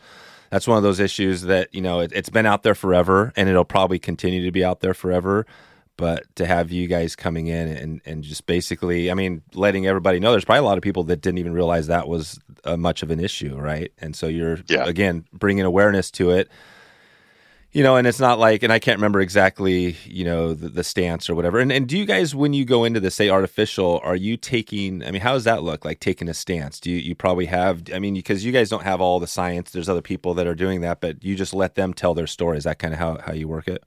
that's 0.50 0.68
one 0.68 0.78
of 0.78 0.84
those 0.84 1.00
issues 1.00 1.44
that 1.44 1.74
you 1.74 1.82
know 1.82 2.00
it, 2.02 2.14
has 2.14 2.30
been 2.30 2.46
out 2.46 2.64
there 2.64 2.76
forever, 2.76 3.34
and 3.36 3.50
it'll 3.50 3.66
probably 3.66 4.00
continue 4.00 4.44
to 4.46 4.52
be 4.52 4.64
out 4.64 4.82
there 4.82 4.94
forever. 4.94 5.46
But 5.98 6.24
to 6.38 6.46
have 6.46 6.72
you 6.72 6.88
guys 6.88 7.16
coming 7.16 7.48
in 7.48 7.68
and 7.68 8.02
and 8.06 8.24
just 8.24 8.46
basically, 8.46 9.12
I 9.12 9.14
mean, 9.14 9.44
letting 9.54 9.86
everybody 9.86 10.20
know, 10.20 10.32
there's 10.32 10.46
probably 10.46 10.60
a 10.60 10.70
lot 10.70 10.78
of 10.78 10.84
people 10.84 11.04
that 11.06 11.22
didn't 11.22 11.38
even 11.38 11.54
realize 11.54 11.88
that 11.88 12.08
was 12.08 12.40
uh, 12.64 12.78
much 12.78 13.04
of 13.04 13.12
an 13.12 13.20
issue, 13.20 13.56
right? 13.56 13.92
And 14.00 14.16
so 14.16 14.28
you're 14.28 14.60
yeah. 14.68 14.86
again 14.86 15.26
bringing 15.34 15.66
awareness 15.66 16.10
to 16.12 16.32
it 16.32 16.50
you 17.74 17.84
know, 17.84 17.96
and 17.96 18.06
it's 18.06 18.20
not 18.20 18.38
like, 18.38 18.64
and 18.64 18.74
I 18.74 18.80
can't 18.80 18.98
remember 18.98 19.22
exactly, 19.22 19.96
you 20.04 20.26
know, 20.26 20.54
the, 20.54 20.68
the, 20.68 20.84
stance 20.84 21.30
or 21.30 21.36
whatever. 21.36 21.60
And 21.60 21.72
and 21.72 21.88
do 21.88 21.98
you 21.98 22.06
guys, 22.06 22.36
when 22.36 22.52
you 22.52 22.66
go 22.66 22.84
into 22.84 23.00
the 23.00 23.10
say 23.10 23.28
Artifishal, 23.28 24.02
are 24.04 24.16
you 24.16 24.36
taking? 24.36 25.04
I 25.06 25.12
mean, 25.12 25.22
how 25.22 25.34
does 25.34 25.46
that 25.46 25.64
look 25.64 25.86
like 25.86 26.02
taking 26.02 26.28
a 26.28 26.34
stance? 26.34 26.82
Do 26.82 26.92
you 26.92 26.98
you 26.98 27.16
probably 27.16 27.46
have? 27.46 27.84
I 27.94 28.00
mean, 28.00 28.14
because 28.16 28.44
you 28.44 28.52
guys 28.52 28.70
don't 28.70 28.84
have 28.84 29.00
all 29.00 29.22
the 29.22 29.28
science. 29.28 29.72
There's 29.72 29.88
other 29.88 30.02
people 30.02 30.34
that 30.34 30.48
are 30.48 30.56
doing 30.56 30.82
that, 30.82 31.00
but 31.00 31.24
you 31.24 31.36
just 31.36 31.54
let 31.54 31.76
them 31.76 31.94
tell 31.94 32.14
their 32.14 32.28
story. 32.28 32.58
Is 32.58 32.66
that 32.66 32.78
kind 32.78 32.94
of 32.94 33.00
how 33.00 33.20
how 33.26 33.32
you 33.32 33.48
work 33.48 33.70
it? 33.70 33.84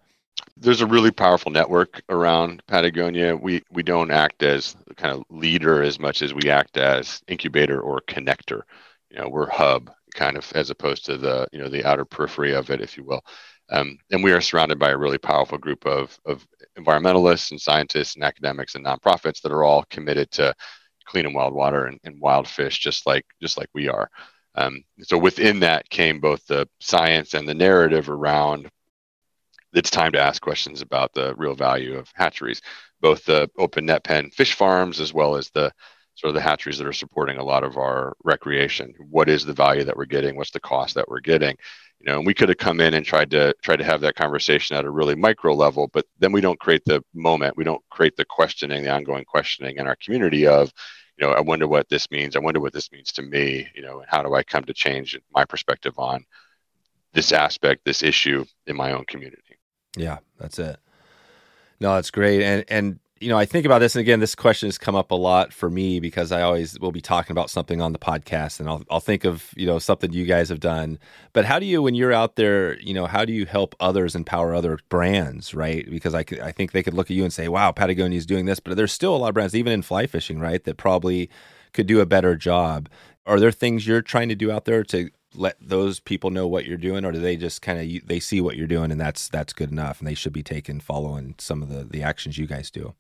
There's 0.57 0.81
a 0.81 0.87
really 0.87 1.11
powerful 1.11 1.51
network 1.53 2.03
around 2.09 2.63
Patagonia. 2.67 3.37
We 3.37 3.63
we 3.71 3.83
don't 3.83 4.11
act 4.11 4.43
as 4.43 4.77
kind 4.97 5.15
of 5.15 5.25
leader 5.31 5.83
as 5.83 5.99
much 5.99 6.23
as 6.23 6.35
we 6.35 6.51
act 6.51 6.77
as 6.77 7.23
incubator 7.29 7.81
or 7.81 8.01
connector. 8.09 8.63
You 9.11 9.19
know, 9.19 9.29
we're 9.29 9.51
hub 9.51 9.91
kind 10.15 10.37
of 10.37 10.51
as 10.55 10.71
opposed 10.71 11.05
to 11.07 11.19
the 11.19 11.47
you 11.53 11.59
know 11.61 11.69
the 11.69 11.85
outer 11.85 12.05
periphery 12.05 12.55
of 12.55 12.71
it, 12.71 12.81
if 12.81 12.97
you 12.97 13.05
will. 13.05 13.25
Um, 13.71 13.99
and 14.13 14.23
we 14.23 14.33
are 14.33 14.41
surrounded 14.41 14.79
by 14.79 14.91
a 14.91 14.99
really 14.99 15.19
powerful 15.19 15.59
group 15.59 15.87
of, 15.87 16.19
of 16.27 16.47
environmentalists 16.79 17.51
and 17.51 17.61
scientists 17.61 18.15
and 18.15 18.23
academics 18.25 18.75
and 18.75 18.85
nonprofits 18.85 19.41
that 19.43 19.53
are 19.53 19.65
all 19.65 19.85
committed 19.91 20.31
to 20.33 20.55
clean 21.07 21.27
and 21.27 21.35
wild 21.35 21.55
water 21.55 21.87
and, 21.87 21.99
and 22.05 22.21
wild 22.21 22.47
fish, 22.49 22.79
just 22.79 23.07
like 23.07 23.25
just 23.43 23.59
like 23.59 23.69
we 23.75 23.89
are. 23.89 24.11
Um, 24.57 24.85
so 25.03 25.19
within 25.19 25.61
that 25.61 25.89
came 25.91 26.21
both 26.21 26.47
the 26.47 26.69
science 26.81 27.35
and 27.35 27.49
the 27.49 27.55
narrative 27.55 28.09
around 28.09 28.71
it's 29.75 29.91
time 29.91 30.13
to 30.13 30.21
ask 30.21 30.41
questions 30.43 30.81
about 30.81 31.13
the 31.13 31.35
real 31.37 31.55
value 31.55 31.97
of 31.97 32.11
hatcheries, 32.15 32.63
both 33.01 33.25
the 33.25 33.51
open 33.59 33.87
net 33.87 34.05
pen 34.05 34.31
fish 34.31 34.55
farms 34.55 35.01
as 35.01 35.13
well 35.13 35.37
as 35.37 35.51
the 35.51 35.73
sort 36.15 36.29
of 36.29 36.35
the 36.35 36.41
hatcheries 36.41 36.79
that 36.79 36.87
are 36.87 36.93
supporting 36.93 37.39
a 37.39 37.45
lot 37.45 37.65
of 37.65 37.77
our 37.77 38.15
recreation. 38.23 38.95
What 39.11 39.29
is 39.29 39.45
the 39.45 39.53
value 39.53 39.85
that 39.85 39.97
we're 39.97 40.05
getting? 40.05 40.37
What's 40.37 40.53
the 40.53 40.61
cost 40.61 40.95
that 40.95 41.09
we're 41.09 41.21
getting? 41.21 41.57
you 42.05 42.11
know 42.11 42.19
and 42.19 42.27
we 42.27 42.35
could 42.35 42.49
have 42.49 42.59
come 42.59 42.81
in 42.81 42.95
and 42.95 43.05
tried 43.05 43.31
to 43.31 43.55
try 43.63 43.77
to 43.77 43.85
have 43.85 44.01
that 44.01 44.15
conversation 44.15 44.77
at 44.77 44.85
a 44.85 44.91
really 44.91 45.15
micro 45.15 45.55
level 45.55 45.89
but 45.93 46.05
then 46.19 46.33
we 46.33 46.41
don't 46.41 46.61
create 46.61 46.85
the 46.85 47.03
moment 47.15 47.57
we 47.57 47.65
don't 47.65 47.83
create 47.91 48.17
the 48.17 48.25
questioning 48.25 48.83
the 48.83 48.91
ongoing 48.91 49.25
questioning 49.25 49.77
in 49.77 49.87
our 49.87 49.97
community 49.97 50.47
of 50.47 50.71
you 51.17 51.27
know 51.27 51.33
i 51.33 51.41
wonder 51.41 51.67
what 51.67 51.89
this 51.89 52.11
means 52.11 52.37
i 52.37 52.41
wonder 52.41 52.61
what 52.61 52.73
this 52.73 52.93
means 52.93 53.13
to 53.13 53.23
me 53.23 53.67
you 53.75 53.83
know 53.83 54.01
and 54.01 54.09
how 54.09 54.23
do 54.23 54.35
i 54.35 54.43
come 54.43 54.65
to 54.65 54.75
change 54.75 55.19
my 55.33 55.45
perspective 55.45 55.95
on 55.99 56.25
this 57.13 57.33
aspect 57.33 57.85
this 57.85 58.03
issue 58.03 58.45
in 58.67 58.77
my 58.77 58.93
own 58.93 59.05
community 59.07 59.57
yeah 59.97 60.19
that's 60.39 60.59
it 60.59 60.79
no 61.81 61.95
that's 61.95 62.11
great 62.11 62.43
and 62.43 62.65
and 62.69 62.99
you 63.25 63.31
know, 63.31 63.39
I 63.39 63.47
think 63.47 63.65
about 63.65 63.79
this, 63.79 63.95
and 63.95 64.01
again, 64.01 64.21
this 64.21 64.35
question 64.35 64.67
has 64.67 64.77
come 64.77 64.95
up 64.95 65.11
a 65.11 65.15
lot 65.15 65.51
for 65.51 65.71
me 65.71 65.99
because 65.99 66.31
I 66.31 66.43
always 66.43 66.79
will 66.79 66.93
be 66.93 67.01
talking 67.01 67.33
about 67.33 67.49
something 67.49 67.81
on 67.81 67.93
the 67.95 67.99
podcast, 67.99 68.61
and 68.61 68.69
I'll 68.69 68.83
I'll 68.91 69.01
think 69.01 69.25
of 69.25 69.51
you 69.57 69.67
know 69.67 69.79
something 69.79 70.13
you 70.13 70.27
guys 70.27 70.51
have 70.51 70.61
done. 70.61 70.99
But 71.33 71.47
how 71.47 71.59
do 71.59 71.65
you, 71.65 71.81
when 71.81 71.95
you're 71.95 72.13
out 72.13 72.37
there, 72.37 72.79
you 72.81 72.93
know, 72.93 73.07
how 73.07 73.25
do 73.25 73.33
you 73.33 73.47
help 73.47 73.75
others 73.81 74.15
empower 74.15 74.55
other 74.55 74.79
brands, 74.91 75.55
right? 75.55 75.89
Because 75.89 76.15
I 76.15 76.25
I 76.43 76.53
think 76.53 76.73
they 76.73 76.83
could 76.83 76.93
look 76.93 77.07
at 77.07 77.17
you 77.17 77.23
and 77.23 77.33
say, 77.33 77.49
"Wow, 77.49 77.73
Patagonia 77.73 78.19
is 78.19 78.27
doing 78.27 78.45
this," 78.45 78.61
but 78.61 78.77
there's 78.77 78.93
still 78.93 79.15
a 79.15 79.19
lot 79.19 79.29
of 79.29 79.35
brands, 79.35 79.55
even 79.55 79.73
in 79.73 79.81
fly 79.81 80.07
fishing, 80.07 80.39
right, 80.39 80.63
that 80.65 80.77
probably 80.77 81.31
could 81.73 81.87
do 81.87 82.01
a 82.01 82.07
better 82.07 82.37
job. 82.37 82.91
Are 83.27 83.41
there 83.41 83.53
things 83.53 83.87
you're 83.87 84.03
trying 84.03 84.29
to 84.29 84.35
do 84.35 84.51
out 84.51 84.67
there 84.67 84.83
to 84.85 85.09
let 85.35 85.57
those 85.61 86.01
people 86.01 86.31
know 86.31 86.47
what 86.47 86.65
you're 86.67 86.77
doing, 86.77 87.05
or 87.05 87.13
do 87.13 87.19
they 87.21 87.37
just 87.37 87.63
kind 87.63 87.79
of 87.79 88.07
they 88.07 88.21
see 88.21 88.41
what 88.41 88.57
you're 88.57 88.67
doing 88.67 88.91
and 88.93 89.01
that's 89.01 89.29
that's 89.29 89.53
good 89.53 89.71
enough, 89.73 89.99
and 89.99 90.09
they 90.09 90.15
should 90.15 90.33
be 90.33 90.43
taking 90.43 90.81
following 90.81 91.35
some 91.39 91.63
of 91.63 91.69
the 91.69 91.85
the 91.85 92.03
actions 92.03 92.39
you 92.39 92.47
guys 92.47 92.71
do? 92.71 92.95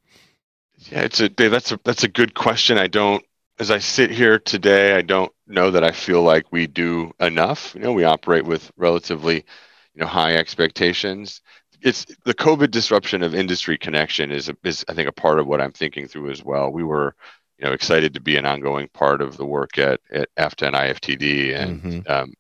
Yeah, 0.90 1.03
it's 1.03 1.20
a. 1.20 1.29
That's 1.29 1.73
a 1.73 1.81
that's 1.85 2.05
a 2.05 2.09
good 2.09 2.35
question. 2.35 2.79
I 2.79 2.87
don't, 2.88 3.25
as 3.59 3.70
I 3.70 3.79
sit 3.79 4.11
here 4.11 4.38
today, 4.38 4.94
I 4.94 5.03
don't 5.03 5.33
know 5.47 5.70
that 5.70 5.85
I 5.85 5.92
feel 5.92 6.23
like 6.23 6.51
we 6.53 6.66
do 6.66 7.12
enough. 7.20 7.75
You 7.75 7.83
know, 7.83 7.92
we 7.92 8.05
operate 8.05 8.44
with 8.44 8.70
relatively, 8.77 9.37
you 9.94 10.01
know, 10.01 10.07
high 10.07 10.35
expectations. 10.37 11.40
It's 11.81 12.07
the 12.25 12.35
COVID 12.35 12.70
disruption 12.70 13.23
of 13.23 13.35
industry 13.35 13.79
connection 13.79 14.31
is 14.33 14.51
is 14.64 14.85
I 14.88 14.94
think 14.94 15.09
a 15.09 15.12
part 15.12 15.38
of 15.38 15.47
what 15.47 15.61
I'm 15.61 15.73
thinking 15.73 16.09
through 16.09 16.31
as 16.31 16.42
well. 16.44 16.70
We 16.70 16.85
were 16.85 17.14
you 17.59 17.67
know 17.67 17.73
excited 17.73 18.14
to 18.14 18.21
be 18.21 18.37
an 18.37 18.47
ongoing 18.47 18.88
part 18.88 19.21
of 19.21 19.37
the 19.37 19.47
work 19.47 19.79
at 19.79 20.01
at 20.11 20.29
AFFTA 20.37 20.67
and 20.67 20.77
IFTD, 20.77 21.55
and 21.55 21.83
mm-hmm. 21.83 22.12
um, 22.12 22.33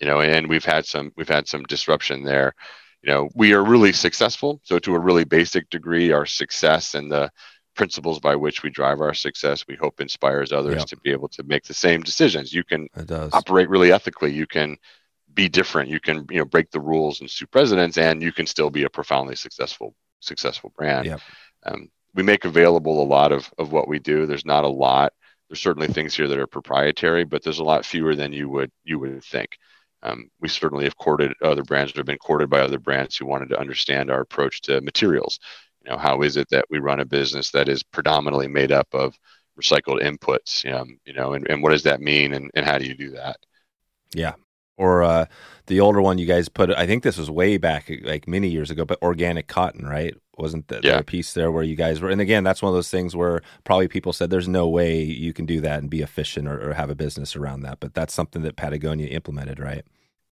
you 0.00 0.06
know, 0.06 0.20
and 0.20 0.48
we've 0.48 0.64
had 0.64 0.86
some 0.86 1.12
we've 1.16 1.28
had 1.28 1.48
some 1.48 1.62
disruption 1.64 2.22
there. 2.22 2.54
You 3.02 3.12
know, 3.12 3.30
we 3.34 3.52
are 3.52 3.64
really 3.64 3.92
successful. 3.92 4.60
So 4.64 4.78
to 4.80 4.94
a 4.94 4.98
really 4.98 5.24
basic 5.24 5.68
degree, 5.70 6.12
our 6.12 6.26
success 6.26 6.94
and 6.94 7.10
the 7.10 7.30
principles 7.74 8.20
by 8.20 8.36
which 8.36 8.62
we 8.62 8.70
drive 8.70 9.00
our 9.00 9.14
success, 9.14 9.64
we 9.66 9.76
hope 9.76 10.00
inspires 10.00 10.52
others 10.52 10.76
yep. 10.76 10.86
to 10.86 10.96
be 10.98 11.10
able 11.10 11.28
to 11.30 11.42
make 11.44 11.64
the 11.64 11.74
same 11.74 12.02
decisions. 12.02 12.52
You 12.52 12.64
can 12.64 12.88
operate 13.32 13.68
really 13.68 13.92
ethically. 13.92 14.32
You 14.32 14.46
can 14.46 14.76
be 15.32 15.48
different. 15.48 15.88
You 15.88 16.00
can 16.00 16.26
you 16.30 16.38
know 16.38 16.44
break 16.44 16.70
the 16.70 16.80
rules 16.80 17.20
and 17.20 17.30
sue 17.30 17.46
presidents, 17.46 17.98
and 17.98 18.22
you 18.22 18.32
can 18.32 18.46
still 18.46 18.70
be 18.70 18.84
a 18.84 18.90
profoundly 18.90 19.36
successful 19.36 19.94
successful 20.20 20.72
brand. 20.76 21.06
Yep. 21.06 21.20
Um, 21.64 21.88
we 22.14 22.22
make 22.22 22.44
available 22.44 23.02
a 23.02 23.04
lot 23.04 23.32
of, 23.32 23.52
of 23.58 23.72
what 23.72 23.88
we 23.88 23.98
do. 23.98 24.26
There's 24.26 24.44
not 24.44 24.64
a 24.64 24.68
lot. 24.68 25.12
There's 25.48 25.60
certainly 25.60 25.88
things 25.88 26.14
here 26.14 26.28
that 26.28 26.38
are 26.38 26.46
proprietary, 26.46 27.24
but 27.24 27.42
there's 27.42 27.58
a 27.58 27.64
lot 27.64 27.84
fewer 27.84 28.14
than 28.14 28.32
you 28.32 28.48
would 28.48 28.70
you 28.84 28.98
would 28.98 29.22
think. 29.24 29.50
Um, 30.02 30.30
we 30.40 30.48
certainly 30.48 30.84
have 30.84 30.96
courted 30.96 31.32
other 31.42 31.62
brands 31.62 31.92
that 31.92 31.98
have 31.98 32.06
been 32.06 32.18
courted 32.18 32.50
by 32.50 32.60
other 32.60 32.78
brands 32.78 33.16
who 33.16 33.26
wanted 33.26 33.50
to 33.50 33.60
understand 33.60 34.10
our 34.10 34.20
approach 34.20 34.62
to 34.62 34.80
materials. 34.80 35.38
You 35.84 35.90
know, 35.90 35.98
how 35.98 36.22
is 36.22 36.36
it 36.36 36.48
that 36.50 36.64
we 36.70 36.78
run 36.78 37.00
a 37.00 37.04
business 37.04 37.50
that 37.52 37.68
is 37.68 37.82
predominantly 37.82 38.48
made 38.48 38.72
up 38.72 38.88
of 38.92 39.16
recycled 39.60 40.02
inputs? 40.02 40.64
Um, 40.72 40.98
you 41.04 41.12
know, 41.12 41.34
and, 41.34 41.46
and 41.48 41.62
what 41.62 41.70
does 41.70 41.84
that 41.84 42.00
mean, 42.00 42.34
and, 42.34 42.50
and 42.54 42.66
how 42.66 42.78
do 42.78 42.86
you 42.86 42.94
do 42.94 43.10
that? 43.12 43.36
Yeah, 44.14 44.34
or 44.76 45.02
uh, 45.02 45.26
the 45.66 45.80
older 45.80 46.02
one 46.02 46.18
you 46.18 46.26
guys 46.26 46.48
put. 46.48 46.70
I 46.70 46.86
think 46.86 47.02
this 47.02 47.18
was 47.18 47.30
way 47.30 47.56
back, 47.56 47.90
like 48.02 48.26
many 48.26 48.48
years 48.48 48.70
ago, 48.70 48.84
but 48.84 49.02
organic 49.02 49.46
cotton, 49.46 49.86
right? 49.86 50.14
Wasn't 50.38 50.68
the, 50.68 50.80
yeah. 50.82 51.02
piece 51.02 51.34
there 51.34 51.52
where 51.52 51.62
you 51.62 51.76
guys 51.76 52.00
were? 52.00 52.08
And 52.08 52.20
again, 52.20 52.42
that's 52.42 52.62
one 52.62 52.70
of 52.70 52.74
those 52.74 52.90
things 52.90 53.14
where 53.14 53.42
probably 53.64 53.86
people 53.86 54.14
said, 54.14 54.30
"There's 54.30 54.48
no 54.48 54.66
way 54.66 55.02
you 55.02 55.32
can 55.34 55.44
do 55.44 55.60
that 55.60 55.80
and 55.80 55.90
be 55.90 56.00
efficient 56.00 56.48
or, 56.48 56.70
or 56.70 56.72
have 56.72 56.88
a 56.88 56.94
business 56.94 57.36
around 57.36 57.60
that." 57.62 57.80
But 57.80 57.92
that's 57.92 58.14
something 58.14 58.42
that 58.42 58.56
Patagonia 58.56 59.08
implemented, 59.08 59.58
right? 59.58 59.84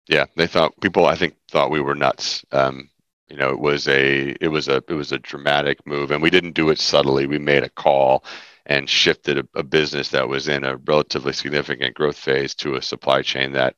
Yeah, 0.07 0.25
they 0.35 0.47
thought 0.47 0.79
people, 0.81 1.05
I 1.05 1.15
think, 1.15 1.35
thought 1.49 1.69
we 1.69 1.81
were 1.81 1.95
nuts. 1.95 2.45
Um, 2.51 2.89
you 3.29 3.38
know, 3.38 3.49
it 3.49 3.59
was 3.59 3.88
a 3.88 4.35
it 4.41 4.47
was 4.47 4.67
a 4.67 4.77
it 4.88 4.93
was 4.93 5.12
a 5.12 5.19
dramatic 5.19 5.85
move, 5.85 6.12
and 6.12 6.21
we 6.21 6.29
didn't 6.29 6.55
do 6.55 6.69
it 6.69 6.79
subtly. 6.79 7.27
We 7.27 7.38
made 7.38 7.63
a 7.63 7.69
call 7.69 8.23
and 8.65 8.89
shifted 8.89 9.38
a, 9.38 9.47
a 9.55 9.63
business 9.63 10.09
that 10.09 10.29
was 10.29 10.47
in 10.47 10.63
a 10.63 10.77
relatively 10.77 11.33
significant 11.33 11.95
growth 11.95 12.17
phase 12.17 12.55
to 12.55 12.75
a 12.75 12.81
supply 12.81 13.21
chain 13.21 13.51
that 13.51 13.75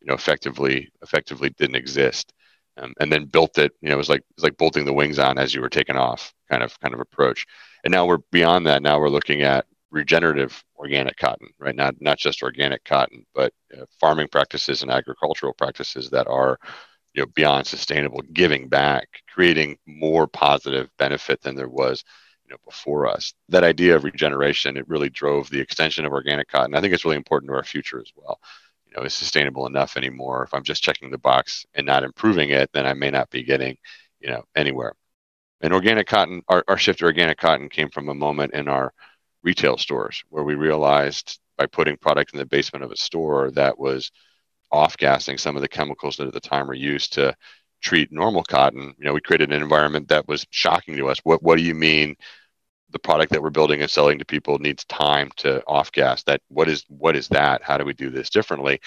you 0.00 0.06
know 0.06 0.14
effectively 0.14 0.90
effectively 1.02 1.50
didn't 1.50 1.76
exist 1.76 2.32
um, 2.76 2.92
and 3.00 3.12
then 3.12 3.26
built 3.26 3.58
it 3.58 3.72
you 3.80 3.88
know 3.88 3.94
it 3.94 3.98
was 3.98 4.08
like 4.08 4.20
it 4.20 4.36
was 4.36 4.44
like 4.44 4.56
bolting 4.56 4.84
the 4.84 4.92
wings 4.92 5.18
on 5.18 5.38
as 5.38 5.54
you 5.54 5.60
were 5.60 5.68
taking 5.68 5.96
off 5.96 6.32
kind 6.50 6.62
of 6.62 6.78
kind 6.80 6.94
of 6.94 7.00
approach. 7.00 7.46
And 7.84 7.92
now 7.92 8.06
we're 8.06 8.18
beyond 8.32 8.66
that. 8.66 8.82
Now 8.82 8.98
we're 8.98 9.08
looking 9.08 9.42
at 9.42 9.66
regenerative 9.90 10.64
organic 10.76 11.16
cotton 11.16 11.48
right? 11.58 11.76
Not 11.76 11.94
not 12.00 12.18
just 12.18 12.42
organic 12.42 12.84
cotton 12.84 13.24
but 13.34 13.52
uh, 13.76 13.84
farming 14.00 14.28
practices 14.28 14.82
and 14.82 14.90
agricultural 14.90 15.52
practices 15.54 16.10
that 16.10 16.26
are 16.26 16.58
you 17.14 17.22
know 17.22 17.26
beyond 17.34 17.66
sustainable 17.66 18.22
giving 18.32 18.68
back 18.68 19.08
creating 19.32 19.78
more 19.86 20.26
positive 20.26 20.90
benefit 20.98 21.40
than 21.42 21.54
there 21.54 21.68
was 21.68 22.02
you 22.44 22.50
know 22.50 22.58
before 22.64 23.06
us. 23.06 23.32
That 23.48 23.64
idea 23.64 23.94
of 23.96 24.04
regeneration 24.04 24.76
it 24.76 24.88
really 24.88 25.10
drove 25.10 25.48
the 25.50 25.60
extension 25.60 26.04
of 26.04 26.12
organic 26.12 26.48
cotton. 26.48 26.74
I 26.74 26.80
think 26.80 26.92
it's 26.92 27.04
really 27.04 27.16
important 27.16 27.50
to 27.50 27.56
our 27.56 27.64
future 27.64 28.00
as 28.00 28.12
well 28.16 28.40
know 28.96 29.04
is 29.04 29.14
sustainable 29.14 29.66
enough 29.66 29.96
anymore. 29.96 30.44
If 30.44 30.54
I'm 30.54 30.62
just 30.62 30.82
checking 30.82 31.10
the 31.10 31.18
box 31.18 31.66
and 31.74 31.86
not 31.86 32.04
improving 32.04 32.50
it, 32.50 32.70
then 32.72 32.86
I 32.86 32.94
may 32.94 33.10
not 33.10 33.30
be 33.30 33.42
getting 33.42 33.76
you 34.20 34.30
know 34.30 34.44
anywhere. 34.54 34.94
And 35.60 35.72
organic 35.72 36.06
cotton, 36.06 36.42
our, 36.48 36.64
our 36.68 36.76
shift 36.76 36.98
to 36.98 37.06
organic 37.06 37.38
cotton 37.38 37.68
came 37.68 37.88
from 37.88 38.08
a 38.08 38.14
moment 38.14 38.54
in 38.54 38.68
our 38.68 38.92
retail 39.42 39.78
stores 39.78 40.22
where 40.28 40.44
we 40.44 40.54
realized 40.54 41.38
by 41.56 41.66
putting 41.66 41.96
product 41.96 42.32
in 42.32 42.38
the 42.38 42.46
basement 42.46 42.84
of 42.84 42.90
a 42.90 42.96
store 42.96 43.50
that 43.52 43.78
was 43.78 44.10
off 44.72 44.96
gassing 44.96 45.38
some 45.38 45.56
of 45.56 45.62
the 45.62 45.68
chemicals 45.68 46.16
that 46.16 46.26
at 46.26 46.32
the 46.32 46.40
time 46.40 46.66
were 46.66 46.74
used 46.74 47.12
to 47.12 47.34
treat 47.80 48.10
normal 48.10 48.42
cotton. 48.42 48.94
You 48.98 49.04
know, 49.04 49.12
we 49.12 49.20
created 49.20 49.52
an 49.52 49.62
environment 49.62 50.08
that 50.08 50.26
was 50.26 50.46
shocking 50.50 50.96
to 50.96 51.08
us. 51.08 51.18
What 51.22 51.42
what 51.42 51.56
do 51.56 51.62
you 51.62 51.74
mean 51.74 52.16
the 52.94 52.98
product 52.98 53.32
that 53.32 53.42
we're 53.42 53.50
building 53.50 53.82
and 53.82 53.90
selling 53.90 54.18
to 54.18 54.24
people 54.24 54.58
needs 54.58 54.84
time 54.86 55.30
to 55.36 55.62
off 55.66 55.92
gas 55.92 56.22
that 56.22 56.40
what 56.48 56.68
is 56.68 56.84
what 56.88 57.14
is 57.14 57.28
that 57.28 57.62
how 57.62 57.76
do 57.76 57.84
we 57.84 57.92
do 57.92 58.08
this 58.08 58.30
differently 58.30 58.80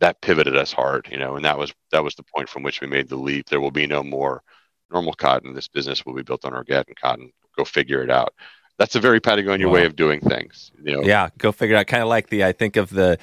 that 0.00 0.20
pivoted 0.20 0.56
us 0.56 0.72
hard 0.72 1.08
you 1.10 1.16
know 1.16 1.36
and 1.36 1.44
that 1.44 1.56
was 1.56 1.72
that 1.92 2.04
was 2.04 2.14
the 2.16 2.24
point 2.24 2.48
from 2.48 2.62
which 2.62 2.82
we 2.82 2.86
made 2.86 3.08
the 3.08 3.16
leap 3.16 3.48
there 3.48 3.60
will 3.60 3.70
be 3.70 3.86
no 3.86 4.02
more 4.02 4.42
normal 4.92 5.14
cotton 5.14 5.54
this 5.54 5.68
business 5.68 6.04
will 6.04 6.14
be 6.14 6.22
built 6.22 6.44
on 6.44 6.52
organic 6.52 7.00
cotton 7.00 7.30
go 7.56 7.64
figure 7.64 8.02
it 8.02 8.10
out 8.10 8.34
that's 8.78 8.96
a 8.96 9.00
very 9.00 9.20
Patagonia 9.20 9.66
Wow. 9.66 9.74
way 9.74 9.86
of 9.86 9.96
doing 9.96 10.20
things. 10.20 10.72
You 10.82 10.96
know, 10.96 11.02
Yeah, 11.04 11.28
go 11.38 11.52
figure 11.52 11.76
it 11.76 11.78
out. 11.78 11.86
Kind 11.86 12.02
of 12.02 12.08
like 12.08 12.28
the 12.28 12.44
I 12.44 12.52
think 12.52 12.76
of 12.76 12.90
the, 12.90 13.18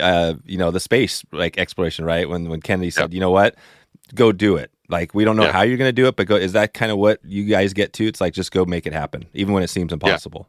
uh, 0.00 0.34
you 0.44 0.58
know, 0.58 0.70
the 0.70 0.80
space 0.80 1.24
like 1.32 1.58
exploration, 1.58 2.04
right? 2.04 2.28
When 2.28 2.48
when 2.48 2.60
Kennedy 2.60 2.90
said, 2.90 3.14
you 3.14 3.20
know 3.20 3.30
what, 3.30 3.56
go 4.14 4.32
do 4.32 4.56
it. 4.56 4.70
Like 4.88 5.14
we 5.14 5.24
don't 5.24 5.36
know 5.36 5.44
Yeah. 5.44 5.52
how 5.52 5.62
you're 5.62 5.76
going 5.78 5.88
to 5.88 5.92
do 5.92 6.06
it, 6.06 6.16
but 6.16 6.26
go. 6.26 6.36
Is 6.36 6.52
that 6.52 6.74
kind 6.74 6.92
of 6.92 6.98
what 6.98 7.20
you 7.24 7.44
guys 7.44 7.72
get 7.72 7.92
to? 7.94 8.06
It's 8.06 8.20
like 8.20 8.34
just 8.34 8.52
go 8.52 8.64
make 8.64 8.86
it 8.86 8.92
happen, 8.92 9.26
even 9.34 9.54
when 9.54 9.62
it 9.62 9.68
seems 9.70 9.92
impossible. 9.92 10.48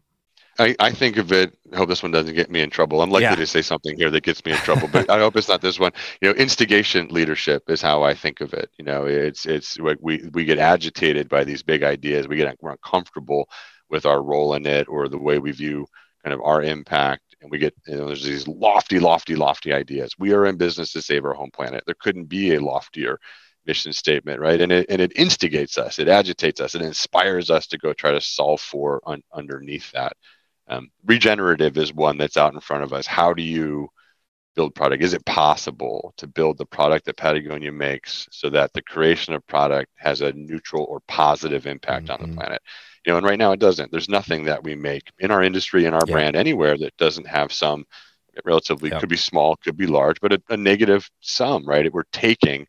I, 0.60 0.76
I 0.80 0.92
think 0.92 1.18
of 1.18 1.32
it. 1.32 1.58
I 1.72 1.78
hope 1.78 1.90
this 1.90 2.04
one 2.04 2.12
doesn't 2.12 2.36
get 2.36 2.52
me 2.52 2.62
in 2.62 2.70
trouble. 2.70 3.02
I'm 3.02 3.10
likely 3.10 3.24
Yeah. 3.24 3.36
to 3.36 3.48
say 3.48 3.64
something 3.64 3.98
here 3.98 4.12
that 4.12 4.24
gets 4.24 4.46
me 4.46 4.52
in 4.52 4.58
trouble, 4.60 4.88
but 4.88 5.10
I 5.10 5.18
hope 5.20 5.36
it's 5.36 5.48
not 5.48 5.62
this 5.62 5.80
one. 5.80 5.92
You 6.22 6.30
know, 6.30 6.36
instigation 6.36 7.08
leadership 7.08 7.64
is 7.70 7.82
how 7.82 8.04
I 8.04 8.14
think 8.14 8.40
of 8.42 8.54
it. 8.54 8.70
You 8.78 8.86
know, 8.86 9.06
it's 9.06 9.46
it's 9.48 9.80
like 9.80 9.98
we 10.02 10.30
we 10.34 10.46
get 10.46 10.60
agitated 10.60 11.28
by 11.30 11.44
these 11.44 11.64
big 11.64 11.82
ideas. 11.84 12.28
We 12.28 12.36
get 12.36 12.56
we're 12.62 12.72
uncomfortable 12.72 13.50
with 13.90 14.06
our 14.06 14.22
role 14.22 14.54
in 14.54 14.66
it 14.68 14.88
or 14.88 15.08
the 15.08 15.18
way 15.18 15.40
we 15.40 15.52
view 15.52 15.88
kind 16.24 16.34
of 16.34 16.42
our 16.42 16.62
impact, 16.62 17.36
and 17.42 17.50
we 17.50 17.58
get 17.58 17.74
you 17.88 17.96
know 17.96 18.08
there's 18.08 18.24
these 18.24 18.48
lofty, 18.48 19.00
lofty, 19.00 19.36
lofty 19.36 19.74
ideas. 19.74 20.14
We 20.20 20.34
are 20.34 20.46
in 20.46 20.58
business 20.58 20.92
to 20.94 21.02
save 21.02 21.26
our 21.26 21.34
home 21.34 21.52
planet. 21.52 21.84
There 21.88 21.96
couldn't 22.00 22.26
be 22.26 22.54
a 22.54 22.62
loftier 22.62 23.20
mission 23.66 23.94
statement, 23.94 24.40
right? 24.40 24.60
And 24.62 24.72
it 24.72 24.88
and 24.90 25.02
it 25.02 25.14
instigates 25.16 25.78
us, 25.78 26.00
it 26.00 26.08
agitates 26.08 26.60
us, 26.62 26.76
it 26.76 26.82
inspires 26.82 27.50
us 27.50 27.68
to 27.68 27.78
go 27.78 27.94
try 27.94 28.12
to 28.12 28.22
solve 28.22 28.62
for 28.62 29.02
un, 29.06 29.22
underneath 29.34 29.92
that. 29.92 30.14
Um, 30.68 30.90
regenerative 31.06 31.78
is 31.78 31.94
one 31.94 32.18
that's 32.18 32.38
out 32.38 32.54
in 32.54 32.60
front 32.60 32.84
of 32.84 32.94
us. 32.94 33.06
How 33.06 33.34
do 33.34 33.44
you 33.44 33.90
build 34.56 34.76
product? 34.76 35.04
Is 35.04 35.14
it 35.14 35.26
possible 35.26 36.14
to 36.18 36.28
build 36.28 36.58
the 36.58 36.66
product 36.66 37.06
that 37.06 37.18
Patagonia 37.18 37.72
makes 37.72 38.28
so 38.32 38.50
that 38.52 38.72
the 38.74 38.82
creation 38.84 39.34
of 39.34 39.46
product 39.48 39.90
has 39.96 40.22
a 40.22 40.32
neutral 40.34 40.86
or 40.86 41.00
positive 41.08 41.66
impact 41.66 42.10
on 42.10 42.20
Mhm. 42.20 42.28
the 42.28 42.36
planet? 42.36 42.62
You 43.06 43.12
know, 43.12 43.18
and 43.18 43.26
right 43.26 43.40
now 43.40 43.52
it 43.52 43.60
doesn't. 43.60 43.92
There's 43.92 44.10
nothing 44.10 44.46
that 44.46 44.64
we 44.64 44.76
make 44.76 45.12
in 45.20 45.32
our 45.32 45.44
industry, 45.44 45.86
in 45.86 45.94
our 45.94 46.06
Yeah. 46.08 46.14
brand, 46.14 46.36
anywhere 46.36 46.78
that 46.78 46.96
doesn't 46.98 47.28
have 47.28 47.52
some 47.52 47.86
relatively 48.46 48.90
Yeah. 48.90 49.00
could 49.00 49.10
be 49.10 49.18
small, 49.18 49.56
could 49.58 49.78
be 49.78 49.88
large, 49.88 50.20
but 50.22 50.34
a, 50.34 50.42
a 50.50 50.58
negative 50.58 51.10
sum, 51.20 51.66
right? 51.66 51.92
We're 51.92 52.04
taking 52.12 52.68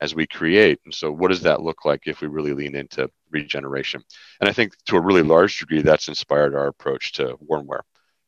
as 0.00 0.14
we 0.14 0.26
create. 0.26 0.80
And 0.84 0.94
so, 0.94 1.10
what 1.10 1.28
does 1.28 1.42
that 1.42 1.62
look 1.62 1.84
like 1.84 2.02
if 2.06 2.20
we 2.20 2.28
really 2.28 2.52
lean 2.52 2.74
into 2.74 3.10
regeneration? 3.30 4.02
And 4.40 4.48
I 4.48 4.52
think 4.52 4.76
to 4.86 4.96
a 4.96 5.00
really 5.00 5.22
large 5.22 5.58
degree, 5.58 5.82
that's 5.82 6.08
inspired 6.08 6.54
our 6.54 6.68
approach 6.68 7.12
to 7.14 7.36
Worn 7.40 7.66
Wear. 7.66 7.82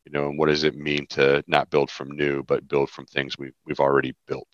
You 0.04 0.12
know, 0.12 0.28
and 0.28 0.38
what 0.38 0.48
does 0.48 0.64
it 0.64 0.74
mean 0.74 1.06
to 1.10 1.44
not 1.46 1.68
build 1.70 1.90
from 1.90 2.10
new, 2.10 2.42
but 2.42 2.66
build 2.66 2.88
from 2.88 3.04
things 3.04 3.36
we, 3.36 3.50
we've 3.66 3.80
already 3.80 4.14
built? 4.26 4.48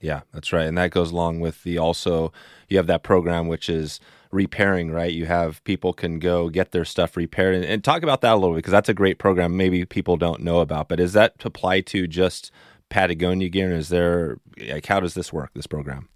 Yeah, 0.00 0.20
that's 0.32 0.52
right. 0.52 0.66
And 0.66 0.78
that 0.78 0.92
goes 0.92 1.10
along 1.10 1.40
with 1.40 1.62
the 1.62 1.78
also 1.78 2.32
you 2.68 2.76
have 2.76 2.86
that 2.86 3.02
program 3.02 3.48
which 3.48 3.68
is 3.68 4.00
repairing, 4.30 4.90
right? 4.90 5.12
You 5.12 5.26
have 5.26 5.62
people 5.64 5.92
can 5.92 6.18
go 6.18 6.48
get 6.48 6.70
their 6.70 6.84
stuff 6.84 7.16
repaired 7.16 7.56
and, 7.56 7.64
and 7.64 7.84
talk 7.84 8.02
about 8.02 8.20
that 8.22 8.32
a 8.32 8.36
little 8.36 8.54
bit 8.54 8.58
because 8.58 8.72
that's 8.72 8.88
a 8.88 8.94
great 8.94 9.18
program 9.18 9.56
maybe 9.56 9.84
people 9.84 10.16
don't 10.16 10.42
know 10.42 10.60
about. 10.60 10.88
But 10.88 11.00
is 11.00 11.12
that 11.14 11.34
apply 11.44 11.80
to 11.82 12.06
just 12.06 12.50
Patagonia 12.88 13.48
gear? 13.48 13.70
And 13.70 13.78
is 13.78 13.88
there 13.88 14.38
like 14.68 14.86
how 14.86 15.00
does 15.00 15.14
this 15.14 15.32
work, 15.32 15.50
this 15.54 15.66
program? 15.66 16.08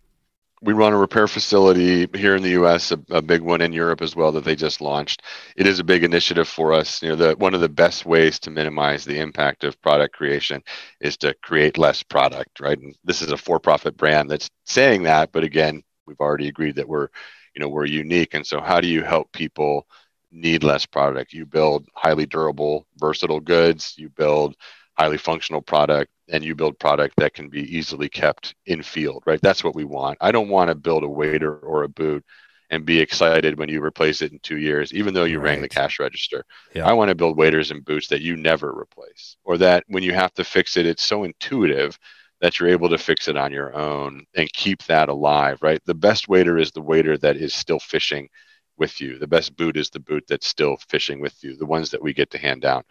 We 0.62 0.73
run 0.73 0.93
a 0.93 0.99
repair 0.99 1.29
facility 1.29 2.09
here 2.14 2.37
in 2.37 2.43
the 2.43 2.51
U.S., 2.51 2.90
a, 2.93 2.99
a, 3.11 3.21
big 3.21 3.43
one 3.43 3.61
in 3.61 3.73
Europe 3.73 4.01
as 4.01 4.17
well 4.17 4.33
that 4.33 4.45
they 4.45 4.57
just 4.57 4.81
launched. 4.81 5.23
It 5.57 5.67
is 5.67 5.79
a 5.79 5.85
big 5.85 6.05
initiative 6.05 6.49
for 6.49 6.73
us. 6.73 7.03
You 7.03 7.11
know, 7.11 7.17
the 7.17 7.37
one 7.37 7.55
of 7.55 7.61
the 7.61 7.69
best 7.69 8.07
ways 8.07 8.38
to 8.40 8.51
minimize 8.51 9.05
the 9.05 9.19
impact 9.19 9.64
of 9.64 9.81
product 9.83 10.14
creation 10.14 10.62
is 11.01 11.17
to 11.19 11.35
create 11.43 11.77
less 11.77 12.03
product, 12.03 12.61
right? 12.61 12.79
And 12.79 12.97
this 13.05 13.21
is 13.21 13.31
a 13.31 13.37
for-profit 13.37 13.97
brand 13.97 14.31
that's 14.31 14.49
saying 14.64 15.03
that, 15.03 15.33
but 15.33 15.45
again, 15.45 15.83
we've 16.07 16.21
already 16.21 16.49
agreed 16.49 16.77
that 16.77 16.88
we're, 16.88 17.09
you 17.55 17.61
know, 17.61 17.69
we're 17.69 17.87
unique. 17.87 18.35
And 18.35 18.47
so, 18.47 18.61
how 18.61 18.81
do 18.81 18.88
you 18.88 19.03
help 19.03 19.33
people 19.33 19.87
need 20.31 20.64
less 20.64 20.87
product? 20.87 21.33
You 21.33 21.47
build 21.47 21.87
highly 21.95 22.27
durable, 22.27 22.87
versatile 22.97 23.40
goods. 23.40 23.95
You 23.99 24.09
build 24.09 24.57
highly 24.99 25.19
functional 25.19 25.61
product 25.63 26.11
and 26.31 26.45
you 26.45 26.55
build 26.55 26.79
product 26.79 27.15
that 27.19 27.35
can 27.35 27.49
be 27.49 27.63
easily 27.77 28.09
kept 28.09 28.55
in 28.67 28.83
field 28.83 29.23
right? 29.27 29.41
That's 29.43 29.65
what 29.65 29.75
we 29.75 29.85
want. 29.85 30.19
I 30.21 30.33
don't 30.33 30.49
want 30.49 30.69
to 30.69 30.75
build 30.75 31.05
a 31.05 31.09
wader 31.09 31.59
or 31.59 31.83
a 31.83 31.89
boot 31.89 32.25
and 32.71 32.87
be 32.87 32.99
excited 32.99 33.59
when 33.59 33.69
you 33.69 33.83
replace 33.85 34.23
it 34.23 34.33
in 34.33 34.39
two 34.41 34.57
years 34.57 34.93
even 34.95 35.13
though 35.15 35.25
you 35.25 35.39
Right. 35.39 35.51
rang 35.51 35.61
the 35.63 35.69
cash 35.69 35.99
register. 36.01 36.45
Yeah. 36.75 36.87
i 36.89 36.93
want 36.93 37.11
to 37.11 37.15
build 37.15 37.37
waders 37.37 37.71
and 37.71 37.85
boots 37.85 38.09
that 38.09 38.23
you 38.23 38.37
never 38.37 38.73
replace 38.73 39.37
or 39.45 39.59
that 39.59 39.85
when 39.89 40.03
you 40.03 40.15
have 40.15 40.33
to 40.35 40.45
fix 40.45 40.77
it 40.77 40.87
it's 40.87 41.03
so 41.03 41.25
intuitive 41.25 41.99
that 42.41 42.59
you're 42.59 42.69
able 42.69 42.89
to 42.91 42.99
fix 42.99 43.29
it 43.29 43.37
on 43.37 43.53
your 43.53 43.75
own 43.75 44.25
and 44.37 44.53
keep 44.53 44.83
that 44.85 45.09
alive 45.09 45.59
right? 45.63 45.81
The 45.85 45.95
best 45.95 46.29
wader 46.29 46.59
is 46.59 46.71
the 46.73 46.81
wader 46.83 47.17
that 47.19 47.37
is 47.37 47.55
still 47.55 47.79
fishing 47.79 48.29
with 48.77 49.01
you. 49.01 49.19
The 49.19 49.27
best 49.29 49.57
boot 49.57 49.77
is 49.77 49.89
the 49.91 50.01
boot 50.01 50.25
that's 50.29 50.49
still 50.49 50.77
fishing 50.89 51.21
with 51.21 51.35
you 51.45 51.57
the 51.57 51.67
ones 51.67 51.91
that 51.91 52.03
we 52.03 52.13
get 52.13 52.31
to 52.33 52.39
hand 52.39 52.63
down 52.63 52.83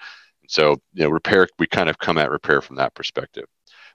so, 0.47 0.81
you 0.93 1.03
know, 1.03 1.09
repair 1.09 1.47
we 1.59 1.67
kind 1.67 1.89
of 1.89 1.97
come 1.97 2.17
at 2.17 2.31
repair 2.31 2.61
from 2.61 2.75
that 2.77 2.93
perspective. 2.95 3.45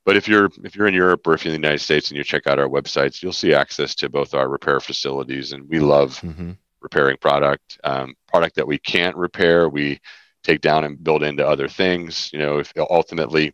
But 0.04 0.16
if 0.16 0.28
you're 0.28 0.48
if 0.64 0.74
you're 0.76 0.87
in 0.87 0.94
Europe 0.94 1.26
or 1.26 1.34
if 1.34 1.44
you're 1.44 1.54
in 1.54 1.61
the 1.61 1.66
United 1.66 1.82
States 1.82 2.08
and 2.08 2.16
you 2.16 2.24
check 2.24 2.46
out 2.46 2.58
our 2.58 2.68
websites, 2.68 3.22
you'll 3.22 3.32
see 3.32 3.52
access 3.52 3.94
to 3.96 4.08
both 4.08 4.34
our 4.34 4.48
repair 4.48 4.80
facilities, 4.80 5.52
and 5.52 5.68
we 5.68 5.80
love 5.80 6.18
Mm-hmm. 6.22 6.52
repairing 6.80 7.16
product. 7.18 7.78
Um, 7.84 8.14
product 8.28 8.56
that 8.56 8.66
we 8.66 8.78
can't 8.78 9.16
repair, 9.16 9.68
we 9.68 10.00
take 10.44 10.61
down 10.61 10.84
and 10.84 11.02
build 11.02 11.22
into 11.22 11.46
other 11.46 11.68
things. 11.68 12.30
You 12.32 12.38
know, 12.38 12.58
if 12.58 12.72
ultimately 12.78 13.52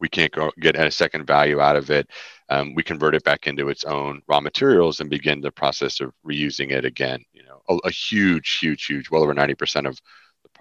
we 0.00 0.08
can't 0.08 0.32
go 0.32 0.50
get 0.60 0.76
a 0.76 0.90
second 0.90 1.26
value 1.26 1.60
out 1.60 1.76
of 1.76 1.90
it, 1.90 2.10
um, 2.48 2.74
we 2.74 2.82
convert 2.82 3.14
it 3.14 3.24
back 3.24 3.46
into 3.46 3.68
its 3.68 3.84
own 3.84 4.20
raw 4.26 4.40
materials 4.40 5.00
and 5.00 5.08
begin 5.08 5.40
the 5.40 5.52
process 5.52 6.00
of 6.00 6.12
reusing 6.26 6.72
it 6.72 6.84
again. 6.84 7.24
You 7.32 7.44
know, 7.44 7.62
a, 7.68 7.76
a 7.84 7.90
huge, 7.90 8.58
huge, 8.58 8.84
huge, 8.86 9.10
well 9.10 9.22
over 9.22 9.32
ninety 9.34 9.54
percent 9.54 9.86
of 9.86 9.98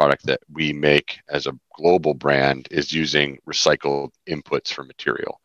product 0.01 0.25
that 0.25 0.39
we 0.51 0.73
make 0.73 1.19
as 1.29 1.45
a 1.45 1.53
global 1.75 2.15
brand 2.15 2.67
is 2.71 2.91
using 2.91 3.37
recycled 3.47 4.09
inputs 4.27 4.73
for 4.73 4.83
material. 4.83 5.39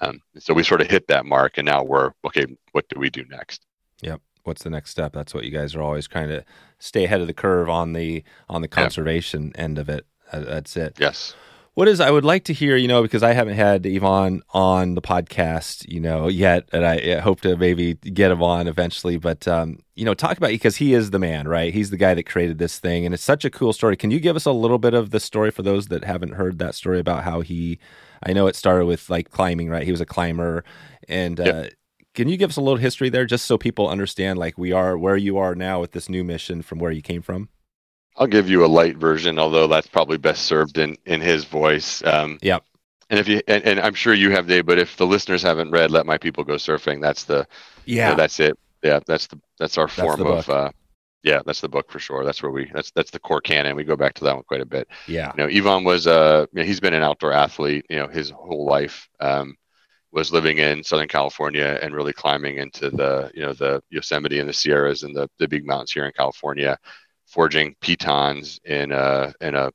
Um, 0.00 0.20
so 0.40 0.52
we 0.52 0.64
sort 0.64 0.80
of 0.80 0.90
hit 0.90 1.06
that 1.06 1.24
mark, 1.24 1.56
and 1.56 1.66
now 1.66 1.84
we're 1.84 2.10
okay. 2.26 2.46
What 2.72 2.88
do 2.88 2.98
we 2.98 3.10
do 3.10 3.24
next? 3.30 3.64
Yep. 4.00 4.20
What's 4.42 4.64
the 4.64 4.70
next 4.70 4.90
step? 4.90 5.12
That's 5.12 5.32
what 5.34 5.44
you 5.44 5.52
guys 5.52 5.76
are 5.76 5.82
always 5.82 6.08
trying 6.08 6.28
to 6.30 6.44
stay 6.80 7.04
ahead 7.04 7.20
of 7.20 7.28
the 7.28 7.32
curve 7.32 7.68
on 7.68 7.92
the 7.92 8.24
on 8.48 8.60
the 8.60 8.66
conservation 8.66 9.52
end 9.54 9.78
of 9.78 9.88
it. 9.88 10.04
That's 10.32 10.76
it. 10.76 10.96
Yes. 10.98 11.36
What 11.74 11.88
is 11.88 12.00
I 12.00 12.10
would 12.10 12.24
like 12.24 12.44
to 12.44 12.52
hear, 12.52 12.76
you 12.76 12.86
know, 12.86 13.00
because 13.00 13.22
I 13.22 13.32
haven't 13.32 13.54
had 13.54 13.84
Yvon 13.84 14.42
on 14.52 14.94
the 14.94 15.00
podcast, 15.00 15.88
you 15.88 16.00
know, 16.00 16.28
yet, 16.28 16.68
and 16.70 16.84
I, 16.84 17.18
hope 17.20 17.40
to 17.42 17.56
maybe 17.56 17.94
get 17.94 18.30
him 18.30 18.42
on 18.42 18.68
eventually. 18.68 19.16
But 19.16 19.48
um, 19.48 19.78
you 19.94 20.04
know, 20.04 20.12
talk 20.12 20.36
about 20.36 20.50
because 20.50 20.76
he 20.76 20.92
is 20.92 21.12
the 21.12 21.18
man, 21.18 21.48
right? 21.48 21.72
He's 21.72 21.88
the 21.88 21.96
guy 21.96 22.12
that 22.12 22.24
created 22.26 22.58
this 22.58 22.78
thing, 22.78 23.06
and 23.06 23.14
it's 23.14 23.22
such 23.22 23.46
a 23.46 23.50
cool 23.50 23.72
story. 23.72 23.96
Can 23.96 24.10
you 24.10 24.20
give 24.20 24.36
us 24.36 24.44
a 24.44 24.52
little 24.52 24.76
bit 24.78 24.92
of 24.92 25.10
the 25.12 25.20
story 25.20 25.50
for 25.50 25.62
those 25.62 25.86
that 25.88 26.04
haven't 26.04 26.34
heard 26.34 26.58
that 26.58 26.74
story 26.74 27.00
about 27.00 27.24
how 27.24 27.40
he? 27.40 27.78
I 28.22 28.34
know 28.34 28.48
it 28.48 28.56
started 28.56 28.84
with 28.84 29.08
like 29.08 29.30
climbing, 29.30 29.70
right? 29.70 29.84
He 29.84 29.92
was 29.92 30.02
a 30.02 30.06
climber, 30.06 30.64
and 31.08 31.38
Yep. 31.38 31.54
uh, 31.54 31.68
can 32.14 32.28
you 32.28 32.36
give 32.36 32.50
us 32.50 32.58
a 32.58 32.60
little 32.60 32.76
history 32.76 33.08
there, 33.08 33.24
just 33.24 33.46
so 33.46 33.56
people 33.56 33.88
understand, 33.88 34.38
like 34.38 34.58
we 34.58 34.72
are 34.72 34.98
where 34.98 35.16
you 35.16 35.38
are 35.38 35.54
now 35.54 35.80
with 35.80 35.92
this 35.92 36.10
new 36.10 36.22
mission 36.22 36.60
from 36.60 36.78
where 36.80 36.92
you 36.92 37.00
came 37.00 37.22
from? 37.22 37.48
I'll 38.16 38.26
give 38.26 38.48
you 38.50 38.64
a 38.64 38.66
light 38.66 38.96
version, 38.96 39.38
although 39.38 39.66
that's 39.66 39.86
probably 39.86 40.18
best 40.18 40.44
served 40.44 40.78
in 40.78 40.96
in 41.06 41.20
his 41.20 41.44
voice. 41.44 42.02
Um, 42.04 42.38
Yep. 42.42 42.64
And 43.10 43.18
if 43.20 43.28
you 43.28 43.42
and, 43.46 43.62
and 43.64 43.80
I'm 43.80 43.94
sure 43.94 44.14
you 44.14 44.30
have, 44.30 44.46
Dave, 44.46 44.64
but 44.64 44.78
if 44.78 44.96
the 44.96 45.06
listeners 45.06 45.42
haven't 45.42 45.70
read 45.70 45.90
"Let 45.90 46.06
My 46.06 46.16
People 46.16 46.44
Go 46.44 46.54
Surfing," 46.54 47.00
that's 47.00 47.24
the 47.24 47.46
you 47.84 47.96
know, 47.96 48.16
that's 48.16 48.40
it. 48.40 48.58
Yeah, 48.82 49.00
that's 49.06 49.26
the 49.26 49.38
that's 49.58 49.76
our 49.76 49.88
form 49.88 50.20
the 50.20 50.26
of. 50.26 50.48
Uh, 50.48 50.70
yeah, 51.22 51.40
that's 51.44 51.60
the 51.60 51.68
book 51.68 51.90
for 51.90 51.98
sure. 51.98 52.24
That's 52.24 52.42
where 52.42 52.50
we 52.50 52.70
that's 52.72 52.90
that's 52.92 53.10
the 53.10 53.18
core 53.18 53.40
canon. 53.42 53.76
We 53.76 53.84
go 53.84 53.96
back 53.96 54.14
to 54.14 54.24
that 54.24 54.34
one 54.34 54.44
quite 54.44 54.62
a 54.62 54.66
bit. 54.66 54.88
yeah, 55.06 55.32
You 55.36 55.44
know, 55.44 55.48
Yvon 55.48 55.84
was 55.84 56.06
uh, 56.06 56.46
you 56.52 56.60
know, 56.60 56.66
he's 56.66 56.80
been 56.80 56.94
an 56.94 57.02
outdoor 57.02 57.32
athlete. 57.32 57.84
You 57.90 57.96
know, 57.96 58.08
his 58.08 58.30
whole 58.30 58.66
life. 58.66 59.08
Um, 59.20 59.56
was 60.12 60.30
living 60.30 60.58
in 60.58 60.84
Southern 60.84 61.08
California 61.08 61.78
and 61.82 61.94
really 61.94 62.12
climbing 62.12 62.58
into 62.58 62.90
the 62.90 63.30
you 63.34 63.42
know 63.42 63.54
the 63.54 63.82
Yosemite 63.88 64.38
and 64.40 64.48
the 64.48 64.52
Sierras 64.52 65.02
and 65.04 65.16
the 65.16 65.28
the 65.38 65.48
big 65.48 65.66
mountains 65.66 65.90
here 65.90 66.04
in 66.04 66.12
California, 66.12 66.78
forging 67.32 67.74
pitons 67.80 68.60
in 68.64 68.92
a 68.92 69.32
in 69.40 69.54
a 69.54 69.72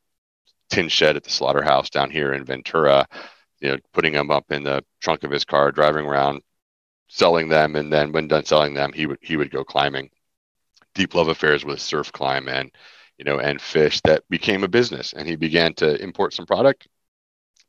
tin 0.69 0.87
shed 0.89 1.15
at 1.15 1.23
the 1.23 1.29
slaughterhouse 1.31 1.89
down 1.89 2.11
here 2.11 2.33
in 2.33 2.45
Ventura. 2.45 3.07
You 3.59 3.69
know, 3.71 3.77
putting 3.93 4.13
them 4.13 4.29
up 4.29 4.51
in 4.51 4.63
the 4.63 4.85
trunk 5.01 5.23
of 5.23 5.31
his 5.31 5.43
car, 5.43 5.71
driving 5.71 6.05
around, 6.05 6.41
selling 7.07 7.49
them, 7.49 7.75
and 7.75 7.91
then 7.91 8.11
when 8.11 8.27
done 8.27 8.45
selling 8.45 8.75
them, 8.75 8.93
he 8.93 9.07
would 9.07 9.17
he 9.21 9.35
would 9.35 9.51
go 9.51 9.63
climbing. 9.63 10.11
Deep 10.93 11.15
love 11.15 11.27
affairs 11.27 11.65
with 11.65 11.81
surf 11.81 12.11
climb 12.11 12.47
and 12.47 12.71
you 13.17 13.25
know 13.25 13.39
and 13.39 13.59
fish 13.59 13.99
that 14.01 14.23
became 14.29 14.63
a 14.63 14.67
business, 14.67 15.13
and 15.13 15.27
he 15.27 15.35
began 15.35 15.73
to 15.75 16.01
import 16.01 16.33
some 16.33 16.45
product 16.45 16.87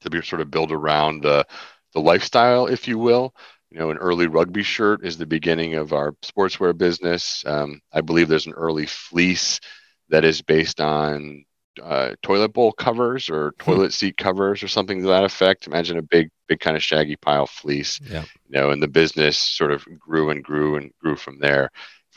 to 0.03 0.11
be 0.11 0.20
sort 0.22 0.42
of 0.42 0.51
build 0.51 0.72
around 0.72 1.22
the 1.22 1.46
the 1.94 2.01
lifestyle, 2.01 2.66
if 2.66 2.87
you 2.87 2.98
will. 2.98 3.35
You 3.71 3.79
know, 3.79 3.91
an 3.91 3.99
early 3.99 4.27
rugby 4.27 4.63
shirt 4.63 5.05
is 5.05 5.19
the 5.19 5.27
beginning 5.27 5.75
of 5.75 5.93
our 5.93 6.13
sportswear 6.23 6.77
business. 6.77 7.43
Um, 7.47 7.81
I 7.93 8.01
believe 8.01 8.29
there's 8.29 8.47
an 8.47 8.55
early 8.55 8.87
fleece 8.87 9.61
that 10.09 10.25
is 10.25 10.41
based 10.41 10.81
on 10.81 11.45
uh, 11.83 12.15
toilet 12.23 12.53
bowl 12.53 12.73
covers 12.73 13.29
or 13.29 13.53
toilet 13.59 13.93
seat 13.93 14.17
covers 14.17 14.63
or 14.63 14.69
something 14.69 15.03
to 15.03 15.09
that 15.09 15.25
effect. 15.25 15.67
Imagine 15.67 15.99
a 15.99 16.03
big, 16.03 16.31
big 16.49 16.61
kind 16.61 16.77
of 16.77 16.83
shaggy 16.83 17.17
pile 17.17 17.47
fleece. 17.47 18.01
yeah, 18.11 18.25
You 18.49 18.59
know, 18.59 18.71
and 18.71 18.83
the 18.83 18.89
business 18.89 19.39
sort 19.39 19.71
of 19.71 19.85
grew 19.99 20.31
and 20.31 20.43
grew 20.43 20.77
and 20.77 20.91
grew 21.01 21.17
from 21.17 21.39
there. 21.39 21.71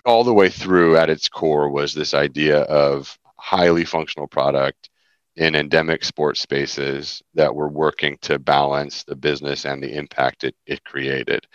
All 0.05 0.23
the 0.23 0.33
way 0.33 0.49
through, 0.49 0.97
at 0.97 1.09
its 1.09 1.29
core, 1.29 1.69
was 1.69 1.93
this 1.93 2.13
idea 2.13 2.61
of 2.61 3.17
highly 3.37 3.85
functional 3.85 4.27
product 4.27 4.89
in 5.35 5.55
endemic 5.55 6.03
sports 6.03 6.41
spaces 6.41 7.21
that 7.33 7.53
were 7.53 7.69
working 7.69 8.17
to 8.21 8.37
balance 8.37 9.03
the 9.03 9.15
business 9.15 9.65
and 9.65 9.81
the 9.81 9.95
impact 9.95 10.43
it, 10.43 10.55
it 10.65 10.83
created. 10.83 11.45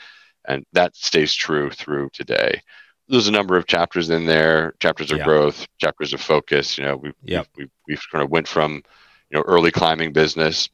And 0.48 0.64
that 0.72 0.96
stays 0.96 1.34
true 1.34 1.70
through 1.70 2.10
today. 2.12 2.60
There's 3.08 3.28
a 3.28 3.32
number 3.32 3.56
of 3.56 3.66
chapters 3.66 4.10
in 4.10 4.26
there, 4.26 4.74
chapters 4.80 5.12
of 5.12 5.18
yeah. 5.18 5.24
growth, 5.24 5.66
chapters 5.78 6.12
of 6.12 6.20
focus. 6.20 6.78
You 6.78 6.84
know, 6.84 6.96
we 6.96 7.12
yep. 7.22 7.46
we 7.56 7.68
we've 7.86 8.02
kind 8.10 8.24
of 8.24 8.30
went 8.30 8.48
from, 8.48 8.82
you 9.30 9.38
know, 9.38 9.42
early 9.42 9.70
climbing 9.70 10.12
business 10.12 10.68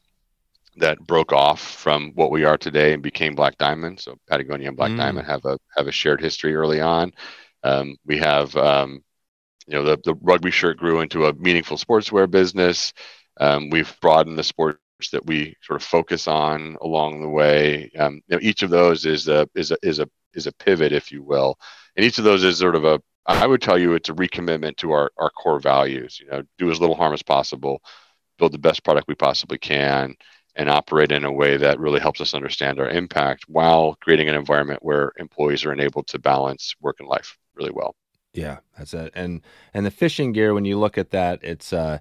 that 0.77 0.99
broke 0.99 1.31
off 1.31 1.61
from 1.61 2.11
what 2.15 2.31
we 2.31 2.43
are 2.45 2.57
today 2.57 2.93
and 2.93 3.03
became 3.03 3.35
Black 3.35 3.57
Diamond. 3.57 3.99
So 3.99 4.17
Patagonia 4.27 4.69
and 4.69 4.77
Black 4.77 4.91
mm. 4.91 4.97
Diamond 4.97 5.27
have 5.27 5.45
a 5.45 5.59
have 5.77 5.87
a 5.87 5.91
shared 5.91 6.21
history 6.21 6.55
early 6.55 6.81
on. 6.81 7.11
Um, 7.63 7.97
we 8.05 8.17
have 8.17 8.55
um, 8.55 9.03
you 9.67 9.73
know 9.73 9.83
the, 9.83 9.97
the 10.03 10.15
rugby 10.21 10.51
shirt 10.51 10.77
grew 10.77 11.01
into 11.01 11.25
a 11.25 11.33
meaningful 11.33 11.77
sportswear 11.77 12.29
business. 12.29 12.93
Um, 13.39 13.69
we've 13.69 13.93
broadened 14.01 14.37
the 14.37 14.43
sports 14.43 14.79
that 15.11 15.25
we 15.25 15.55
sort 15.61 15.81
of 15.81 15.87
focus 15.87 16.27
on 16.27 16.77
along 16.81 17.21
the 17.21 17.29
way. 17.29 17.91
Um, 17.97 18.21
you 18.27 18.35
know, 18.35 18.39
each 18.41 18.63
of 18.63 18.69
those 18.69 19.05
is 19.05 19.27
a 19.27 19.47
is 19.55 19.71
a 19.71 19.77
is 19.83 19.99
a 19.99 20.09
is 20.33 20.47
a 20.47 20.53
pivot 20.53 20.91
if 20.93 21.11
you 21.11 21.23
will. 21.23 21.57
And 21.95 22.05
each 22.05 22.17
of 22.17 22.23
those 22.23 22.43
is 22.43 22.57
sort 22.57 22.75
of 22.75 22.85
a 22.85 22.99
i 23.25 23.47
would 23.47 23.61
tell 23.61 23.77
you 23.77 23.93
it's 23.93 24.09
a 24.09 24.13
recommitment 24.13 24.75
to 24.77 24.91
our 24.91 25.11
our 25.17 25.29
core 25.29 25.59
values 25.59 26.19
you 26.19 26.27
know 26.27 26.43
do 26.57 26.69
as 26.71 26.79
little 26.79 26.95
harm 26.95 27.13
as 27.13 27.23
possible 27.23 27.81
build 28.37 28.51
the 28.51 28.57
best 28.57 28.83
product 28.83 29.07
we 29.07 29.15
possibly 29.15 29.57
can 29.57 30.15
and 30.55 30.69
operate 30.69 31.11
in 31.11 31.25
a 31.25 31.31
way 31.31 31.57
that 31.57 31.79
really 31.79 31.99
helps 31.99 32.21
us 32.21 32.33
understand 32.33 32.79
our 32.79 32.89
impact 32.89 33.45
while 33.47 33.95
creating 34.01 34.29
an 34.29 34.35
environment 34.35 34.79
where 34.83 35.11
employees 35.17 35.65
are 35.65 35.73
enabled 35.73 36.07
to 36.07 36.19
balance 36.19 36.75
work 36.81 36.97
and 36.99 37.07
life 37.07 37.37
really 37.55 37.71
well 37.71 37.95
yeah, 38.33 38.59
that's 38.77 38.93
it. 38.93 39.11
And 39.15 39.41
and 39.73 39.85
the 39.85 39.91
fishing 39.91 40.31
gear, 40.31 40.53
when 40.53 40.65
you 40.65 40.79
look 40.79 40.97
at 40.97 41.11
that, 41.11 41.39
it's 41.43 41.71
uh, 41.71 41.99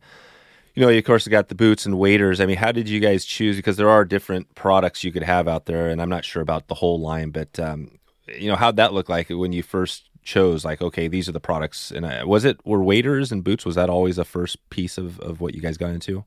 you 0.75 0.83
know, 0.83 0.89
you 0.89 0.99
of 0.99 1.05
course 1.05 1.29
got 1.29 1.49
the 1.49 1.55
boots 1.55 1.85
and 1.85 1.99
waders. 1.99 2.41
I 2.41 2.47
mean, 2.47 2.57
how 2.57 2.73
did 2.73 2.89
you 2.89 3.01
guys 3.01 3.25
choose? 3.25 3.57
Because 3.57 3.77
there 3.77 3.91
are 3.91 4.05
different 4.05 4.55
products 4.55 5.05
you 5.05 5.13
could 5.13 5.23
have 5.23 5.47
out 5.47 5.67
there, 5.67 5.89
and 5.89 6.01
I'm 6.01 6.09
not 6.09 6.25
sure 6.25 6.43
about 6.43 6.69
the 6.69 6.75
whole 6.75 7.01
line, 7.01 7.31
but 7.31 7.59
um, 7.61 7.99
you 8.27 8.49
know, 8.49 8.57
how'd 8.57 8.77
that 8.77 8.95
look 8.95 9.09
like 9.09 9.29
when 9.29 9.53
you 9.53 9.63
first 9.63 10.09
chose? 10.23 10.65
Like, 10.65 10.81
okay, 10.81 11.09
these 11.09 11.29
are 11.29 11.33
the 11.33 11.41
products, 11.41 11.91
and 11.91 12.07
uh, 12.07 12.25
was 12.27 12.45
it 12.45 12.65
were 12.65 12.83
waders 12.83 13.31
and 13.31 13.45
boots? 13.45 13.67
Was 13.67 13.75
that 13.75 13.91
always 13.91 14.19
a 14.19 14.25
first 14.25 14.59
piece 14.71 14.97
of 14.97 15.21
of 15.21 15.41
what 15.41 15.55
you 15.55 15.61
guys 15.61 15.77
got 15.77 15.91
into? 15.91 16.25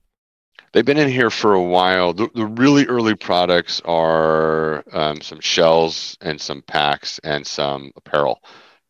They've 0.74 0.86
been 0.86 0.98
in 0.98 1.08
here 1.08 1.30
for 1.30 1.54
a 1.54 1.64
while. 1.64 2.14
The, 2.14 2.30
the 2.36 2.46
really 2.46 2.86
early 2.86 3.16
products 3.16 3.82
are 3.86 4.84
um, 4.92 5.22
some 5.22 5.40
shells 5.40 6.18
and 6.20 6.40
some 6.40 6.62
packs 6.64 7.18
and 7.24 7.48
some 7.48 7.92
apparel 7.96 8.42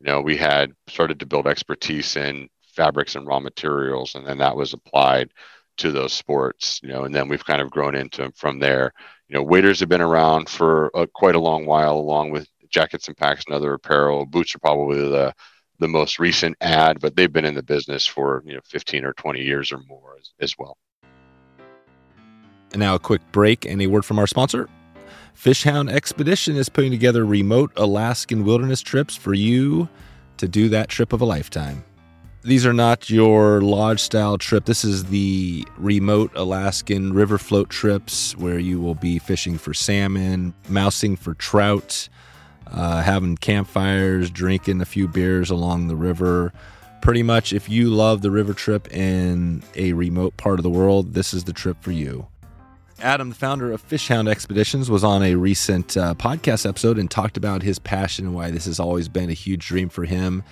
you 0.05 0.11
know, 0.11 0.21
we 0.21 0.37
had 0.37 0.71
started 0.87 1.19
to 1.19 1.25
build 1.25 1.47
expertise 1.47 2.15
in 2.15 2.47
fabrics 2.75 3.15
and 3.15 3.25
raw 3.25 3.39
materials, 3.39 4.13
and 4.13 4.25
then 4.25 4.37
that 4.37 4.55
was 4.55 4.71
applied 4.71 5.31
to 5.77 5.91
those 5.91 6.13
sports, 6.13 6.79
you 6.83 6.89
know, 6.89 7.05
and 7.05 7.15
then 7.15 7.27
we've 7.27 7.43
kind 7.43 7.59
of 7.59 7.71
grown 7.71 7.95
into 7.95 8.31
from 8.35 8.59
there. 8.59 8.93
You 9.27 9.35
know, 9.35 9.41
waders 9.41 9.79
have 9.79 9.89
been 9.89 10.01
around 10.01 10.47
for 10.47 10.91
a, 10.93 11.07
quite 11.07 11.33
a 11.33 11.39
long 11.39 11.65
while, 11.65 11.97
along 11.97 12.29
with 12.29 12.47
jackets 12.69 13.07
and 13.07 13.17
packs 13.17 13.45
and 13.47 13.55
other 13.55 13.73
apparel. 13.73 14.27
Boots 14.27 14.53
are 14.53 14.59
probably 14.59 14.99
the 14.99 15.33
the 15.79 15.87
most 15.87 16.19
recent 16.19 16.55
ad, 16.61 16.99
but 17.01 17.15
they've 17.15 17.33
been 17.33 17.43
in 17.43 17.55
the 17.55 17.63
business 17.63 18.05
for 18.05 18.43
you 18.45 18.53
know 18.53 18.61
15 18.63 19.05
or 19.05 19.13
20 19.13 19.41
years 19.41 19.71
or 19.71 19.79
more 19.87 20.17
as, 20.19 20.29
as 20.39 20.55
well. 20.57 20.77
And 22.73 22.79
now 22.79 22.93
a 22.93 22.99
quick 22.99 23.21
break 23.31 23.65
and 23.65 23.81
a 23.81 23.87
word 23.87 24.05
from 24.05 24.19
our 24.19 24.27
sponsor. 24.27 24.69
Fishhound 25.35 25.89
Expedition 25.89 26.55
is 26.55 26.69
putting 26.69 26.91
together 26.91 27.25
remote 27.25 27.71
Alaskan 27.75 28.45
wilderness 28.45 28.81
trips 28.81 29.15
for 29.15 29.33
you 29.33 29.89
to 30.37 30.47
do 30.47 30.69
that 30.69 30.87
trip 30.87 31.11
of 31.13 31.21
a 31.21 31.25
lifetime. 31.25 31.83
These 32.41 32.65
are 32.65 32.73
not 32.73 33.09
your 33.09 33.61
lodge 33.61 33.99
style 33.99 34.37
trip. 34.37 34.65
This 34.65 34.85
is 34.85 35.05
the 35.05 35.67
remote 35.77 36.31
Alaskan 36.35 37.13
river 37.13 37.37
float 37.37 37.69
trips 37.69 38.35
where 38.37 38.57
you 38.57 38.79
will 38.79 38.95
be 38.95 39.19
fishing 39.19 39.57
for 39.57 39.73
salmon, 39.73 40.53
mousing 40.69 41.15
for 41.17 41.33
trout, 41.33 42.07
uh, 42.67 43.01
having 43.03 43.35
campfires, 43.35 44.31
drinking 44.31 44.79
a 44.79 44.85
few 44.85 45.07
beers 45.07 45.49
along 45.49 45.89
the 45.89 45.97
river. 45.97 46.53
Pretty 47.01 47.23
much, 47.23 47.51
if 47.51 47.67
you 47.69 47.89
love 47.89 48.21
the 48.21 48.31
river 48.31 48.53
trip 48.53 48.91
in 48.91 49.63
a 49.75 49.93
remote 49.93 50.37
part 50.37 50.59
of 50.59 50.63
the 50.63 50.69
world, 50.69 51.13
this 51.13 51.33
is 51.33 51.43
the 51.43 51.53
trip 51.53 51.77
for 51.81 51.91
you. 51.91 52.25
Adam, 53.01 53.29
the 53.29 53.35
founder 53.35 53.71
of 53.71 53.81
Fishhound 53.81 54.29
Expeditions, 54.29 54.89
was 54.89 55.03
on 55.03 55.21
a 55.21 55.35
recent 55.35 55.97
uh, 55.97 56.13
podcast 56.15 56.67
episode 56.67 56.97
and 56.97 57.11
talked 57.11 57.35
about 57.35 57.61
his 57.61 57.77
passion 57.77 58.25
and 58.25 58.33
why 58.33 58.49
this 58.49 58.65
has 58.65 58.79
always 58.79 59.09
been 59.09 59.29
a 59.29 59.33
huge 59.33 59.67
dream 59.67 59.89
for 59.89 60.05
him. 60.05 60.43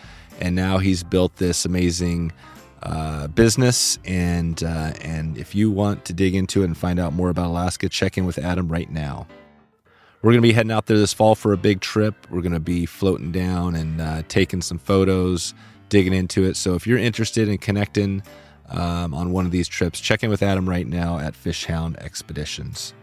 And 0.42 0.56
now 0.56 0.80
he's 0.80 1.04
built 1.04 1.38
this 1.38 1.64
amazing 1.64 2.34
uh, 2.82 3.28
business. 3.28 3.98
And 4.04 4.62
uh, 4.62 4.92
and 5.02 5.38
if 5.38 5.56
you 5.56 5.72
want 5.72 6.04
to 6.06 6.14
dig 6.14 6.36
into 6.36 6.64
it 6.64 6.66
and 6.66 6.78
find 6.78 7.00
out 7.00 7.14
more 7.14 7.30
about 7.30 7.48
Alaska, 7.48 7.88
check 7.88 8.18
in 8.18 8.26
with 8.26 8.38
Adam 8.38 8.68
right 8.68 8.92
now. 8.92 9.26
We're 10.22 10.32
going 10.32 10.42
to 10.42 10.48
be 10.48 10.54
heading 10.54 10.72
out 10.72 10.88
there 10.88 10.98
this 10.98 11.14
fall 11.14 11.36
for 11.36 11.54
a 11.54 11.58
big 11.58 11.82
trip. 11.82 12.16
We're 12.30 12.42
going 12.42 12.54
to 12.54 12.60
be 12.60 12.86
floating 12.86 13.32
down 13.32 13.76
and 13.76 14.02
uh, 14.02 14.24
taking 14.28 14.62
some 14.62 14.80
photos, 14.80 15.54
digging 15.90 16.14
into 16.14 16.44
it. 16.44 16.56
So 16.56 16.76
if 16.76 16.88
you're 16.88 16.98
interested 16.98 17.48
in 17.48 17.58
connecting 17.58 18.24
um, 18.74 19.14
on 19.14 19.32
one 19.32 19.46
of 19.46 19.52
these 19.52 19.68
trips, 19.68 20.00
check 20.00 20.24
in 20.24 20.30
with 20.30 20.44
Adam 20.44 20.68
right 20.68 20.88
now 20.88 21.20
at 21.20 21.36
Fishhound 21.36 21.98
Expeditions. 22.00 22.94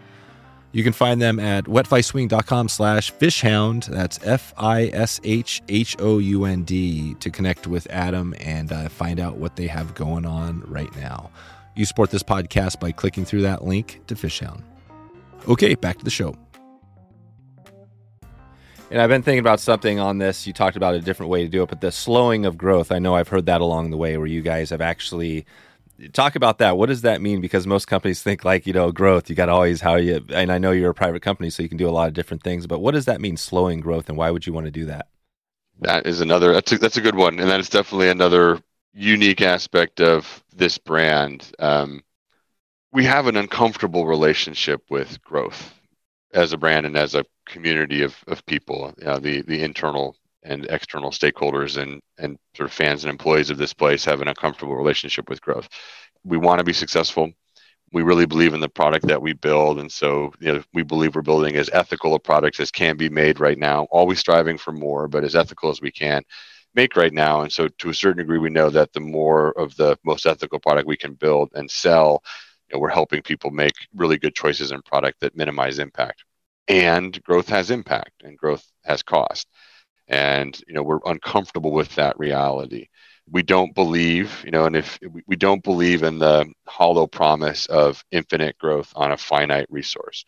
You 0.72 0.84
can 0.84 0.92
find 0.92 1.20
them 1.20 1.40
at 1.40 1.64
wetflyswing.com 1.64 2.68
slash 2.68 3.10
fishhound. 3.10 3.88
That's 3.90 4.20
F 4.22 4.54
I 4.56 4.86
S 4.86 5.20
H 5.24 5.62
H 5.68 5.96
O 5.98 6.18
U 6.18 6.44
N 6.44 6.62
D 6.62 7.14
to 7.14 7.30
connect 7.30 7.66
with 7.66 7.88
Adam 7.90 8.34
and 8.38 8.70
uh, 8.70 8.88
find 8.88 9.18
out 9.18 9.38
what 9.38 9.56
they 9.56 9.66
have 9.66 9.94
going 9.94 10.24
on 10.24 10.62
right 10.66 10.94
now. 10.96 11.30
You 11.74 11.84
support 11.84 12.10
this 12.10 12.22
podcast 12.22 12.78
by 12.78 12.92
clicking 12.92 13.24
through 13.24 13.42
that 13.42 13.64
link 13.64 14.00
to 14.06 14.14
Fishhound. 14.14 14.62
Okay, 15.48 15.74
back 15.74 15.98
to 15.98 16.04
the 16.04 16.10
show. 16.10 16.36
And 18.90 19.00
I've 19.00 19.08
been 19.08 19.22
thinking 19.22 19.38
about 19.38 19.60
something 19.60 20.00
on 20.00 20.18
this. 20.18 20.48
You 20.48 20.52
talked 20.52 20.76
about 20.76 20.96
a 20.96 21.00
different 21.00 21.30
way 21.30 21.44
to 21.44 21.48
do 21.48 21.62
it, 21.62 21.68
but 21.68 21.80
the 21.80 21.92
slowing 21.92 22.44
of 22.44 22.58
growth. 22.58 22.90
I 22.90 22.98
know 22.98 23.14
I've 23.14 23.28
heard 23.28 23.46
that 23.46 23.60
along 23.60 23.90
the 23.90 23.96
way 23.96 24.16
where 24.18 24.26
you 24.26 24.42
guys 24.42 24.70
have 24.70 24.80
actually 24.80 25.46
talk 26.12 26.34
about 26.34 26.58
that. 26.58 26.76
What 26.76 26.88
does 26.88 27.02
that 27.02 27.20
mean? 27.20 27.40
Because 27.40 27.68
most 27.68 27.86
companies 27.86 28.20
think 28.20 28.44
like, 28.44 28.66
you 28.66 28.72
know, 28.72 28.90
growth, 28.90 29.30
you 29.30 29.36
got 29.36 29.46
to 29.46 29.52
always 29.52 29.80
how 29.80 29.94
you, 29.94 30.24
and 30.30 30.50
I 30.50 30.58
know 30.58 30.72
you're 30.72 30.90
a 30.90 30.94
private 30.94 31.22
company, 31.22 31.50
so 31.50 31.62
you 31.62 31.68
can 31.68 31.78
do 31.78 31.88
a 31.88 31.92
lot 31.92 32.08
of 32.08 32.14
different 32.14 32.42
things, 32.42 32.66
but 32.66 32.80
what 32.80 32.92
does 32.92 33.04
that 33.04 33.20
mean, 33.20 33.36
slowing 33.36 33.80
growth, 33.80 34.08
and 34.08 34.18
why 34.18 34.32
would 34.32 34.44
you 34.44 34.52
want 34.52 34.66
to 34.66 34.72
do 34.72 34.86
that? 34.86 35.06
That 35.80 36.06
is 36.06 36.20
another, 36.20 36.52
that's 36.52 36.72
a, 36.72 36.78
that's 36.78 36.96
a 36.96 37.00
good 37.00 37.14
one. 37.14 37.38
And 37.38 37.48
that 37.48 37.60
is 37.60 37.68
definitely 37.68 38.08
another 38.08 38.60
unique 38.92 39.40
aspect 39.40 40.00
of 40.00 40.42
this 40.56 40.78
brand. 40.78 41.52
Um, 41.60 42.02
we 42.92 43.04
have 43.04 43.28
an 43.28 43.36
uncomfortable 43.36 44.06
relationship 44.06 44.82
with 44.90 45.22
growth 45.22 45.74
as 46.34 46.52
a 46.52 46.58
brand 46.58 46.86
and 46.86 46.96
as 46.96 47.14
a 47.14 47.24
community 47.50 48.02
of, 48.02 48.16
of 48.26 48.44
people, 48.46 48.94
you 48.98 49.04
know, 49.04 49.18
the, 49.18 49.42
the 49.42 49.62
internal 49.62 50.16
and 50.42 50.66
external 50.66 51.10
stakeholders 51.10 51.76
and, 51.76 52.00
and 52.18 52.38
sort 52.56 52.68
of 52.68 52.72
fans 52.72 53.04
and 53.04 53.10
employees 53.10 53.50
of 53.50 53.58
this 53.58 53.74
place 53.74 54.04
have 54.04 54.20
an 54.20 54.28
uncomfortable 54.28 54.74
relationship 54.74 55.28
with 55.28 55.40
growth. 55.40 55.68
We 56.24 56.38
want 56.38 56.60
to 56.60 56.64
be 56.64 56.72
successful. 56.72 57.30
We 57.92 58.02
really 58.02 58.26
believe 58.26 58.54
in 58.54 58.60
the 58.60 58.68
product 58.68 59.06
that 59.08 59.20
we 59.20 59.32
build. 59.32 59.80
And 59.80 59.90
so, 59.90 60.32
you 60.40 60.52
know, 60.52 60.62
we 60.72 60.82
believe 60.82 61.14
we're 61.14 61.22
building 61.22 61.56
as 61.56 61.68
ethical 61.72 62.14
a 62.14 62.18
product 62.18 62.60
as 62.60 62.70
can 62.70 62.96
be 62.96 63.08
made 63.08 63.40
right 63.40 63.58
now, 63.58 63.88
always 63.90 64.20
striving 64.20 64.56
for 64.56 64.72
more, 64.72 65.08
but 65.08 65.24
as 65.24 65.34
ethical 65.34 65.70
as 65.70 65.80
we 65.80 65.90
can 65.90 66.22
make 66.74 66.96
right 66.96 67.12
now. 67.12 67.42
And 67.42 67.52
so, 67.52 67.66
to 67.66 67.90
a 67.90 67.94
certain 67.94 68.18
degree, 68.18 68.38
we 68.38 68.48
know 68.48 68.70
that 68.70 68.92
the 68.92 69.00
more 69.00 69.50
of 69.58 69.74
the 69.76 69.98
most 70.04 70.24
ethical 70.24 70.60
product 70.60 70.86
we 70.86 70.96
can 70.96 71.14
build 71.14 71.50
and 71.54 71.68
sell, 71.68 72.22
you 72.68 72.76
know, 72.76 72.80
we're 72.80 72.90
helping 72.90 73.22
people 73.22 73.50
make 73.50 73.74
really 73.94 74.18
good 74.18 74.36
choices 74.36 74.70
in 74.70 74.80
product 74.82 75.20
that 75.20 75.36
minimize 75.36 75.80
impact 75.80 76.22
and 76.68 77.22
growth 77.22 77.48
has 77.48 77.70
impact 77.70 78.22
and 78.22 78.38
growth 78.38 78.64
has 78.84 79.02
cost. 79.02 79.48
And 80.08 80.60
you 80.66 80.74
know 80.74 80.82
we're 80.82 81.00
uncomfortable 81.06 81.72
with 81.72 81.94
that 81.96 82.18
reality. 82.18 82.88
We 83.30 83.42
don't 83.42 83.74
believe 83.74 84.42
you 84.44 84.50
know 84.50 84.66
and 84.66 84.76
if 84.76 84.98
we 85.26 85.36
don't 85.36 85.62
believe 85.62 86.02
in 86.02 86.18
the 86.18 86.52
hollow 86.66 87.06
promise 87.06 87.66
of 87.66 88.04
infinite 88.10 88.58
growth 88.58 88.92
on 88.96 89.12
a 89.12 89.16
finite 89.16 89.66
resource. 89.70 90.24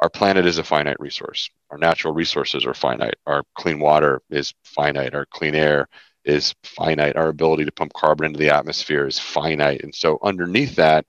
Our 0.00 0.10
planet 0.10 0.44
is 0.46 0.58
a 0.58 0.64
finite 0.64 1.00
resource. 1.00 1.48
Our 1.70 1.78
natural 1.78 2.14
resources 2.14 2.66
are 2.66 2.74
finite. 2.74 3.14
Our 3.26 3.44
clean 3.54 3.78
water 3.80 4.20
is 4.30 4.52
finite. 4.64 5.14
Our 5.14 5.26
clean 5.26 5.54
air 5.54 5.88
is 6.24 6.54
finite. 6.64 7.16
Our 7.16 7.28
ability 7.28 7.64
to 7.64 7.72
pump 7.72 7.92
carbon 7.94 8.26
into 8.26 8.38
the 8.38 8.54
atmosphere 8.54 9.06
is 9.06 9.18
finite. 9.18 9.82
And 9.82 9.94
so 9.94 10.18
underneath 10.22 10.76
that 10.76 11.06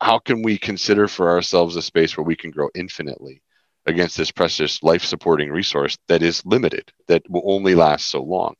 how 0.00 0.18
can 0.18 0.42
we 0.42 0.56
consider 0.58 1.08
for 1.08 1.30
ourselves 1.30 1.76
a 1.76 1.82
space 1.82 2.16
where 2.16 2.24
we 2.24 2.36
can 2.36 2.50
grow 2.50 2.68
infinitely 2.74 3.42
against 3.88 4.16
this 4.16 4.30
precious 4.30 4.82
life 4.82 5.04
supporting 5.04 5.50
resource 5.50 5.98
that 6.08 6.22
is 6.22 6.44
limited, 6.44 6.92
that 7.08 7.28
will 7.28 7.42
only 7.44 7.74
last 7.74 8.08
so 8.08 8.22
long. 8.22 8.54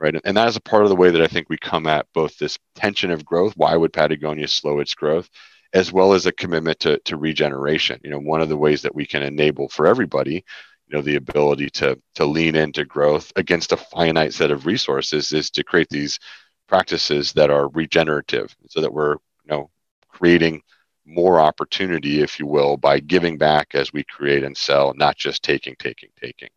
Right. 0.00 0.14
And 0.24 0.36
that 0.36 0.46
is 0.46 0.54
a 0.54 0.60
part 0.60 0.84
of 0.84 0.90
the 0.90 0.96
way 0.96 1.10
that 1.10 1.20
I 1.20 1.26
think 1.26 1.48
we 1.48 1.58
come 1.58 1.88
at 1.88 2.06
both 2.14 2.38
this 2.38 2.56
tension 2.76 3.10
of 3.10 3.24
growth. 3.24 3.54
Why 3.56 3.74
would 3.74 3.92
Patagonia 3.92 4.46
slow 4.46 4.78
its 4.78 4.94
growth? 4.94 5.28
As 5.72 5.92
well 5.92 6.12
as 6.12 6.24
a 6.24 6.32
commitment 6.32 6.78
to, 6.80 6.98
to 6.98 7.16
regeneration. 7.16 8.00
You 8.04 8.10
know, 8.10 8.20
one 8.20 8.40
of 8.40 8.48
the 8.48 8.56
ways 8.56 8.82
that 8.82 8.94
we 8.94 9.04
can 9.04 9.24
enable 9.24 9.68
for 9.68 9.88
everybody, 9.88 10.44
you 10.86 10.96
know, 10.96 11.02
the 11.02 11.16
ability 11.16 11.68
to 11.70 12.00
to 12.14 12.24
lean 12.24 12.54
into 12.54 12.84
growth 12.84 13.32
against 13.34 13.72
a 13.72 13.76
finite 13.76 14.32
set 14.32 14.52
of 14.52 14.66
resources 14.66 15.32
is 15.32 15.50
to 15.50 15.64
create 15.64 15.88
these 15.90 16.20
practices 16.68 17.32
that 17.32 17.50
are 17.50 17.68
regenerative 17.68 18.54
so 18.68 18.80
that 18.80 18.92
we're 18.92 19.14
you 19.14 19.50
know 19.50 19.70
creating 20.08 20.62
more 21.08 21.40
opportunity 21.40 22.20
if 22.22 22.38
you 22.38 22.46
will 22.46 22.76
by 22.76 23.00
giving 23.00 23.38
back 23.38 23.74
as 23.74 23.92
we 23.92 24.04
create 24.04 24.44
and 24.44 24.56
sell 24.56 24.94
not 24.94 25.16
just 25.16 25.42
taking 25.42 25.74
taking 25.78 26.10
taking. 26.20 26.50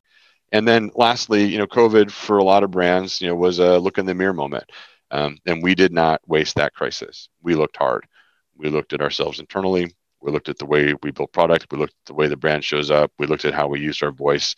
And 0.52 0.68
then 0.68 0.92
lastly 0.96 1.46
you 1.46 1.58
know 1.58 1.68
covid 1.68 2.12
for 2.12 2.38
a 2.38 2.44
lot 2.44 2.64
of 2.64 2.72
brands 2.72 3.22
you 3.22 3.28
know 3.28 3.36
was 3.36 3.60
a 3.60 3.80
look 3.80 3.98
in 3.98 4.06
the 4.06 4.16
mirror 4.16 4.34
moment. 4.34 4.66
Um, 5.12 5.38
and 5.46 5.62
we 5.62 5.76
did 5.76 5.92
not 5.92 6.22
waste 6.28 6.56
that 6.56 6.74
crisis. 6.74 7.30
We 7.44 7.56
looked 7.56 7.78
hard. 7.78 8.08
We 8.56 8.70
looked 8.70 8.94
at 8.94 9.02
ourselves 9.02 9.40
internally. 9.40 9.94
We 10.22 10.32
looked 10.32 10.50
at 10.50 10.58
the 10.58 10.66
way 10.66 10.94
we 11.02 11.12
built 11.12 11.34
product. 11.34 11.68
We 11.72 11.78
looked 11.78 11.96
at 12.04 12.06
the 12.06 12.14
way 12.14 12.28
the 12.28 12.38
brand 12.38 12.64
shows 12.64 12.92
up. 12.92 13.12
We 13.20 13.28
looked 13.28 13.46
at 13.46 13.54
how 13.54 13.68
we 13.68 13.80
used 13.80 14.04
our 14.04 14.12
voice 14.12 14.56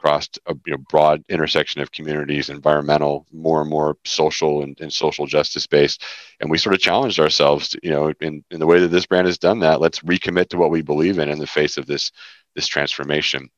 across 0.00 0.28
a 0.46 0.54
you 0.64 0.72
know, 0.72 0.78
broad 0.88 1.22
intersection 1.28 1.82
of 1.82 1.92
communities, 1.92 2.48
environmental, 2.48 3.26
more 3.32 3.60
and 3.60 3.68
more 3.68 3.98
social 4.04 4.62
and, 4.62 4.80
and 4.80 4.90
social 4.92 5.26
justice 5.26 5.66
based. 5.66 6.02
And 6.40 6.50
we 6.50 6.56
sort 6.56 6.74
of 6.74 6.80
challenged 6.80 7.20
ourselves, 7.20 7.68
to, 7.70 7.80
you 7.82 7.90
know, 7.90 8.12
in, 8.20 8.42
in 8.50 8.60
the 8.60 8.66
way 8.66 8.80
that 8.80 8.88
this 8.88 9.04
brand 9.04 9.26
has 9.26 9.36
done 9.36 9.58
that. 9.60 9.80
Let's 9.80 10.00
recommit 10.00 10.48
to 10.48 10.56
what 10.56 10.70
we 10.70 10.80
believe 10.80 11.18
in 11.18 11.28
in 11.28 11.38
the 11.38 11.46
face 11.46 11.76
of 11.76 11.86
this 11.86 12.12
this 12.56 12.66
transformation. 12.66 13.48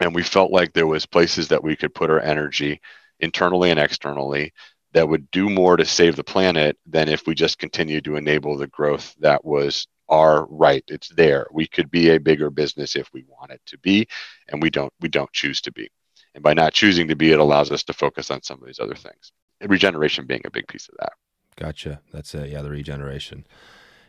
And 0.00 0.14
we 0.14 0.22
felt 0.22 0.50
like 0.50 0.72
there 0.72 0.88
was 0.88 1.06
places 1.06 1.48
that 1.48 1.62
we 1.62 1.76
could 1.76 1.94
put 1.94 2.10
our 2.10 2.20
energy 2.20 2.80
internally 3.20 3.70
and 3.70 3.78
externally 3.78 4.52
that 4.92 5.08
would 5.08 5.30
do 5.30 5.48
more 5.50 5.76
to 5.76 5.84
save 5.84 6.16
the 6.16 6.24
planet 6.24 6.78
than 6.86 7.08
if 7.08 7.26
we 7.26 7.34
just 7.34 7.58
continued 7.58 8.04
to 8.04 8.16
enable 8.16 8.56
the 8.56 8.66
growth 8.66 9.14
that 9.20 9.44
was 9.44 9.86
our 10.08 10.46
right. 10.46 10.84
It's 10.88 11.08
there. 11.10 11.46
We 11.52 11.66
could 11.66 11.90
be 11.90 12.10
a 12.10 12.20
bigger 12.20 12.50
business 12.50 12.96
if 12.96 13.12
we 13.12 13.24
want 13.28 13.52
it 13.52 13.60
to 13.66 13.78
be, 13.78 14.06
and 14.48 14.62
we 14.62 14.70
don't. 14.70 14.92
We 15.00 15.08
don't 15.08 15.32
choose 15.32 15.60
to 15.62 15.72
be. 15.72 15.90
And 16.34 16.42
by 16.42 16.54
not 16.54 16.72
choosing 16.72 17.08
to 17.08 17.16
be, 17.16 17.32
it 17.32 17.38
allows 17.38 17.70
us 17.70 17.84
to 17.84 17.92
focus 17.92 18.30
on 18.30 18.42
some 18.42 18.60
of 18.60 18.66
these 18.66 18.80
other 18.80 18.96
things. 18.96 19.32
And 19.60 19.70
regeneration 19.70 20.26
being 20.26 20.42
a 20.44 20.50
big 20.50 20.66
piece 20.66 20.88
of 20.88 20.96
that. 20.98 21.12
Gotcha. 21.56 22.00
That's 22.12 22.34
it. 22.34 22.50
Yeah, 22.50 22.62
the 22.62 22.70
regeneration. 22.70 23.46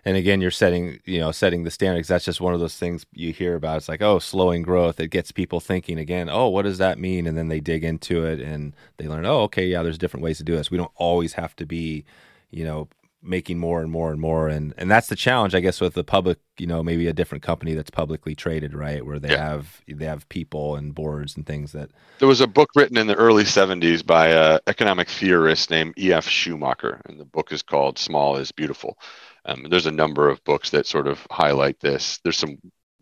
And 0.03 0.17
again, 0.17 0.39
you're 0.39 0.51
setting, 0.51 0.99
you 1.05 1.19
know, 1.19 1.31
setting 1.31 1.63
the 1.63 1.71
standards. 1.71 2.07
That's 2.07 2.25
just 2.25 2.41
one 2.41 2.53
of 2.53 2.59
those 2.59 2.77
things 2.77 3.05
you 3.13 3.33
hear 3.33 3.55
about. 3.55 3.77
It's 3.77 3.89
like, 3.89 4.03
oh, 4.03 4.19
slowing 4.19 4.61
growth. 4.61 4.99
It 4.99 5.07
gets 5.07 5.31
people 5.31 5.59
thinking 5.59 5.97
again. 5.97 6.29
Oh, 6.29 6.47
what 6.49 6.61
does 6.61 6.77
that 6.77 6.99
mean? 6.99 7.25
And 7.25 7.35
then 7.35 7.47
they 7.47 7.59
dig 7.59 7.83
into 7.83 8.23
it 8.23 8.39
and 8.39 8.75
they 8.97 9.07
learn. 9.07 9.25
Oh, 9.25 9.41
okay, 9.41 9.65
yeah. 9.65 9.81
There's 9.81 9.97
different 9.97 10.23
ways 10.23 10.37
to 10.37 10.43
do 10.43 10.55
this. 10.55 10.69
We 10.69 10.77
don't 10.77 10.91
always 10.95 11.33
have 11.33 11.55
to 11.55 11.65
be, 11.65 12.05
you 12.51 12.63
know, 12.63 12.87
making 13.25 13.57
more 13.57 13.81
and 13.81 13.91
more 13.91 14.11
and 14.11 14.21
more. 14.21 14.47
And 14.47 14.73
and 14.77 14.89
that's 14.89 15.07
the 15.07 15.15
challenge 15.15 15.55
i 15.55 15.59
guess 15.59 15.81
with 15.81 15.93
the 15.93 16.03
public 16.03 16.39
you 16.57 16.67
know 16.67 16.83
maybe 16.83 17.07
a 17.07 17.13
different 17.13 17.43
company 17.43 17.73
that's 17.73 17.89
publicly 17.89 18.35
traded 18.35 18.73
right? 18.73 19.05
Where 19.05 19.19
they 19.19 19.31
yeah. 19.31 19.49
have 19.49 19.81
they 19.87 20.05
have 20.05 20.27
people 20.29 20.75
and 20.75 20.93
boards 20.93 21.35
and 21.35 21.45
things 21.45 21.71
that 21.73 21.91
there 22.19 22.27
was 22.27 22.41
a 22.41 22.47
book 22.47 22.69
written 22.75 22.97
in 22.97 23.07
the 23.07 23.15
early 23.15 23.43
70s 23.43 24.05
by 24.05 24.29
an 24.29 24.59
economic 24.67 25.09
theorist 25.09 25.69
named 25.69 25.93
E.F. 25.97 26.27
Schumacher 26.27 27.01
and 27.05 27.19
the 27.19 27.25
book 27.25 27.51
is 27.51 27.61
called 27.61 27.97
small 27.97 28.37
is 28.37 28.51
beautiful. 28.51 28.97
Um, 29.45 29.67
there's 29.69 29.85
a 29.85 29.91
number 29.91 30.29
of 30.29 30.43
books 30.43 30.71
that 30.71 30.87
sort 30.87 31.07
of 31.07 31.25
highlight 31.29 31.79
this. 31.79 32.19
There's 32.23 32.37
some 32.37 32.57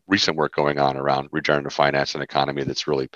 recent 0.07 0.35
work 0.35 0.53
going 0.53 0.79
on 0.79 0.97
around 0.97 1.29
regenerative 1.31 1.73
finance 1.73 2.15
and 2.15 2.23
economy 2.23 2.63
that's 2.63 2.87
really 2.87 3.09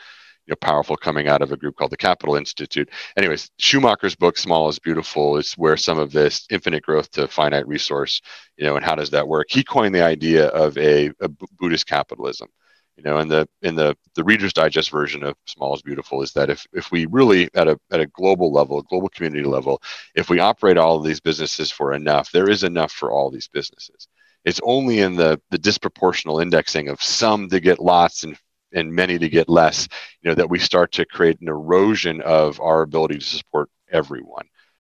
you 0.47 0.53
know, 0.53 0.55
powerful 0.61 0.95
coming 0.95 1.27
out 1.27 1.41
of 1.41 1.51
a 1.51 1.57
group 1.57 1.75
called 1.75 1.91
the 1.91 1.97
Capital 1.97 2.35
Institute. 2.35 2.89
Anyways, 3.17 3.51
Schumacher's 3.59 4.15
book 4.15 4.37
"Small 4.37 4.69
is 4.69 4.79
Beautiful" 4.79 5.37
is 5.37 5.53
where 5.53 5.77
some 5.77 5.99
of 5.99 6.11
this 6.11 6.45
infinite 6.49 6.83
growth 6.83 7.11
to 7.11 7.27
finite 7.27 7.67
resource, 7.67 8.21
you 8.57 8.65
know, 8.65 8.75
and 8.77 8.85
how 8.85 8.95
does 8.95 9.09
that 9.11 9.27
work? 9.27 9.47
He 9.49 9.63
coined 9.63 9.93
the 9.93 10.03
idea 10.03 10.47
of 10.47 10.77
a, 10.77 11.11
a 11.21 11.29
Buddhist 11.59 11.87
capitalism. 11.87 12.47
You 12.95 13.03
know, 13.03 13.19
in 13.19 13.27
the 13.27 13.47
in 13.61 13.75
the 13.75 13.95
the 14.15 14.23
Reader's 14.23 14.53
Digest 14.53 14.89
version 14.89 15.23
of 15.23 15.35
"Small 15.45 15.75
is 15.75 15.81
Beautiful" 15.81 16.23
is 16.23 16.31
that 16.33 16.49
if 16.49 16.65
if 16.73 16.91
we 16.91 17.05
really 17.07 17.49
at 17.53 17.67
a 17.67 17.77
at 17.91 17.99
a 17.99 18.07
global 18.07 18.51
level, 18.51 18.79
a 18.79 18.83
global 18.83 19.09
community 19.09 19.43
level, 19.43 19.81
if 20.15 20.29
we 20.29 20.39
operate 20.39 20.77
all 20.77 20.95
of 20.97 21.03
these 21.03 21.19
businesses 21.19 21.71
for 21.71 21.93
enough, 21.93 22.31
there 22.31 22.49
is 22.49 22.63
enough 22.63 22.91
for 22.91 23.11
all 23.11 23.29
these 23.29 23.49
businesses 23.49 24.07
it's 24.45 24.61
only 24.63 24.99
in 24.99 25.15
the 25.15 25.41
the 25.51 25.59
disproportional 25.59 26.41
indexing 26.41 26.87
of 26.87 27.03
some 27.03 27.49
to 27.49 27.59
get 27.59 27.79
lots 27.79 28.23
and 28.23 28.37
and 28.73 28.93
many 28.93 29.17
to 29.19 29.29
get 29.29 29.49
less, 29.49 29.87
you 30.21 30.29
know, 30.29 30.35
that 30.35 30.49
we 30.49 30.59
start 30.59 30.91
to 30.93 31.05
create 31.05 31.39
an 31.41 31.47
erosion 31.47 32.21
of 32.21 32.59
our 32.59 32.81
ability 32.81 33.19
to 33.19 33.25
support 33.25 33.69
everyone. 33.91 34.45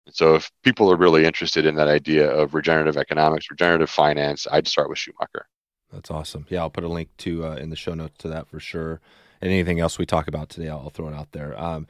And 0.06 0.16
so 0.16 0.36
if 0.36 0.52
people 0.64 0.92
are 0.92 0.96
really 0.96 1.26
interested 1.26 1.66
in 1.66 1.76
that 1.76 1.88
idea 1.88 2.30
of 2.30 2.54
regenerative 2.54 2.98
economics, 2.98 3.52
regenerative 3.52 3.90
finance, 3.90 4.48
I'd 4.52 4.68
start 4.68 4.90
with 4.90 4.98
Schumacher. 4.98 5.48
That's 5.92 6.12
awesome. 6.12 6.46
Yeah, 6.50 6.62
I'll 6.62 6.70
put 6.70 6.84
a 6.84 6.90
link 6.90 7.10
to 7.20 7.46
uh, 7.46 7.56
in 7.56 7.70
the 7.70 7.76
show 7.76 7.94
notes 7.94 8.16
to 8.20 8.30
that 8.30 8.48
for 8.48 8.60
sure. 8.60 9.00
And 9.42 9.52
anything 9.52 9.80
else 9.80 10.00
we 10.00 10.06
talk 10.06 10.28
about 10.28 10.50
today, 10.50 10.70
I'll 10.70 10.90
throw 10.90 11.10
it 11.10 11.14
out 11.14 11.32
there. 11.32 11.60
Um, 11.62 11.88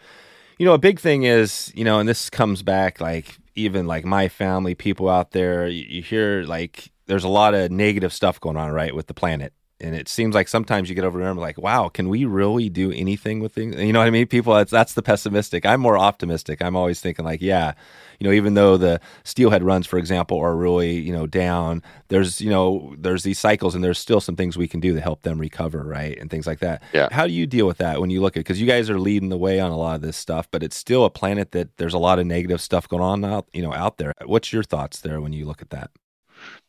you 0.57 0.65
know, 0.65 0.73
a 0.73 0.79
big 0.79 0.99
thing 0.99 1.23
is, 1.23 1.71
you 1.75 1.83
know, 1.83 1.99
and 1.99 2.09
this 2.09 2.29
comes 2.29 2.63
back 2.63 2.99
like 2.99 3.37
even 3.55 3.87
like 3.87 4.05
my 4.05 4.27
family, 4.27 4.75
people 4.75 5.09
out 5.09 5.31
there, 5.31 5.67
you, 5.67 5.85
you 5.87 6.01
hear 6.01 6.43
like 6.43 6.91
there's 7.05 7.23
a 7.23 7.29
lot 7.29 7.53
of 7.53 7.71
negative 7.71 8.11
stuff 8.11 8.39
going 8.39 8.57
on, 8.57 8.71
right, 8.71 8.95
with 8.95 9.07
the 9.07 9.13
planet 9.13 9.53
and 9.79 9.95
it 9.95 10.07
seems 10.07 10.33
like 10.33 10.47
sometimes 10.47 10.89
you 10.89 10.95
get 10.95 11.03
over 11.03 11.19
there 11.19 11.29
and 11.29 11.39
like, 11.39 11.57
wow, 11.57 11.87
can 11.87 12.09
we 12.09 12.25
really 12.25 12.67
do 12.67 12.91
anything 12.91 13.39
with 13.39 13.53
things? 13.53 13.75
You 13.75 13.93
know 13.93 13.99
what 13.99 14.07
I 14.07 14.11
mean? 14.11 14.25
People, 14.25 14.55
that's, 14.55 14.71
that's 14.71 14.93
the 14.93 15.03
pessimistic. 15.03 15.65
I'm 15.65 15.81
more 15.81 15.97
optimistic. 15.97 16.61
I'm 16.61 16.75
always 16.75 16.99
thinking 16.99 17.25
like, 17.25 17.41
yeah, 17.41 17.73
you 18.19 18.27
know, 18.27 18.33
even 18.33 18.55
though 18.55 18.77
the 18.77 18.99
steelhead 19.23 19.61
runs, 19.61 19.85
for 19.85 19.99
example, 19.99 20.39
are 20.39 20.55
really, 20.55 20.93
you 20.93 21.13
know, 21.13 21.27
down, 21.27 21.83
there's, 22.07 22.41
you 22.41 22.49
know, 22.49 22.95
there's 22.97 23.21
these 23.21 23.37
cycles 23.37 23.75
and 23.75 23.83
there's 23.83 23.99
still 23.99 24.19
some 24.19 24.35
things 24.35 24.57
we 24.57 24.67
can 24.67 24.79
do 24.79 24.95
to 24.95 25.01
help 25.01 25.21
them 25.21 25.37
recover, 25.37 25.83
right? 25.83 26.17
And 26.17 26.31
things 26.31 26.47
like 26.47 26.59
that. 26.59 26.81
Yeah. 26.93 27.09
How 27.11 27.27
do 27.27 27.33
you 27.33 27.45
deal 27.45 27.67
with 27.67 27.77
that 27.77 28.01
when 28.01 28.09
you 28.09 28.19
look 28.19 28.35
at, 28.35 28.39
because 28.39 28.59
you 28.59 28.67
guys 28.67 28.89
are 28.89 28.99
leading 28.99 29.29
the 29.29 29.37
way 29.37 29.59
on 29.59 29.71
a 29.71 29.77
lot 29.77 29.95
of 29.95 30.01
this 30.01 30.17
stuff, 30.17 30.49
but 30.49 30.63
it's 30.63 30.75
still 30.75 31.05
a 31.05 31.11
planet 31.11 31.51
that 31.51 31.77
there's 31.77 31.93
a 31.93 31.99
lot 31.99 32.17
of 32.17 32.25
negative 32.25 32.61
stuff 32.61 32.87
going 32.89 33.03
on 33.03 33.23
out, 33.23 33.47
you 33.53 33.61
know, 33.61 33.73
out 33.73 33.97
there. 33.97 34.13
What's 34.25 34.51
your 34.51 34.63
thoughts 34.63 35.01
there 35.01 35.21
when 35.21 35.33
you 35.33 35.45
look 35.45 35.61
at 35.61 35.69
that? 35.69 35.91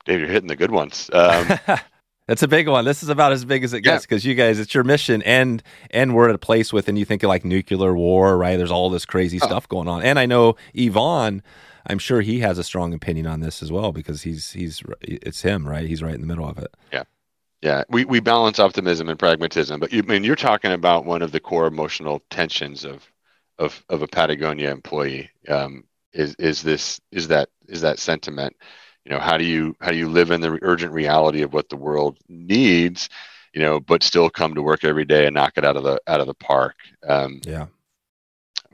Dave, 0.04 0.20
you're 0.20 0.28
hitting 0.28 0.48
the 0.48 0.56
good 0.56 0.70
ones. 0.70 1.08
Um, 1.12 1.58
That's 2.28 2.42
a 2.42 2.48
big 2.48 2.68
one. 2.68 2.84
This 2.84 3.02
is 3.02 3.08
about 3.08 3.32
as 3.32 3.46
big 3.46 3.64
as 3.64 3.72
it 3.72 3.80
gets 3.80 4.04
because 4.04 4.24
yeah. 4.24 4.28
you 4.28 4.34
guys, 4.34 4.58
it's 4.58 4.74
your 4.74 4.84
mission, 4.84 5.22
and 5.22 5.62
and 5.90 6.14
we're 6.14 6.28
at 6.28 6.34
a 6.34 6.38
place 6.38 6.74
with, 6.74 6.86
and 6.86 6.98
you 6.98 7.06
think 7.06 7.22
of 7.22 7.28
like 7.28 7.42
nuclear 7.42 7.96
war, 7.96 8.36
right? 8.36 8.58
There's 8.58 8.70
all 8.70 8.90
this 8.90 9.06
crazy 9.06 9.40
oh. 9.42 9.46
stuff 9.46 9.66
going 9.66 9.88
on, 9.88 10.02
and 10.02 10.18
I 10.18 10.26
know 10.26 10.54
Yvon. 10.74 11.40
I'm 11.86 11.98
sure 11.98 12.20
he 12.20 12.40
has 12.40 12.58
a 12.58 12.64
strong 12.64 12.92
opinion 12.92 13.26
on 13.26 13.40
this 13.40 13.62
as 13.62 13.72
well 13.72 13.92
because 13.92 14.22
he's 14.22 14.52
he's 14.52 14.82
it's 15.00 15.40
him, 15.40 15.66
right? 15.66 15.88
He's 15.88 16.02
right 16.02 16.14
in 16.14 16.20
the 16.20 16.26
middle 16.26 16.46
of 16.46 16.58
it. 16.58 16.74
Yeah, 16.92 17.04
yeah. 17.62 17.84
We 17.88 18.04
we 18.04 18.20
balance 18.20 18.58
optimism 18.58 19.08
and 19.08 19.18
pragmatism, 19.18 19.80
but 19.80 19.90
you 19.90 20.02
I 20.02 20.06
mean 20.06 20.22
you're 20.22 20.36
talking 20.36 20.72
about 20.72 21.06
one 21.06 21.22
of 21.22 21.32
the 21.32 21.40
core 21.40 21.66
emotional 21.66 22.22
tensions 22.28 22.84
of 22.84 23.10
of 23.58 23.82
of 23.88 24.02
a 24.02 24.06
Patagonia 24.06 24.70
employee. 24.70 25.30
Um, 25.48 25.84
is 26.12 26.34
is 26.38 26.60
this 26.62 27.00
is 27.10 27.28
that 27.28 27.48
is 27.68 27.80
that 27.80 27.98
sentiment? 27.98 28.54
You 29.08 29.14
know 29.14 29.20
how 29.20 29.38
do 29.38 29.44
you 29.44 29.74
how 29.80 29.90
do 29.90 29.96
you 29.96 30.08
live 30.08 30.30
in 30.30 30.40
the 30.42 30.58
urgent 30.60 30.92
reality 30.92 31.40
of 31.40 31.54
what 31.54 31.70
the 31.70 31.76
world 31.76 32.18
needs 32.28 33.08
you 33.54 33.62
know 33.62 33.80
but 33.80 34.02
still 34.02 34.28
come 34.28 34.54
to 34.54 34.62
work 34.62 34.84
every 34.84 35.06
day 35.06 35.26
and 35.26 35.34
knock 35.34 35.54
it 35.56 35.64
out 35.64 35.76
of 35.76 35.82
the 35.82 35.98
out 36.06 36.20
of 36.20 36.26
the 36.26 36.34
park? 36.34 36.76
Um, 37.08 37.40
yeah. 37.44 37.66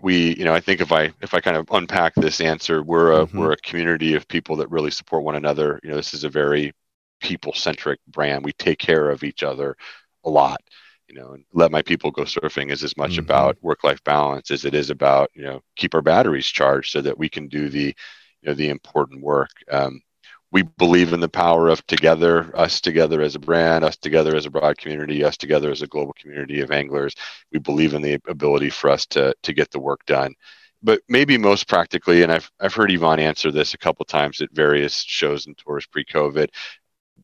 we 0.02 0.36
you 0.36 0.44
know 0.44 0.52
i 0.52 0.60
think 0.60 0.80
if 0.80 0.90
i 0.90 1.12
if 1.20 1.34
i 1.34 1.40
kind 1.40 1.56
of 1.56 1.68
unpack 1.70 2.14
this 2.16 2.40
answer 2.40 2.82
we're 2.82 3.12
a 3.12 3.26
mm-hmm. 3.26 3.38
we're 3.38 3.52
a 3.52 3.56
community 3.58 4.14
of 4.14 4.26
people 4.26 4.56
that 4.56 4.70
really 4.70 4.90
support 4.90 5.22
one 5.22 5.36
another. 5.36 5.78
You 5.84 5.90
know 5.90 5.96
this 5.96 6.14
is 6.14 6.24
a 6.24 6.28
very 6.28 6.72
people 7.20 7.52
centric 7.52 8.00
brand. 8.08 8.44
We 8.44 8.52
take 8.52 8.78
care 8.78 9.10
of 9.10 9.22
each 9.22 9.42
other 9.44 9.76
a 10.24 10.30
lot 10.30 10.60
you 11.06 11.14
know 11.14 11.32
and 11.32 11.44
let 11.52 11.70
my 11.70 11.82
people 11.82 12.10
go 12.10 12.22
surfing 12.22 12.72
is 12.72 12.82
as 12.82 12.96
much 12.96 13.12
mm-hmm. 13.12 13.20
about 13.20 13.62
work 13.62 13.84
life 13.84 14.02
balance 14.04 14.50
as 14.50 14.64
it 14.64 14.74
is 14.74 14.90
about 14.90 15.30
you 15.34 15.44
know 15.44 15.60
keep 15.76 15.94
our 15.94 16.02
batteries 16.02 16.46
charged 16.46 16.90
so 16.90 17.00
that 17.00 17.16
we 17.16 17.28
can 17.28 17.46
do 17.46 17.68
the 17.68 17.94
you 18.44 18.48
know 18.48 18.54
the 18.54 18.68
important 18.68 19.22
work. 19.22 19.50
Um, 19.70 20.00
we 20.54 20.62
believe 20.62 21.12
in 21.12 21.18
the 21.18 21.28
power 21.28 21.68
of 21.68 21.84
together, 21.88 22.56
us 22.56 22.80
together 22.80 23.20
as 23.20 23.34
a 23.34 23.40
brand, 23.40 23.84
us 23.84 23.96
together 23.96 24.36
as 24.36 24.46
a 24.46 24.50
broad 24.50 24.78
community, 24.78 25.24
us 25.24 25.36
together 25.36 25.72
as 25.72 25.82
a 25.82 25.88
global 25.88 26.12
community 26.12 26.60
of 26.60 26.70
anglers. 26.70 27.16
We 27.52 27.58
believe 27.58 27.92
in 27.92 28.02
the 28.02 28.20
ability 28.28 28.70
for 28.70 28.88
us 28.88 29.04
to 29.06 29.34
to 29.42 29.52
get 29.52 29.72
the 29.72 29.80
work 29.80 30.06
done. 30.06 30.32
But 30.80 31.00
maybe 31.08 31.36
most 31.38 31.66
practically, 31.66 32.22
and 32.22 32.30
I've 32.30 32.48
I've 32.60 32.72
heard 32.72 32.90
Yvon 32.90 33.18
answer 33.18 33.50
this 33.50 33.74
a 33.74 33.78
couple 33.78 34.04
times 34.04 34.40
at 34.40 34.52
various 34.52 35.02
shows 35.02 35.46
and 35.46 35.58
tours 35.58 35.86
pre-COVID. 35.86 36.48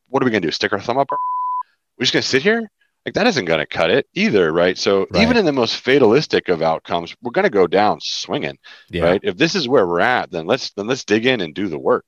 What 0.09 0.21
are 0.21 0.25
we 0.25 0.31
going 0.31 0.41
to 0.41 0.49
do? 0.49 0.51
Stick 0.51 0.73
our 0.73 0.81
thumb 0.81 0.97
up? 0.97 1.07
We're 1.09 2.03
just 2.03 2.11
going 2.11 2.23
to 2.23 2.27
sit 2.27 2.43
here? 2.43 2.69
Like 3.05 3.13
that 3.13 3.27
isn't 3.27 3.45
going 3.45 3.61
to 3.61 3.65
cut 3.65 3.91
it 3.91 4.07
either, 4.13 4.51
right? 4.51 4.77
So 4.77 5.07
right. 5.09 5.23
even 5.23 5.37
in 5.37 5.45
the 5.45 5.53
most 5.53 5.77
fatalistic 5.77 6.49
of 6.49 6.61
outcomes, 6.61 7.15
we're 7.21 7.31
going 7.31 7.45
to 7.45 7.49
go 7.49 7.65
down 7.65 7.99
swinging, 8.01 8.57
yeah. 8.89 9.03
right? 9.03 9.21
If 9.23 9.37
this 9.37 9.55
is 9.55 9.69
where 9.69 9.87
we're 9.87 10.01
at, 10.01 10.31
then 10.31 10.45
let's 10.45 10.71
then 10.71 10.87
let's 10.87 11.05
dig 11.05 11.25
in 11.25 11.39
and 11.39 11.55
do 11.55 11.69
the 11.69 11.79
work 11.79 12.05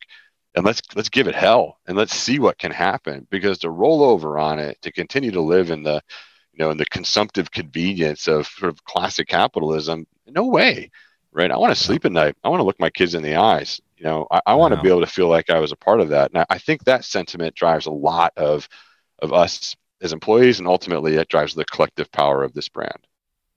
and 0.56 0.66
let's 0.66 0.82
let's 0.96 1.10
give 1.10 1.28
it 1.28 1.36
hell 1.36 1.80
and 1.88 1.98
let's 1.98 2.16
see 2.16 2.40
what 2.40 2.58
can 2.58 2.72
happen 2.72 3.28
because 3.30 3.60
to 3.60 3.70
roll 3.70 4.04
over 4.04 4.38
on 4.38 4.60
it 4.60 4.82
to 4.82 4.92
continue 4.92 5.32
to 5.32 5.42
live 5.42 5.72
in 5.72 5.84
the 5.84 6.02
you 6.54 6.60
know 6.60 6.72
in 6.72 6.78
the 6.78 6.86
consumptive 6.86 7.52
convenience 7.52 8.28
of 8.28 8.48
sort 8.48 8.72
of 8.72 8.84
classic 8.86 9.28
capitalism 9.28 10.06
no 10.28 10.48
way 10.48 10.90
right? 11.36 11.50
I 11.50 11.58
want 11.58 11.76
to 11.76 11.84
sleep 11.84 12.06
at 12.06 12.12
night. 12.12 12.36
I 12.44 12.50
want 12.50 12.60
to 12.60 12.64
look 12.64 12.80
my 12.80 12.92
kids 12.92 13.16
in 13.16 13.24
the 13.24 13.36
eyes 13.36 13.82
you 14.04 14.10
know? 14.10 14.28
I, 14.30 14.42
I 14.48 14.56
want 14.56 14.74
to 14.74 14.82
be 14.82 14.90
able 14.90 15.00
to 15.00 15.08
feel 15.08 15.30
like 15.30 15.50
i 15.50 15.60
was 15.60 15.72
a 15.72 15.78
part 15.78 16.02
of 16.02 16.10
that. 16.10 16.32
And 16.32 16.40
I, 16.40 16.46
I 16.50 16.58
think 16.58 16.84
that 16.84 17.06
sentiment 17.06 17.56
drives 17.56 17.86
a 17.86 17.92
lot 17.92 18.34
of 18.38 18.68
of 19.20 19.32
us 19.32 19.76
as 20.02 20.12
employees 20.12 20.60
and 20.60 20.68
ultimately 20.68 21.16
it 21.16 21.30
drives 21.30 21.54
the 21.54 21.66
collective 21.66 22.12
power 22.12 22.44
of 22.44 22.54
this 22.54 22.70
brand. 22.70 23.08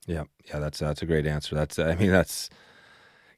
Yeah 0.07 0.24
yeah 0.49 0.61
that's 0.61 0.78
that's 0.78 1.03
a 1.03 1.07
great 1.07 1.26
answer. 1.26 1.55
That's 1.55 1.78
i 1.78 1.94
mean 1.97 2.11
that's 2.11 2.49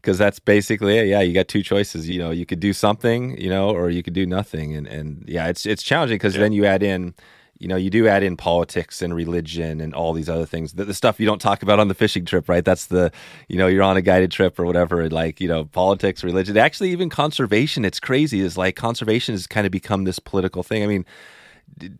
because 0.08 0.16
that's 0.16 0.38
basically 0.38 0.96
it. 0.96 1.06
Yeah, 1.06 1.20
you 1.20 1.34
got 1.34 1.48
two 1.48 1.62
choices. 1.62 2.08
You 2.08 2.18
know, 2.18 2.30
you 2.30 2.46
could 2.46 2.60
do 2.60 2.72
something, 2.72 3.38
you 3.38 3.50
know, 3.50 3.68
or 3.68 3.90
you 3.90 4.02
could 4.02 4.14
do 4.14 4.24
nothing. 4.24 4.74
And 4.74 4.86
and 4.86 5.22
yeah, 5.28 5.48
it's 5.48 5.66
it's 5.66 5.82
challenging 5.82 6.14
because 6.14 6.34
yeah. 6.34 6.40
then 6.40 6.52
you 6.52 6.64
add 6.64 6.82
in, 6.82 7.12
you 7.58 7.68
know, 7.68 7.76
you 7.76 7.90
do 7.90 8.08
add 8.08 8.22
in 8.22 8.34
politics 8.34 9.02
and 9.02 9.14
religion 9.14 9.82
and 9.82 9.92
all 9.92 10.14
these 10.14 10.30
other 10.30 10.46
things. 10.46 10.72
The, 10.72 10.86
the, 10.86 10.94
stuff 10.94 11.20
you 11.20 11.26
don't 11.26 11.42
talk 11.42 11.62
about 11.62 11.78
on 11.78 11.88
the 11.88 11.94
fishing 11.94 12.24
trip, 12.24 12.48
right? 12.48 12.64
That's 12.64 12.86
the, 12.86 13.12
you 13.48 13.58
know, 13.58 13.66
you're 13.66 13.82
on 13.82 13.98
a 13.98 14.02
guided 14.02 14.30
trip 14.30 14.58
or 14.58 14.64
whatever. 14.64 15.10
Like 15.10 15.42
you 15.42 15.48
know, 15.48 15.66
politics, 15.66 16.24
religion, 16.24 16.56
actually 16.56 16.90
even 16.92 17.10
conservation. 17.10 17.84
It's 17.84 18.00
crazy. 18.00 18.40
Is 18.40 18.56
like 18.56 18.76
conservation 18.76 19.34
has 19.34 19.46
kind 19.46 19.66
of 19.66 19.70
become 19.70 20.04
this 20.04 20.18
political 20.18 20.62
thing. 20.62 20.82
I 20.82 20.86
mean, 20.86 21.04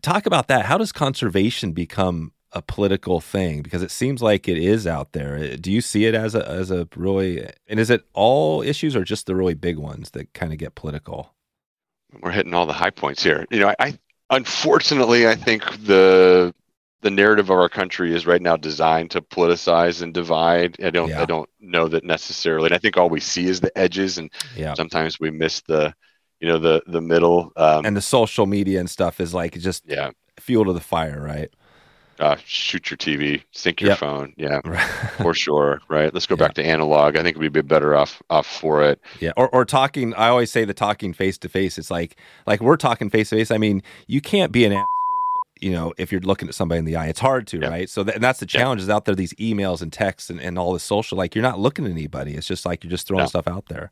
talk 0.01 0.25
about 0.25 0.47
that. 0.47 0.65
How 0.65 0.79
does 0.79 0.91
conservation 0.91 1.73
become 1.73 2.31
a 2.51 2.61
political 2.61 3.21
thing 3.21 3.61
because 3.61 3.83
it 3.83 3.91
seems 3.91 4.21
like 4.21 4.47
it 4.47 4.57
is 4.57 4.87
out 4.87 5.11
there. 5.11 5.37
Uh, 5.37 5.57
do 5.59 5.71
you 5.71 5.81
see 5.81 6.05
it 6.05 6.15
as 6.15 6.35
a 6.35 6.47
as 6.47 6.71
a 6.71 6.87
really 6.95 7.47
and 7.67 7.79
is 7.79 7.89
it 7.89 8.05
all 8.13 8.61
issues 8.61 8.95
or 8.95 9.03
just 9.03 9.25
the 9.25 9.35
really 9.35 9.53
big 9.53 9.77
ones 9.77 10.11
that 10.11 10.33
kind 10.33 10.51
of 10.51 10.57
get 10.57 10.75
political? 10.75 11.33
We're 12.21 12.31
hitting 12.31 12.53
all 12.53 12.65
the 12.65 12.73
high 12.73 12.89
points 12.89 13.21
here. 13.21 13.45
You 13.51 13.59
know, 13.59 13.69
I, 13.69 13.75
I 13.79 13.99
unfortunately 14.29 15.27
I 15.27 15.35
think 15.35 15.63
the 15.85 16.53
the 17.01 17.11
narrative 17.11 17.49
of 17.49 17.57
our 17.57 17.69
country 17.69 18.13
is 18.13 18.25
right 18.25 18.41
now 18.41 18.57
designed 18.57 19.11
to 19.11 19.21
politicize 19.21 20.01
and 20.01 20.13
divide. 20.13 20.75
I 20.83 20.89
don't 20.89 21.09
yeah. 21.09 21.21
I 21.21 21.25
don't 21.25 21.49
know 21.59 21.87
that 21.87 22.03
necessarily. 22.03 22.67
And 22.67 22.75
I 22.75 22.79
think 22.79 22.97
all 22.97 23.09
we 23.09 23.19
see 23.19 23.45
is 23.45 23.61
the 23.61 23.75
edges 23.77 24.17
and 24.17 24.31
yeah. 24.55 24.73
sometimes 24.73 25.19
we 25.19 25.31
miss 25.31 25.61
the 25.61 25.93
you 26.39 26.47
know 26.47 26.57
the 26.57 26.81
the 26.87 27.01
middle 27.01 27.51
um, 27.57 27.85
and 27.85 27.95
the 27.95 28.01
social 28.01 28.45
media 28.45 28.79
and 28.79 28.89
stuff 28.89 29.19
is 29.19 29.33
like 29.33 29.59
just 29.59 29.83
yeah 29.85 30.11
fuel 30.39 30.65
to 30.65 30.73
the 30.73 30.79
fire 30.79 31.21
right 31.21 31.53
uh, 32.19 32.35
shoot 32.45 32.91
your 32.91 32.97
TV, 32.97 33.43
sink 33.51 33.81
your 33.81 33.91
yep. 33.91 33.99
phone. 33.99 34.33
Yeah, 34.37 34.59
for 35.21 35.33
sure. 35.33 35.81
Right. 35.87 36.13
Let's 36.13 36.25
go 36.25 36.35
yeah. 36.35 36.47
back 36.47 36.53
to 36.55 36.63
analog. 36.63 37.15
I 37.15 37.23
think 37.23 37.37
we'd 37.37 37.53
be 37.53 37.61
better 37.61 37.95
off 37.95 38.21
off 38.29 38.45
for 38.45 38.83
it. 38.83 38.99
Yeah. 39.19 39.31
Or 39.37 39.49
or 39.49 39.65
talking. 39.65 40.13
I 40.15 40.27
always 40.27 40.51
say 40.51 40.65
the 40.65 40.73
talking 40.73 41.13
face 41.13 41.37
to 41.39 41.49
face. 41.49 41.77
It's 41.77 41.89
like 41.89 42.17
like 42.45 42.59
we're 42.59 42.77
talking 42.77 43.09
face 43.09 43.29
to 43.29 43.37
face. 43.37 43.51
I 43.51 43.57
mean, 43.57 43.81
you 44.07 44.19
can't 44.19 44.51
be 44.51 44.65
an 44.65 44.73
asshole, 44.73 44.87
you 45.61 45.71
know, 45.71 45.93
if 45.97 46.11
you're 46.11 46.21
looking 46.21 46.49
at 46.49 46.55
somebody 46.55 46.79
in 46.79 46.85
the 46.85 46.97
eye. 46.97 47.07
It's 47.07 47.21
hard 47.21 47.47
to, 47.47 47.59
yeah. 47.59 47.69
right? 47.69 47.89
So 47.89 48.03
th- 48.03 48.15
and 48.15 48.23
that's 48.23 48.39
the 48.39 48.45
challenge. 48.45 48.81
Yeah. 48.81 48.85
Is 48.85 48.89
out 48.89 49.05
there 49.05 49.15
these 49.15 49.33
emails 49.35 49.81
and 49.81 49.91
texts 49.91 50.29
and, 50.29 50.41
and 50.41 50.59
all 50.59 50.73
this 50.73 50.83
social. 50.83 51.17
Like 51.17 51.35
you're 51.35 51.41
not 51.43 51.59
looking 51.59 51.85
at 51.85 51.91
anybody. 51.91 52.35
It's 52.35 52.47
just 52.47 52.65
like 52.65 52.83
you're 52.83 52.91
just 52.91 53.07
throwing 53.07 53.23
no. 53.23 53.27
stuff 53.27 53.47
out 53.47 53.67
there. 53.69 53.91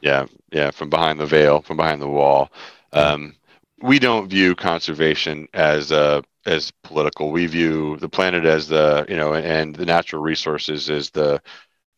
Yeah. 0.00 0.26
Yeah. 0.50 0.72
From 0.72 0.90
behind 0.90 1.20
the 1.20 1.26
veil, 1.26 1.60
from 1.62 1.76
behind 1.76 2.02
the 2.02 2.08
wall. 2.08 2.50
Um, 2.92 3.36
we 3.82 3.98
don't 3.98 4.28
view 4.28 4.54
conservation 4.54 5.48
as 5.54 5.92
a 5.92 6.22
as 6.46 6.72
political. 6.84 7.30
We 7.30 7.46
view 7.46 7.96
the 7.98 8.08
planet 8.08 8.44
as 8.44 8.68
the 8.68 9.06
you 9.08 9.16
know, 9.16 9.34
and 9.34 9.74
the 9.74 9.86
natural 9.86 10.22
resources 10.22 10.90
as 10.90 11.10
the 11.10 11.42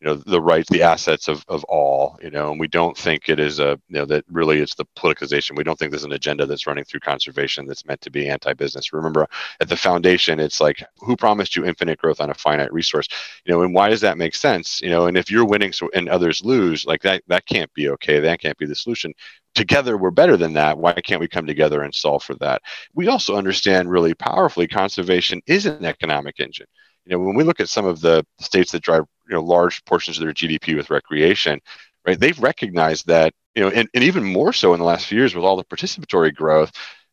you 0.03 0.09
know 0.09 0.15
the 0.15 0.41
rights, 0.41 0.69
the 0.69 0.83
assets 0.83 1.29
of 1.29 1.45
of 1.47 1.63
all. 1.65 2.19
You 2.21 2.29
know, 2.29 2.51
and 2.51 2.59
we 2.59 2.67
don't 2.67 2.97
think 2.97 3.29
it 3.29 3.39
is 3.39 3.59
a 3.59 3.79
you 3.87 3.99
know 3.99 4.05
that 4.05 4.25
really 4.29 4.59
it's 4.59 4.75
the 4.75 4.85
politicization. 4.97 5.55
We 5.55 5.63
don't 5.63 5.79
think 5.79 5.91
there's 5.91 6.03
an 6.03 6.11
agenda 6.11 6.45
that's 6.45 6.67
running 6.67 6.83
through 6.83 6.99
conservation 6.99 7.65
that's 7.65 7.85
meant 7.85 8.01
to 8.01 8.11
be 8.11 8.27
anti-business. 8.27 8.91
Remember, 8.91 9.27
at 9.61 9.69
the 9.69 9.77
foundation, 9.77 10.41
it's 10.41 10.59
like 10.59 10.83
who 10.97 11.15
promised 11.15 11.55
you 11.55 11.65
infinite 11.65 11.99
growth 11.99 12.19
on 12.19 12.29
a 12.29 12.33
finite 12.33 12.73
resource? 12.73 13.07
You 13.45 13.53
know, 13.53 13.61
and 13.61 13.73
why 13.73 13.89
does 13.89 14.01
that 14.01 14.17
make 14.17 14.35
sense? 14.35 14.81
You 14.81 14.89
know, 14.89 15.07
and 15.07 15.17
if 15.17 15.31
you're 15.31 15.45
winning 15.45 15.71
so 15.71 15.89
and 15.93 16.09
others 16.09 16.43
lose, 16.43 16.85
like 16.85 17.01
that 17.03 17.23
that 17.27 17.45
can't 17.45 17.73
be 17.73 17.89
okay. 17.89 18.19
That 18.19 18.41
can't 18.41 18.57
be 18.57 18.65
the 18.65 18.75
solution 18.75 19.13
together 19.55 19.97
we're 19.97 20.09
better 20.09 20.35
than 20.35 20.53
that 20.53 20.79
why 20.79 20.93
can't 20.93 21.21
we 21.21 21.27
come 21.27 21.45
together 21.45 21.83
and 21.83 21.93
solve 21.93 22.23
for 22.23 22.33
that 22.33 22.59
we 22.95 23.07
also 23.07 23.35
understand 23.35 23.87
really 23.87 24.15
powerfully 24.15 24.67
conservation 24.67 25.39
is 25.45 25.67
an 25.67 25.85
economic 25.85 26.39
engine 26.39 26.65
you 27.05 27.11
know 27.11 27.23
when 27.23 27.35
we 27.35 27.43
look 27.43 27.59
at 27.59 27.69
some 27.69 27.85
of 27.85 28.01
the 28.01 28.25
states 28.39 28.71
that 28.71 28.81
drive 28.81 29.03
you 29.27 29.35
know 29.35 29.41
large 29.41 29.83
portions 29.85 30.17
of 30.17 30.23
their 30.23 30.33
gdp 30.33 30.75
with 30.75 30.89
recreation 30.89 31.59
right 32.05 32.19
they've 32.19 32.39
recognized 32.39 33.07
that 33.07 33.33
you 33.55 33.63
know 33.63 33.69
and, 33.69 33.89
and 33.93 34.03
even 34.03 34.23
more 34.23 34.53
so 34.53 34.73
in 34.73 34.79
the 34.79 34.85
last 34.85 35.05
few 35.05 35.17
years 35.17 35.35
with 35.35 35.45
all 35.45 35.55
the 35.55 35.63
participatory 35.63 36.33
growth 36.33 36.71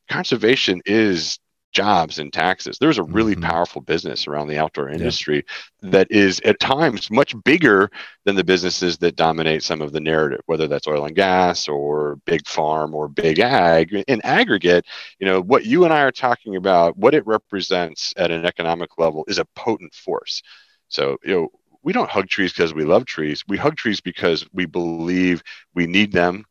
conservation 0.09 0.81
is 0.87 1.39
jobs 1.73 2.19
and 2.19 2.33
taxes. 2.33 2.79
There's 2.79 2.99
a 2.99 3.03
really 3.03 3.35
mm-hmm. 3.35 3.49
powerful 3.49 3.81
business 3.81 4.27
around 4.27 4.49
the 4.49 4.59
outdoor 4.59 4.89
industry 4.89 5.45
yeah. 5.83 5.91
that 5.91 6.11
is 6.11 6.41
at 6.45 6.59
times 6.61 7.11
much 7.11 7.35
bigger 7.45 7.91
than 8.25 8.37
the 8.37 8.45
businesses 8.45 8.99
that 8.99 9.17
dominate 9.17 9.63
some 9.63 9.81
of 9.81 9.93
the 9.93 10.01
narrative, 10.01 10.41
whether 10.47 10.67
that's 10.67 10.89
oil 10.89 11.05
and 11.05 11.15
gas 11.15 11.69
or 11.69 12.17
big 12.27 12.47
farm 12.47 12.95
or 12.95 13.09
big 13.09 13.39
ag. 13.39 13.93
In 14.09 14.21
aggregate, 14.23 14.87
you 15.19 15.27
know, 15.27 15.41
what 15.41 15.65
you 15.65 15.85
and 15.85 15.93
I 15.93 16.03
are 16.03 16.13
talking 16.13 16.57
about, 16.57 16.97
what 16.97 17.15
it 17.15 17.27
represents 17.27 18.13
at 18.17 18.31
an 18.31 18.45
economic 18.45 18.99
level 18.99 19.25
is 19.29 19.39
a 19.39 19.47
potent 19.57 19.95
force. 19.95 20.43
So, 20.89 21.19
you 21.23 21.35
know, 21.35 21.49
we 21.83 21.93
don't 21.93 22.11
hug 22.11 22.29
trees 22.29 22.53
because 22.53 22.75
we 22.75 22.85
love 22.85 23.05
trees. 23.07 23.45
We 23.49 23.57
hug 23.57 23.77
trees 23.77 24.01
because 24.01 24.47
we 24.53 24.67
believe 24.67 25.43
we 25.75 25.87
need 25.87 26.13
them 26.13 26.45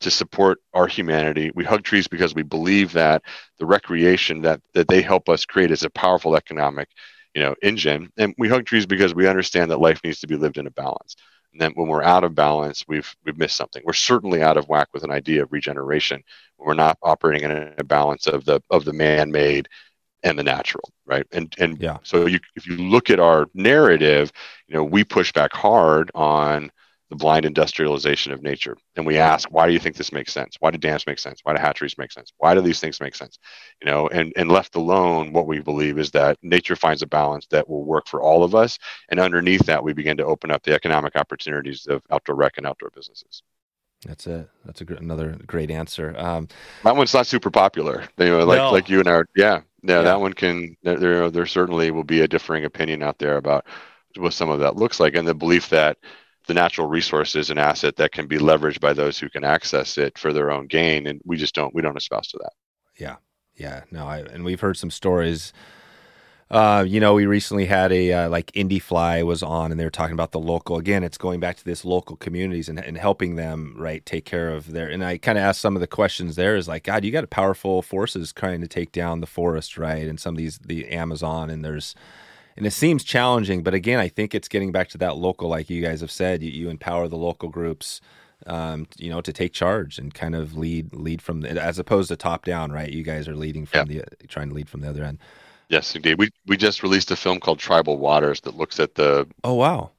to 0.00 0.10
support 0.10 0.60
our 0.72 0.86
humanity. 0.86 1.50
We 1.54 1.64
hug 1.64 1.82
trees 1.82 2.08
because 2.08 2.34
we 2.34 2.42
believe 2.42 2.92
that 2.92 3.22
the 3.58 3.66
recreation 3.66 4.42
that 4.42 4.60
that 4.72 4.88
they 4.88 5.02
help 5.02 5.28
us 5.28 5.44
create 5.44 5.70
is 5.70 5.82
a 5.84 5.90
powerful 5.90 6.36
economic, 6.36 6.88
you 7.34 7.42
know, 7.42 7.54
engine. 7.62 8.10
And 8.16 8.34
we 8.38 8.48
hug 8.48 8.66
trees 8.66 8.86
because 8.86 9.14
we 9.14 9.28
understand 9.28 9.70
that 9.70 9.80
life 9.80 10.00
needs 10.04 10.20
to 10.20 10.26
be 10.26 10.36
lived 10.36 10.58
in 10.58 10.66
a 10.66 10.70
balance. 10.70 11.16
And 11.52 11.60
then 11.60 11.72
when 11.74 11.88
we're 11.88 12.02
out 12.02 12.24
of 12.24 12.34
balance, 12.34 12.84
we've 12.88 13.14
we've 13.24 13.38
missed 13.38 13.56
something. 13.56 13.82
We're 13.84 13.92
certainly 13.92 14.42
out 14.42 14.56
of 14.56 14.68
whack 14.68 14.88
with 14.92 15.04
an 15.04 15.10
idea 15.10 15.42
of 15.42 15.52
regeneration. 15.52 16.22
We're 16.58 16.74
not 16.74 16.98
operating 17.02 17.48
in 17.48 17.74
a 17.78 17.84
balance 17.84 18.26
of 18.26 18.44
the 18.44 18.60
of 18.70 18.84
the 18.84 18.92
man-made 18.92 19.68
and 20.24 20.38
the 20.38 20.42
natural, 20.42 20.90
right? 21.06 21.26
And 21.30 21.54
and 21.58 21.80
yeah. 21.80 21.98
so 22.02 22.26
you 22.26 22.40
if 22.56 22.66
you 22.66 22.76
look 22.76 23.10
at 23.10 23.20
our 23.20 23.46
narrative, 23.54 24.32
you 24.66 24.74
know, 24.74 24.82
we 24.82 25.04
push 25.04 25.32
back 25.32 25.52
hard 25.52 26.10
on 26.14 26.72
the 27.10 27.16
blind 27.16 27.44
industrialization 27.44 28.32
of 28.32 28.42
nature. 28.42 28.76
And 28.96 29.04
we 29.04 29.18
ask, 29.18 29.48
why 29.50 29.66
do 29.66 29.74
you 29.74 29.78
think 29.78 29.94
this 29.94 30.10
makes 30.10 30.32
sense? 30.32 30.56
Why 30.58 30.70
do 30.70 30.78
dams 30.78 31.06
make 31.06 31.18
sense? 31.18 31.40
Why 31.42 31.54
do 31.54 31.60
hatcheries 31.60 31.98
make 31.98 32.10
sense? 32.10 32.32
Why 32.38 32.54
do 32.54 32.62
these 32.62 32.80
things 32.80 32.98
make 32.98 33.14
sense? 33.14 33.38
You 33.82 33.90
know, 33.90 34.08
and, 34.08 34.32
and 34.36 34.50
left 34.50 34.74
alone, 34.74 35.32
what 35.32 35.46
we 35.46 35.60
believe 35.60 35.98
is 35.98 36.10
that 36.12 36.38
nature 36.42 36.76
finds 36.76 37.02
a 37.02 37.06
balance 37.06 37.46
that 37.50 37.68
will 37.68 37.84
work 37.84 38.08
for 38.08 38.22
all 38.22 38.42
of 38.42 38.54
us. 38.54 38.78
And 39.10 39.20
underneath 39.20 39.66
that, 39.66 39.84
we 39.84 39.92
begin 39.92 40.16
to 40.16 40.24
open 40.24 40.50
up 40.50 40.62
the 40.62 40.72
economic 40.72 41.14
opportunities 41.14 41.86
of 41.86 42.02
outdoor 42.10 42.36
rec 42.36 42.54
and 42.56 42.66
outdoor 42.66 42.90
businesses. 42.90 43.42
That's 44.06 44.26
it. 44.26 44.48
That's 44.64 44.80
a 44.80 44.84
gr- 44.84 44.94
another 44.94 45.38
great 45.46 45.70
answer. 45.70 46.14
Um, 46.18 46.48
that 46.82 46.96
one's 46.96 47.14
not 47.14 47.26
super 47.26 47.50
popular. 47.50 48.04
You 48.18 48.26
know, 48.26 48.44
like 48.44 48.58
no. 48.58 48.70
like 48.70 48.88
you 48.88 48.98
and 48.98 49.08
our 49.08 49.26
yeah, 49.34 49.60
yeah, 49.84 49.96
yeah. 49.96 50.02
That 50.02 50.20
one 50.20 50.32
can 50.32 50.76
there, 50.82 51.30
there 51.30 51.46
certainly 51.46 51.90
will 51.90 52.04
be 52.04 52.20
a 52.20 52.28
differing 52.28 52.64
opinion 52.64 53.02
out 53.02 53.18
there 53.18 53.36
about 53.36 53.66
what 54.16 54.32
some 54.32 54.50
of 54.50 54.60
that 54.60 54.76
looks 54.76 54.98
like, 54.98 55.14
and 55.14 55.26
the 55.26 55.34
belief 55.34 55.68
that 55.70 55.98
the 56.46 56.54
natural 56.54 56.86
resource 56.86 57.34
is 57.34 57.50
an 57.50 57.58
asset 57.58 57.96
that 57.96 58.12
can 58.12 58.26
be 58.26 58.38
leveraged 58.38 58.80
by 58.80 58.92
those 58.92 59.18
who 59.18 59.30
can 59.30 59.44
access 59.44 59.96
it 59.98 60.18
for 60.18 60.32
their 60.32 60.50
own 60.50 60.66
gain 60.66 61.06
and 61.06 61.20
we 61.24 61.36
just 61.36 61.54
don't 61.54 61.74
we 61.74 61.82
don't 61.82 61.96
espouse 61.96 62.28
to 62.28 62.38
that. 62.38 62.52
Yeah. 62.98 63.16
Yeah. 63.54 63.84
No 63.90 64.06
I, 64.06 64.18
and 64.20 64.44
we've 64.44 64.60
heard 64.60 64.76
some 64.76 64.90
stories 64.90 65.52
uh, 66.50 66.84
you 66.86 67.00
know, 67.00 67.14
we 67.14 67.26
recently 67.26 67.64
had 67.64 67.90
a 67.90 68.12
uh, 68.12 68.28
like 68.28 68.52
Indifly 68.52 69.24
was 69.24 69.42
on, 69.42 69.70
and 69.70 69.80
they 69.80 69.84
were 69.84 69.90
talking 69.90 70.12
about 70.12 70.32
the 70.32 70.38
local. 70.38 70.76
Again, 70.76 71.02
it's 71.02 71.18
going 71.18 71.40
back 71.40 71.56
to 71.56 71.64
this 71.64 71.84
local 71.84 72.16
communities 72.16 72.68
and, 72.68 72.78
and 72.78 72.98
helping 72.98 73.36
them 73.36 73.74
right 73.78 74.04
take 74.04 74.24
care 74.24 74.50
of 74.50 74.72
their. 74.72 74.88
And 74.88 75.04
I 75.04 75.18
kind 75.18 75.38
of 75.38 75.44
asked 75.44 75.60
some 75.60 75.74
of 75.74 75.80
the 75.80 75.86
questions 75.86 76.36
there 76.36 76.54
is 76.54 76.68
like, 76.68 76.84
God, 76.84 77.04
you 77.04 77.10
got 77.10 77.28
powerful 77.30 77.80
forces 77.82 78.32
trying 78.32 78.60
to 78.60 78.68
take 78.68 78.92
down 78.92 79.20
the 79.20 79.26
forest, 79.26 79.78
right? 79.78 80.06
And 80.06 80.20
some 80.20 80.34
of 80.34 80.38
these 80.38 80.58
the 80.58 80.88
Amazon, 80.88 81.48
and 81.48 81.64
there's 81.64 81.94
and 82.56 82.66
it 82.66 82.72
seems 82.72 83.04
challenging. 83.04 83.62
But 83.62 83.74
again, 83.74 83.98
I 83.98 84.08
think 84.08 84.34
it's 84.34 84.48
getting 84.48 84.70
back 84.70 84.88
to 84.90 84.98
that 84.98 85.16
local, 85.16 85.48
like 85.48 85.70
you 85.70 85.82
guys 85.82 86.02
have 86.02 86.12
said. 86.12 86.42
You, 86.42 86.50
you 86.50 86.68
empower 86.68 87.08
the 87.08 87.16
local 87.16 87.48
groups, 87.48 88.00
um, 88.46 88.86
you 88.98 89.10
know, 89.10 89.22
to 89.22 89.32
take 89.32 89.54
charge 89.54 89.98
and 89.98 90.12
kind 90.12 90.34
of 90.34 90.56
lead 90.56 90.94
lead 90.94 91.22
from 91.22 91.40
the, 91.40 91.50
as 91.60 91.78
opposed 91.78 92.08
to 92.08 92.16
top 92.16 92.44
down, 92.44 92.70
right? 92.70 92.90
You 92.90 93.02
guys 93.02 93.26
are 93.28 93.34
leading 93.34 93.64
from 93.64 93.88
the 93.88 94.04
trying 94.28 94.50
to 94.50 94.54
lead 94.54 94.68
from 94.68 94.82
the 94.82 94.90
other 94.90 95.02
end. 95.02 95.18
Yes, 95.68 95.94
indeed. 95.96 96.18
We 96.18 96.30
we 96.46 96.56
just 96.56 96.82
released 96.82 97.10
a 97.10 97.16
film 97.16 97.40
called 97.40 97.58
Tribal 97.58 97.98
Waters 97.98 98.40
that 98.42 98.56
looks 98.56 98.80
at 98.80 98.94
the 98.94 99.26
oh 99.42 99.54
wow 99.54 99.90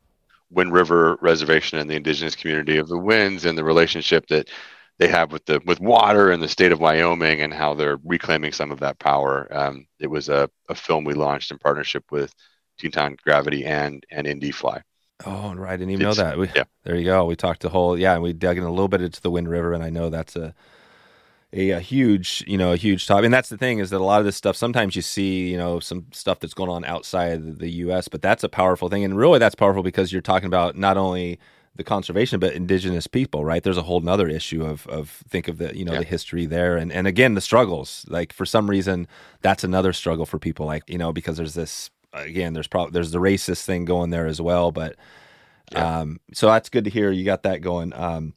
Wind 0.49 0.74
River 0.74 1.18
Reservation 1.22 1.80
and 1.80 1.89
the 1.89 1.95
indigenous 1.95 2.36
community 2.36 2.78
of 2.78 2.88
the 2.88 2.97
Winds 2.97 3.45
and 3.45 3.57
the 3.57 3.63
relationship 3.63 4.28
that 4.28 4.49
they 4.97 5.07
have 5.07 5.32
with 5.32 5.45
the 5.45 5.61
with 5.66 5.80
water 5.80 6.32
and 6.32 6.41
the 6.41 6.47
state 6.47 6.72
of 6.72 6.80
Wyoming 6.80 7.41
and 7.41 7.53
how 7.53 7.74
they're 7.74 7.99
reclaiming 8.03 8.51
some 8.51 8.72
of 8.72 8.80
that 8.80 8.99
power. 8.99 9.47
Um, 9.51 9.88
it 9.99 10.07
was 10.07 10.30
a, 10.30 10.49
a 10.70 10.76
film 10.76 11.03
we 11.03 11.13
launched 11.13 11.51
in 11.51 11.57
partnership 11.57 12.05
with 12.11 12.34
Teton 12.78 13.18
Gravity 13.24 13.66
and 13.66 14.05
and 14.09 14.26
Indifly. 14.26 14.82
Oh, 15.26 15.53
right. 15.53 15.74
I 15.74 15.78
didn't 15.78 15.91
even 15.91 16.07
it's, 16.07 16.18
know 16.18 16.24
that. 16.24 16.38
We, 16.38 16.49
yeah. 16.55 16.66
There 16.84 16.95
you 16.95 17.05
go. 17.05 17.26
We 17.26 17.36
talked 17.36 17.63
a 17.66 17.70
whole 17.70 17.97
yeah, 17.97 18.13
and 18.13 18.24
we 18.24 18.34
dug 18.34 18.57
in 18.57 18.63
a 18.63 18.70
little 18.70 18.88
bit 18.88 19.01
into 19.01 19.22
the 19.22 19.32
Wind 19.32 19.49
River, 19.49 19.74
and 19.74 19.84
I 19.84 19.89
know 19.89 20.09
that's 20.09 20.36
a 20.36 20.53
a, 21.56 21.70
a, 21.72 21.80
huge, 21.80 22.43
you 22.45 22.58
know, 22.58 22.74
a 22.74 22.78
huge 22.78 23.08
topic. 23.08 23.26
And 23.26 23.34
that's 23.34 23.49
the 23.49 23.58
thing 23.58 23.80
is 23.80 23.89
that 23.89 24.01
a 24.01 24.03
lot 24.03 24.20
of 24.20 24.26
this 24.26 24.36
stuff, 24.36 24.56
sometimes 24.56 24.95
you 24.95 25.01
see, 25.01 25.49
you 25.49 25.58
know, 25.58 25.80
some 25.80 26.06
stuff 26.12 26.39
that's 26.39 26.53
going 26.53 26.70
on 26.70 26.84
outside 26.84 27.60
the 27.60 27.70
U.S., 27.70 28.08
but 28.08 28.22
that's 28.22 28.43
a 28.43 28.49
powerful 28.49 28.89
thing. 28.89 29.03
And 29.03 29.18
really 29.18 29.39
that's 29.39 29.56
powerful 29.56 29.82
because 29.82 30.12
you're 30.12 30.22
talking 30.22 30.47
about 30.47 30.76
not 30.76 30.97
only 30.97 31.39
the 31.76 31.84
conservation, 31.84 32.39
but 32.39 32.53
indigenous 32.53 33.08
people, 33.08 33.43
right? 33.43 33.64
There's 33.64 33.78
a 33.78 33.84
whole 33.84 33.99
nother 33.99 34.28
issue 34.28 34.66
of 34.66 34.88
of 34.88 35.24
think 35.28 35.47
of 35.47 35.58
the 35.58 35.76
you 35.78 35.84
know 35.84 35.93
yeah. 35.93 35.99
the 35.99 36.06
history 36.06 36.45
there, 36.45 36.78
and 36.78 36.91
and 36.91 37.06
again 37.06 37.34
the 37.34 37.41
struggles. 37.41 38.06
Like 38.08 38.32
for 38.32 38.45
some 38.45 38.70
reason, 38.70 39.08
that's 39.41 39.64
another 39.64 39.91
struggle 39.91 40.26
for 40.26 40.39
people. 40.39 40.66
Like 40.66 40.84
you 40.88 40.97
know 40.97 41.12
because 41.12 41.36
there's 41.38 41.53
this 41.53 41.89
again 42.14 42.53
there's 42.53 42.68
probably 42.68 42.91
there's 42.91 43.12
the 43.12 43.20
racist 43.20 43.66
thing 43.66 43.84
going 43.84 44.10
there 44.10 44.26
as 44.26 44.39
well, 44.39 44.72
but 44.72 44.95
Yeah. 45.72 45.99
Um, 45.99 46.20
so 46.34 46.47
that's 46.47 46.70
good 46.70 46.86
to 46.86 46.89
hear. 46.89 47.12
You 47.12 47.26
got 47.26 47.43
that 47.43 47.62
going. 47.62 47.91
Um, 47.93 48.36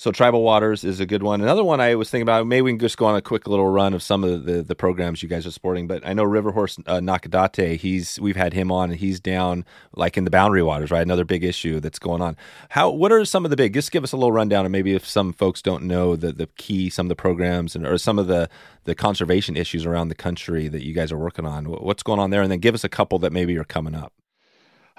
so 0.00 0.10
tribal 0.10 0.42
waters 0.42 0.82
is 0.82 0.98
a 0.98 1.04
good 1.04 1.22
one. 1.22 1.42
Another 1.42 1.62
one 1.62 1.78
I 1.78 1.94
was 1.94 2.08
thinking 2.08 2.22
about. 2.22 2.46
Maybe 2.46 2.62
we 2.62 2.70
can 2.70 2.78
just 2.78 2.96
go 2.96 3.04
on 3.04 3.16
a 3.16 3.20
quick 3.20 3.46
little 3.46 3.68
run 3.68 3.92
of 3.92 4.02
some 4.02 4.24
of 4.24 4.46
the, 4.46 4.62
the 4.62 4.74
programs 4.74 5.22
you 5.22 5.28
guys 5.28 5.46
are 5.46 5.50
supporting. 5.50 5.86
But 5.86 6.06
I 6.06 6.14
know 6.14 6.24
Riverhorse 6.24 6.82
uh, 6.86 7.00
Nakadate. 7.00 7.76
He's 7.76 8.18
we've 8.18 8.34
had 8.34 8.54
him 8.54 8.72
on, 8.72 8.92
and 8.92 8.98
he's 8.98 9.20
down 9.20 9.66
like 9.94 10.16
in 10.16 10.24
the 10.24 10.30
boundary 10.30 10.62
waters, 10.62 10.90
right? 10.90 11.02
Another 11.02 11.26
big 11.26 11.44
issue 11.44 11.80
that's 11.80 11.98
going 11.98 12.22
on. 12.22 12.38
How? 12.70 12.88
What 12.88 13.12
are 13.12 13.26
some 13.26 13.44
of 13.44 13.50
the 13.50 13.58
big? 13.58 13.74
Just 13.74 13.92
give 13.92 14.02
us 14.02 14.12
a 14.12 14.16
little 14.16 14.32
rundown, 14.32 14.64
and 14.64 14.72
maybe 14.72 14.94
if 14.94 15.06
some 15.06 15.34
folks 15.34 15.60
don't 15.60 15.84
know 15.84 16.16
the 16.16 16.32
the 16.32 16.46
key, 16.46 16.88
some 16.88 17.04
of 17.04 17.10
the 17.10 17.14
programs, 17.14 17.76
and 17.76 17.86
or 17.86 17.98
some 17.98 18.18
of 18.18 18.26
the 18.26 18.48
the 18.84 18.94
conservation 18.94 19.54
issues 19.54 19.84
around 19.84 20.08
the 20.08 20.14
country 20.14 20.66
that 20.68 20.82
you 20.82 20.94
guys 20.94 21.12
are 21.12 21.18
working 21.18 21.44
on. 21.44 21.66
What's 21.66 22.02
going 22.02 22.20
on 22.20 22.30
there? 22.30 22.40
And 22.40 22.50
then 22.50 22.60
give 22.60 22.74
us 22.74 22.84
a 22.84 22.88
couple 22.88 23.18
that 23.18 23.34
maybe 23.34 23.54
are 23.58 23.64
coming 23.64 23.94
up. 23.94 24.14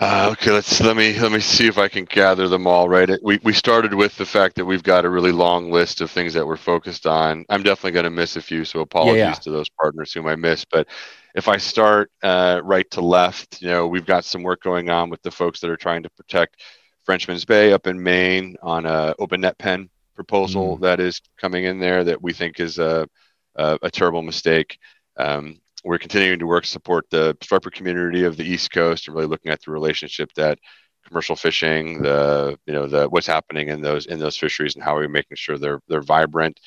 Uh, 0.02 0.30
okay, 0.32 0.50
let's 0.50 0.82
let 0.82 0.98
me 0.98 1.20
let 1.20 1.32
me 1.32 1.40
see 1.40 1.68
if 1.68 1.78
I 1.78 1.88
can 1.88 2.06
gather 2.06 2.48
them 2.48 2.66
all. 2.66 2.90
Right, 2.90 3.08
we 3.22 3.40
we 3.44 3.54
started 3.54 3.94
with 3.94 4.18
the 4.18 4.26
fact 4.26 4.56
that 4.56 4.66
we've 4.66 4.82
got 4.82 5.06
a 5.06 5.10
really 5.10 5.32
long 5.32 5.72
list 5.72 6.02
of 6.02 6.10
things 6.10 6.34
that 6.34 6.48
we're 6.48 6.58
focused 6.58 7.06
on. 7.06 7.46
I'm 7.50 7.62
definitely 7.62 7.92
going 7.92 8.06
to 8.06 8.10
miss 8.10 8.36
a 8.36 8.42
few, 8.42 8.66
so 8.66 8.80
apologies 8.80 9.20
yeah, 9.20 9.28
yeah. 9.28 9.34
to 9.34 9.52
those 9.52 9.70
partners 9.70 10.12
whom 10.12 10.26
I 10.26 10.36
missed. 10.36 10.72
But 10.72 10.88
if 11.36 11.48
I 11.48 11.58
start 11.58 12.12
uh, 12.24 12.62
right 12.64 12.90
to 12.92 13.02
left, 13.02 13.62
you 13.62 13.68
know, 13.68 13.88
we've 13.88 14.08
got 14.08 14.26
some 14.26 14.42
work 14.42 14.64
going 14.64 14.90
on 14.90 15.12
with 15.12 15.22
the 15.22 15.30
folks 15.30 15.60
that 15.60 15.70
are 15.70 15.78
trying 15.78 16.02
to 16.02 16.10
protect 16.10 16.62
Frenchman's 17.06 17.46
Bay 17.46 17.72
up 17.72 17.86
in 17.86 18.02
Maine 18.02 18.56
on 18.64 18.88
a 18.88 19.14
open 19.20 19.42
net 19.42 19.60
pen 19.60 19.88
proposal 20.16 20.78
mm. 20.78 20.82
that 20.82 21.00
is 21.00 21.22
coming 21.38 21.66
in 21.66 21.80
there 21.80 22.04
that 22.04 22.20
we 22.20 22.34
think 22.34 22.60
is 22.60 22.80
a 22.80 23.08
a, 23.56 23.78
a 23.84 23.92
terrible 23.92 24.24
mistake. 24.24 24.80
Um, 25.18 25.60
we're 25.84 25.98
continuing 25.98 26.40
to 26.40 26.48
work 26.48 26.64
to 26.64 26.70
support 26.70 27.10
the 27.10 27.36
striper 27.42 27.70
community 27.70 28.24
of 28.24 28.38
the 28.38 28.44
East 28.44 28.72
Coast 28.72 29.08
and 29.08 29.16
really 29.16 29.28
looking 29.28 29.52
at 29.52 29.62
the 29.66 29.72
relationship 29.72 30.32
that 30.36 30.60
commercial 31.08 31.36
fishing, 31.36 32.02
the 32.02 32.58
you 32.66 32.74
know 32.74 32.88
the 32.88 33.10
what's 33.10 33.28
happening 33.28 33.70
in 33.70 33.82
those 33.82 34.06
in 34.06 34.20
those 34.20 34.38
fisheries 34.38 34.76
and 34.76 34.84
how 34.84 34.96
are 34.96 35.02
we 35.02 35.08
making 35.08 35.38
sure 35.38 35.58
they're 35.58 35.82
they're 35.88 36.02
vibrant, 36.02 36.60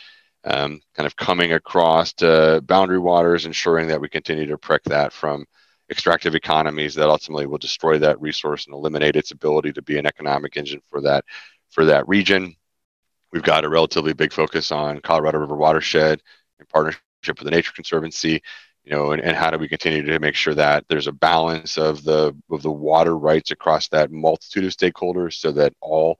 um, 0.44 0.80
kind 0.94 1.06
of 1.06 1.16
coming 1.16 1.52
across 1.52 2.12
to 2.14 2.60
boundary 2.66 2.98
waters, 2.98 3.46
ensuring 3.46 3.88
that 3.88 4.00
we 4.00 4.08
continue 4.08 4.46
to 4.46 4.58
protect 4.58 4.86
that 4.86 5.12
from 5.12 5.44
extractive 5.90 6.34
economies 6.34 6.94
that 6.94 7.08
ultimately 7.08 7.46
will 7.46 7.58
destroy 7.58 7.98
that 7.98 8.20
resource 8.20 8.66
and 8.66 8.74
eliminate 8.74 9.16
its 9.16 9.30
ability 9.30 9.72
to 9.72 9.82
be 9.82 9.98
an 9.98 10.06
economic 10.06 10.56
engine 10.56 10.80
for 10.88 11.00
that 11.00 11.24
for 11.70 11.84
that 11.84 12.06
region. 12.08 12.54
We've 13.32 13.42
got 13.42 13.64
a 13.64 13.68
relatively 13.68 14.12
big 14.12 14.32
focus 14.32 14.70
on 14.72 15.00
Colorado 15.00 15.38
River 15.38 15.56
watershed 15.56 16.22
in 16.60 16.66
partnership 16.66 17.00
with 17.26 17.44
the 17.44 17.50
Nature 17.50 17.72
Conservancy 17.72 18.42
you 18.84 18.92
know, 18.92 19.12
and, 19.12 19.22
and 19.22 19.36
how 19.36 19.50
do 19.50 19.58
we 19.58 19.68
continue 19.68 20.02
to 20.02 20.18
make 20.18 20.34
sure 20.34 20.54
that 20.54 20.84
there's 20.88 21.06
a 21.06 21.12
balance 21.12 21.78
of 21.78 22.04
the 22.04 22.36
of 22.50 22.62
the 22.62 22.70
water 22.70 23.16
rights 23.16 23.50
across 23.50 23.88
that 23.88 24.10
multitude 24.10 24.64
of 24.64 24.72
stakeholders, 24.72 25.34
so 25.34 25.52
that 25.52 25.72
all 25.80 26.18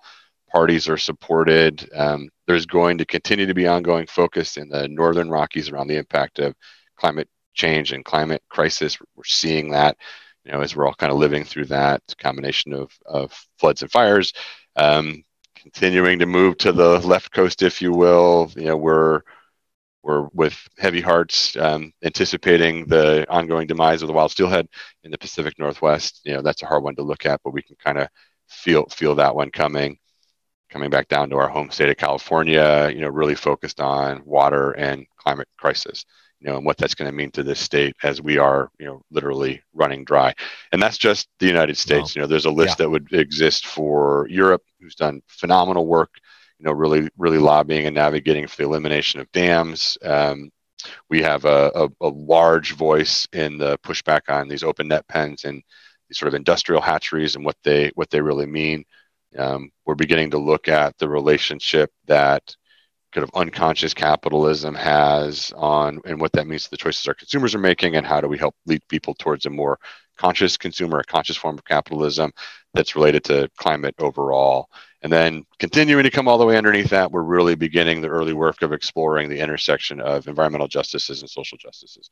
parties 0.50 0.88
are 0.88 0.96
supported. 0.96 1.88
Um, 1.94 2.30
there's 2.46 2.66
going 2.66 2.98
to 2.98 3.04
continue 3.04 3.46
to 3.46 3.54
be 3.54 3.66
ongoing 3.66 4.06
focus 4.06 4.56
in 4.56 4.68
the 4.68 4.88
northern 4.88 5.28
Rockies 5.28 5.68
around 5.68 5.88
the 5.88 5.96
impact 5.96 6.38
of 6.38 6.54
climate 6.96 7.28
change 7.54 7.92
and 7.92 8.04
climate 8.04 8.42
crisis. 8.48 8.98
We're 9.14 9.24
seeing 9.24 9.70
that, 9.70 9.96
you 10.44 10.52
know, 10.52 10.60
as 10.60 10.74
we're 10.74 10.86
all 10.86 10.94
kind 10.94 11.12
of 11.12 11.18
living 11.18 11.44
through 11.44 11.66
that 11.66 12.02
combination 12.18 12.72
of 12.72 12.90
of 13.04 13.32
floods 13.58 13.82
and 13.82 13.90
fires. 13.90 14.32
Um, 14.76 15.24
continuing 15.56 16.18
to 16.18 16.26
move 16.26 16.58
to 16.58 16.72
the 16.72 16.98
left 17.00 17.32
coast, 17.32 17.62
if 17.62 17.80
you 17.80 17.92
will, 17.92 18.50
you 18.56 18.66
know, 18.66 18.76
we're 18.76 19.22
we're 20.04 20.28
with 20.34 20.56
heavy 20.78 21.00
hearts 21.00 21.56
um, 21.56 21.92
anticipating 22.04 22.86
the 22.86 23.26
ongoing 23.30 23.66
demise 23.66 24.02
of 24.02 24.08
the 24.08 24.14
wild 24.14 24.30
steelhead 24.30 24.68
in 25.02 25.10
the 25.10 25.18
Pacific 25.18 25.54
Northwest. 25.58 26.20
You 26.24 26.34
know, 26.34 26.42
that's 26.42 26.62
a 26.62 26.66
hard 26.66 26.84
one 26.84 26.94
to 26.96 27.02
look 27.02 27.26
at, 27.26 27.40
but 27.42 27.54
we 27.54 27.62
can 27.62 27.76
kind 27.82 27.98
of 27.98 28.08
feel 28.48 28.86
feel 28.86 29.14
that 29.16 29.34
one 29.34 29.50
coming. 29.50 29.98
Coming 30.70 30.90
back 30.90 31.06
down 31.06 31.30
to 31.30 31.36
our 31.36 31.48
home 31.48 31.70
state 31.70 31.88
of 31.88 31.96
California, 31.96 32.90
you 32.92 33.00
know, 33.00 33.08
really 33.08 33.36
focused 33.36 33.80
on 33.80 34.24
water 34.24 34.72
and 34.72 35.06
climate 35.16 35.46
crisis, 35.56 36.04
you 36.40 36.48
know, 36.48 36.56
and 36.56 36.66
what 36.66 36.76
that's 36.78 36.96
going 36.96 37.08
to 37.08 37.16
mean 37.16 37.30
to 37.32 37.44
this 37.44 37.60
state 37.60 37.94
as 38.02 38.20
we 38.20 38.38
are, 38.38 38.70
you 38.80 38.86
know, 38.86 39.00
literally 39.08 39.62
running 39.72 40.04
dry. 40.04 40.34
And 40.72 40.82
that's 40.82 40.98
just 40.98 41.28
the 41.38 41.46
United 41.46 41.76
States. 41.76 42.10
Wow. 42.10 42.12
You 42.14 42.22
know, 42.22 42.26
there's 42.26 42.46
a 42.46 42.50
list 42.50 42.80
yeah. 42.80 42.86
that 42.86 42.90
would 42.90 43.12
exist 43.12 43.66
for 43.68 44.26
Europe, 44.28 44.62
who's 44.80 44.96
done 44.96 45.22
phenomenal 45.28 45.86
work 45.86 46.10
you 46.58 46.64
know, 46.64 46.72
really, 46.72 47.08
really 47.18 47.38
lobbying 47.38 47.86
and 47.86 47.94
navigating 47.94 48.46
for 48.46 48.56
the 48.56 48.64
elimination 48.64 49.20
of 49.20 49.30
dams. 49.32 49.98
Um, 50.02 50.50
we 51.08 51.22
have 51.22 51.44
a, 51.44 51.70
a, 51.74 51.88
a, 52.02 52.08
large 52.08 52.74
voice 52.74 53.26
in 53.32 53.58
the 53.58 53.78
pushback 53.78 54.22
on 54.28 54.48
these 54.48 54.62
open 54.62 54.88
net 54.88 55.06
pens 55.08 55.44
and 55.44 55.62
these 56.08 56.18
sort 56.18 56.28
of 56.28 56.34
industrial 56.34 56.82
hatcheries 56.82 57.36
and 57.36 57.44
what 57.44 57.56
they 57.64 57.90
what 57.94 58.10
they 58.10 58.20
really 58.20 58.46
mean. 58.46 58.84
Um, 59.36 59.70
we're 59.84 59.94
beginning 59.94 60.30
to 60.30 60.38
look 60.38 60.68
at 60.68 60.96
the 60.98 61.08
relationship 61.08 61.90
that 62.06 62.54
kind 63.12 63.24
of 63.24 63.30
unconscious 63.34 63.94
capitalism 63.94 64.74
has 64.74 65.52
on 65.56 66.00
and 66.04 66.20
what 66.20 66.32
that 66.32 66.46
means 66.46 66.64
to 66.64 66.70
the 66.70 66.76
choices 66.76 67.06
our 67.06 67.14
consumers 67.14 67.54
are 67.54 67.60
making 67.60 67.94
and 67.94 68.06
how 68.06 68.20
do 68.20 68.28
we 68.28 68.36
help 68.36 68.56
lead 68.66 68.82
people 68.88 69.14
towards 69.14 69.46
a 69.46 69.50
more 69.50 69.78
conscious 70.16 70.56
consumer, 70.56 70.98
a 70.98 71.04
conscious 71.04 71.36
form 71.36 71.56
of 71.56 71.64
capitalism 71.64 72.32
that's 72.74 72.96
related 72.96 73.24
to 73.24 73.48
climate 73.56 73.94
overall. 73.98 74.68
And 75.04 75.12
then 75.12 75.44
continuing 75.58 76.04
to 76.04 76.10
come 76.10 76.26
all 76.26 76.38
the 76.38 76.46
way 76.46 76.56
underneath 76.56 76.88
that, 76.88 77.12
we're 77.12 77.22
really 77.22 77.54
beginning 77.54 78.00
the 78.00 78.08
early 78.08 78.32
work 78.32 78.62
of 78.62 78.72
exploring 78.72 79.28
the 79.28 79.38
intersection 79.38 80.00
of 80.00 80.26
environmental 80.28 80.66
justices 80.66 81.20
and 81.20 81.28
social 81.28 81.58
justices. 81.58 82.08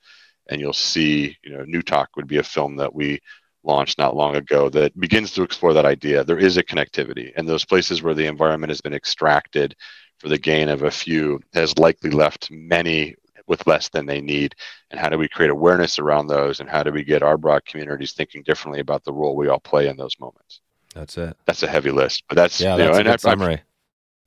And 0.50 0.60
you'll 0.60 0.74
see, 0.74 1.38
you 1.42 1.56
know, 1.56 1.64
Newtok 1.64 2.08
would 2.16 2.26
be 2.26 2.36
a 2.36 2.42
film 2.42 2.76
that 2.76 2.94
we 2.94 3.20
launched 3.64 3.98
not 3.98 4.14
long 4.14 4.36
ago 4.36 4.68
that 4.68 4.98
begins 5.00 5.32
to 5.32 5.42
explore 5.42 5.72
that 5.72 5.86
idea. 5.86 6.22
There 6.22 6.38
is 6.38 6.58
a 6.58 6.62
connectivity, 6.62 7.32
and 7.34 7.48
those 7.48 7.64
places 7.64 8.02
where 8.02 8.12
the 8.12 8.26
environment 8.26 8.70
has 8.70 8.82
been 8.82 8.92
extracted 8.92 9.74
for 10.18 10.28
the 10.28 10.36
gain 10.38 10.68
of 10.68 10.82
a 10.82 10.90
few 10.90 11.40
has 11.54 11.78
likely 11.78 12.10
left 12.10 12.50
many 12.50 13.14
with 13.46 13.66
less 13.66 13.88
than 13.88 14.04
they 14.04 14.20
need 14.20 14.54
and 14.90 15.00
how 15.00 15.08
do 15.08 15.16
we 15.16 15.28
create 15.28 15.50
awareness 15.50 15.98
around 15.98 16.26
those 16.26 16.60
and 16.60 16.68
how 16.68 16.82
do 16.82 16.92
we 16.92 17.02
get 17.02 17.22
our 17.22 17.38
broad 17.38 17.64
communities 17.64 18.12
thinking 18.12 18.42
differently 18.42 18.80
about 18.80 19.02
the 19.02 19.12
role 19.12 19.34
we 19.34 19.48
all 19.48 19.58
play 19.58 19.88
in 19.88 19.96
those 19.96 20.20
moments 20.20 20.60
that's 20.94 21.16
it. 21.16 21.36
That's 21.46 21.62
a 21.62 21.68
heavy 21.68 21.90
list 21.90 22.24
but 22.28 22.36
that's 22.36 22.60
yeah 22.60 22.76
that's 22.76 22.94
know, 22.94 23.00
a 23.00 23.04
good 23.04 23.20
summary. 23.20 23.54
I'm, 23.54 23.60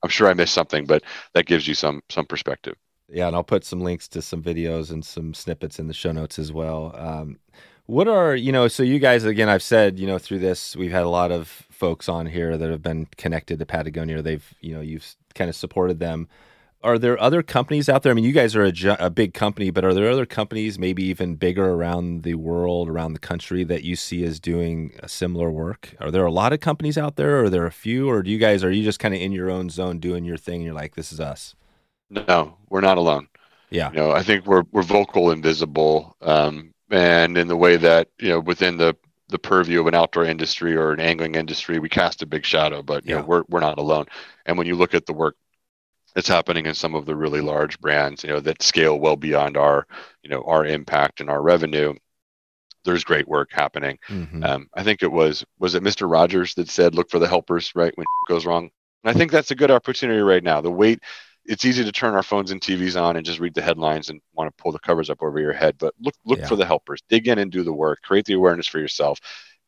I'm 0.04 0.10
sure 0.10 0.28
i 0.28 0.34
missed 0.34 0.54
something 0.54 0.86
but 0.86 1.02
that 1.34 1.46
gives 1.46 1.66
you 1.66 1.74
some 1.74 2.02
some 2.08 2.26
perspective. 2.26 2.74
Yeah 3.08 3.26
and 3.28 3.36
i'll 3.36 3.44
put 3.44 3.64
some 3.64 3.80
links 3.80 4.08
to 4.08 4.22
some 4.22 4.42
videos 4.42 4.90
and 4.90 5.04
some 5.04 5.34
snippets 5.34 5.78
in 5.78 5.88
the 5.88 5.94
show 5.94 6.12
notes 6.12 6.38
as 6.38 6.52
well. 6.52 6.94
Um, 6.96 7.38
what 7.86 8.08
are 8.08 8.34
you 8.34 8.50
know 8.50 8.66
so 8.66 8.82
you 8.82 8.98
guys 8.98 9.24
again 9.24 9.48
i've 9.48 9.62
said 9.62 9.96
you 9.96 10.08
know 10.08 10.18
through 10.18 10.40
this 10.40 10.74
we've 10.74 10.90
had 10.90 11.04
a 11.04 11.08
lot 11.08 11.30
of 11.30 11.66
folks 11.70 12.08
on 12.08 12.26
here 12.26 12.58
that 12.58 12.68
have 12.68 12.82
been 12.82 13.06
connected 13.16 13.58
to 13.58 13.66
patagonia. 13.66 14.22
They've 14.22 14.54
you 14.60 14.74
know 14.74 14.80
you've 14.80 15.14
kind 15.34 15.48
of 15.48 15.56
supported 15.56 16.00
them 16.00 16.28
are 16.86 16.98
there 16.98 17.20
other 17.20 17.42
companies 17.42 17.88
out 17.88 18.04
there? 18.04 18.12
I 18.12 18.14
mean, 18.14 18.24
you 18.24 18.32
guys 18.32 18.54
are 18.54 18.64
a, 18.64 18.72
a, 19.00 19.10
big 19.10 19.34
company, 19.34 19.70
but 19.70 19.84
are 19.84 19.92
there 19.92 20.08
other 20.08 20.24
companies, 20.24 20.78
maybe 20.78 21.02
even 21.04 21.34
bigger 21.34 21.72
around 21.72 22.22
the 22.22 22.34
world, 22.34 22.88
around 22.88 23.12
the 23.12 23.18
country, 23.18 23.64
that 23.64 23.82
you 23.82 23.96
see 23.96 24.22
as 24.24 24.38
doing 24.38 24.92
a 25.00 25.08
similar 25.08 25.50
work? 25.50 25.96
Are 26.00 26.12
there 26.12 26.24
a 26.24 26.30
lot 26.30 26.52
of 26.52 26.60
companies 26.60 26.96
out 26.96 27.16
there, 27.16 27.40
or 27.40 27.44
are 27.44 27.50
there 27.50 27.66
a 27.66 27.72
few, 27.72 28.08
or 28.08 28.22
do 28.22 28.30
you 28.30 28.38
guys 28.38 28.62
are 28.62 28.70
you 28.70 28.84
just 28.84 29.00
kind 29.00 29.14
of 29.14 29.20
in 29.20 29.32
your 29.32 29.50
own 29.50 29.68
zone 29.68 29.98
doing 29.98 30.24
your 30.24 30.36
thing? 30.36 30.56
And 30.56 30.64
you're 30.64 30.74
like, 30.74 30.94
this 30.94 31.12
is 31.12 31.18
us. 31.18 31.56
No, 32.08 32.56
we're 32.70 32.82
not 32.82 32.98
alone. 32.98 33.26
Yeah, 33.70 33.90
you 33.90 33.96
know, 33.96 34.12
I 34.12 34.22
think 34.22 34.46
we're 34.46 34.62
we're 34.70 34.82
vocal 34.82 35.32
and 35.32 35.42
visible, 35.42 36.16
um, 36.22 36.72
and 36.88 37.36
in 37.36 37.48
the 37.48 37.56
way 37.56 37.76
that 37.76 38.10
you 38.20 38.28
know 38.28 38.38
within 38.38 38.76
the 38.76 38.96
the 39.28 39.40
purview 39.40 39.80
of 39.80 39.88
an 39.88 39.94
outdoor 39.96 40.24
industry 40.24 40.76
or 40.76 40.92
an 40.92 41.00
angling 41.00 41.34
industry, 41.34 41.80
we 41.80 41.88
cast 41.88 42.22
a 42.22 42.26
big 42.26 42.46
shadow, 42.46 42.80
but 42.80 43.04
you 43.04 43.10
yeah. 43.10 43.20
know, 43.20 43.26
we're 43.26 43.42
we're 43.48 43.60
not 43.60 43.78
alone. 43.78 44.06
And 44.44 44.56
when 44.56 44.68
you 44.68 44.76
look 44.76 44.94
at 44.94 45.06
the 45.06 45.12
work 45.12 45.36
that's 46.16 46.28
happening 46.28 46.64
in 46.64 46.74
some 46.74 46.94
of 46.94 47.04
the 47.04 47.14
really 47.14 47.42
large 47.42 47.78
brands, 47.78 48.24
you 48.24 48.30
know, 48.30 48.40
that 48.40 48.62
scale 48.62 48.98
well 48.98 49.16
beyond 49.16 49.58
our, 49.58 49.86
you 50.22 50.30
know, 50.30 50.42
our 50.46 50.64
impact 50.64 51.20
and 51.20 51.28
our 51.28 51.42
revenue. 51.42 51.94
There's 52.86 53.04
great 53.04 53.28
work 53.28 53.50
happening. 53.52 53.98
Mm-hmm. 54.08 54.42
Um, 54.42 54.68
I 54.74 54.82
think 54.82 55.02
it 55.02 55.12
was 55.12 55.44
was 55.58 55.74
it 55.74 55.82
Mr. 55.82 56.10
Rogers 56.10 56.54
that 56.54 56.70
said, 56.70 56.94
"Look 56.94 57.10
for 57.10 57.18
the 57.18 57.28
helpers," 57.28 57.72
right 57.74 57.92
when 57.96 58.04
it 58.04 58.32
goes 58.32 58.46
wrong. 58.46 58.70
And 59.04 59.14
I 59.14 59.18
think 59.18 59.30
that's 59.30 59.50
a 59.50 59.56
good 59.56 59.70
opportunity 59.70 60.20
right 60.20 60.42
now. 60.42 60.62
The 60.62 60.70
weight, 60.70 61.00
it's 61.44 61.66
easy 61.66 61.84
to 61.84 61.92
turn 61.92 62.14
our 62.14 62.22
phones 62.22 62.50
and 62.50 62.62
TVs 62.62 63.00
on 63.00 63.16
and 63.16 63.26
just 63.26 63.38
read 63.38 63.54
the 63.54 63.60
headlines 63.60 64.08
and 64.08 64.20
want 64.32 64.48
to 64.48 64.62
pull 64.62 64.72
the 64.72 64.78
covers 64.78 65.10
up 65.10 65.22
over 65.22 65.38
your 65.38 65.52
head. 65.52 65.76
But 65.78 65.92
look 66.00 66.14
look 66.24 66.38
yeah. 66.38 66.46
for 66.46 66.56
the 66.56 66.64
helpers. 66.64 67.02
Dig 67.10 67.28
in 67.28 67.38
and 67.38 67.52
do 67.52 67.62
the 67.62 67.74
work. 67.74 68.00
Create 68.02 68.24
the 68.24 68.34
awareness 68.34 68.66
for 68.66 68.78
yourself. 68.78 69.20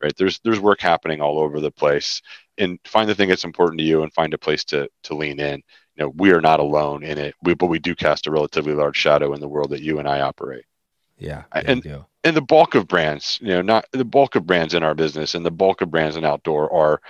Right? 0.02 0.16
There's 0.16 0.40
there's 0.44 0.60
work 0.60 0.80
happening 0.80 1.20
all 1.20 1.40
over 1.40 1.60
the 1.60 1.72
place. 1.72 2.22
And 2.56 2.78
find 2.86 3.08
the 3.08 3.14
thing 3.14 3.28
that's 3.28 3.44
important 3.44 3.80
to 3.80 3.84
you 3.84 4.02
and 4.02 4.12
find 4.14 4.32
a 4.32 4.38
place 4.38 4.64
to 4.66 4.88
to 5.02 5.14
lean 5.14 5.40
in 5.40 5.62
you 5.98 6.04
know, 6.04 6.12
we 6.16 6.32
are 6.32 6.40
not 6.42 6.60
alone 6.60 7.04
in 7.04 7.18
it. 7.18 7.36
We, 7.42 7.54
but 7.54 7.66
we 7.68 7.80
do 7.80 7.96
cast 7.96 8.28
a 8.28 8.30
relatively 8.30 8.74
large 8.74 8.96
shadow 8.96 9.34
in 9.34 9.40
the 9.40 9.48
world 9.48 9.70
that 9.72 9.82
you 9.82 10.00
and 10.00 10.08
I 10.08 10.20
operate. 10.20 10.64
Yeah, 11.18 11.44
and 11.52 11.84
and 12.24 12.36
the 12.36 12.42
bulk 12.42 12.74
of 12.74 12.88
brands, 12.88 13.38
you 13.42 13.48
know, 13.48 13.62
not 13.62 13.86
the 13.92 14.04
bulk 14.04 14.36
of 14.36 14.46
brands 14.46 14.74
in 14.74 14.82
our 14.84 14.94
business 14.94 15.34
and 15.34 15.44
the 15.46 15.50
bulk 15.50 15.82
of 15.82 15.90
brands 15.90 16.16
in 16.16 16.24
outdoor 16.24 16.72
are 16.72 17.00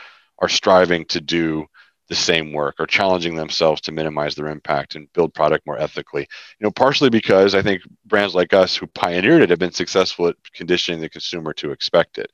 are 0.40 0.48
striving 0.48 1.04
to 1.06 1.20
do 1.20 1.66
the 2.08 2.14
same 2.16 2.52
work 2.52 2.76
or 2.80 2.86
challenging 2.86 3.34
themselves 3.36 3.82
to 3.82 3.92
minimize 3.92 4.34
their 4.34 4.48
impact 4.48 4.94
and 4.96 5.12
build 5.12 5.34
product 5.34 5.66
more 5.66 5.78
ethically. 5.78 6.22
You 6.22 6.64
know, 6.64 6.70
partially 6.70 7.10
because 7.10 7.54
I 7.54 7.62
think 7.62 7.82
brands 8.06 8.34
like 8.34 8.54
us 8.54 8.76
who 8.76 8.86
pioneered 8.88 9.42
it 9.42 9.50
have 9.50 9.58
been 9.58 9.72
successful 9.72 10.28
at 10.28 10.36
conditioning 10.54 11.00
the 11.00 11.10
consumer 11.10 11.52
to 11.54 11.72
expect 11.72 12.18
it 12.18 12.30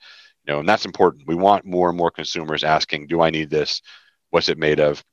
You 0.46 0.52
know, 0.55 0.61
and 0.61 0.68
that's 0.68 0.86
important. 0.86 1.26
We 1.26 1.34
want 1.34 1.64
more 1.64 1.88
and 1.88 1.98
more 1.98 2.11
consumers 2.11 2.64
asking, 2.64 3.09
"Do 3.09 3.20
I 3.22 3.30
need 3.30 3.50
this? 3.50 3.82
What's 4.30 4.48
it 4.48 4.59
made 4.59 4.80
of? 4.80 5.05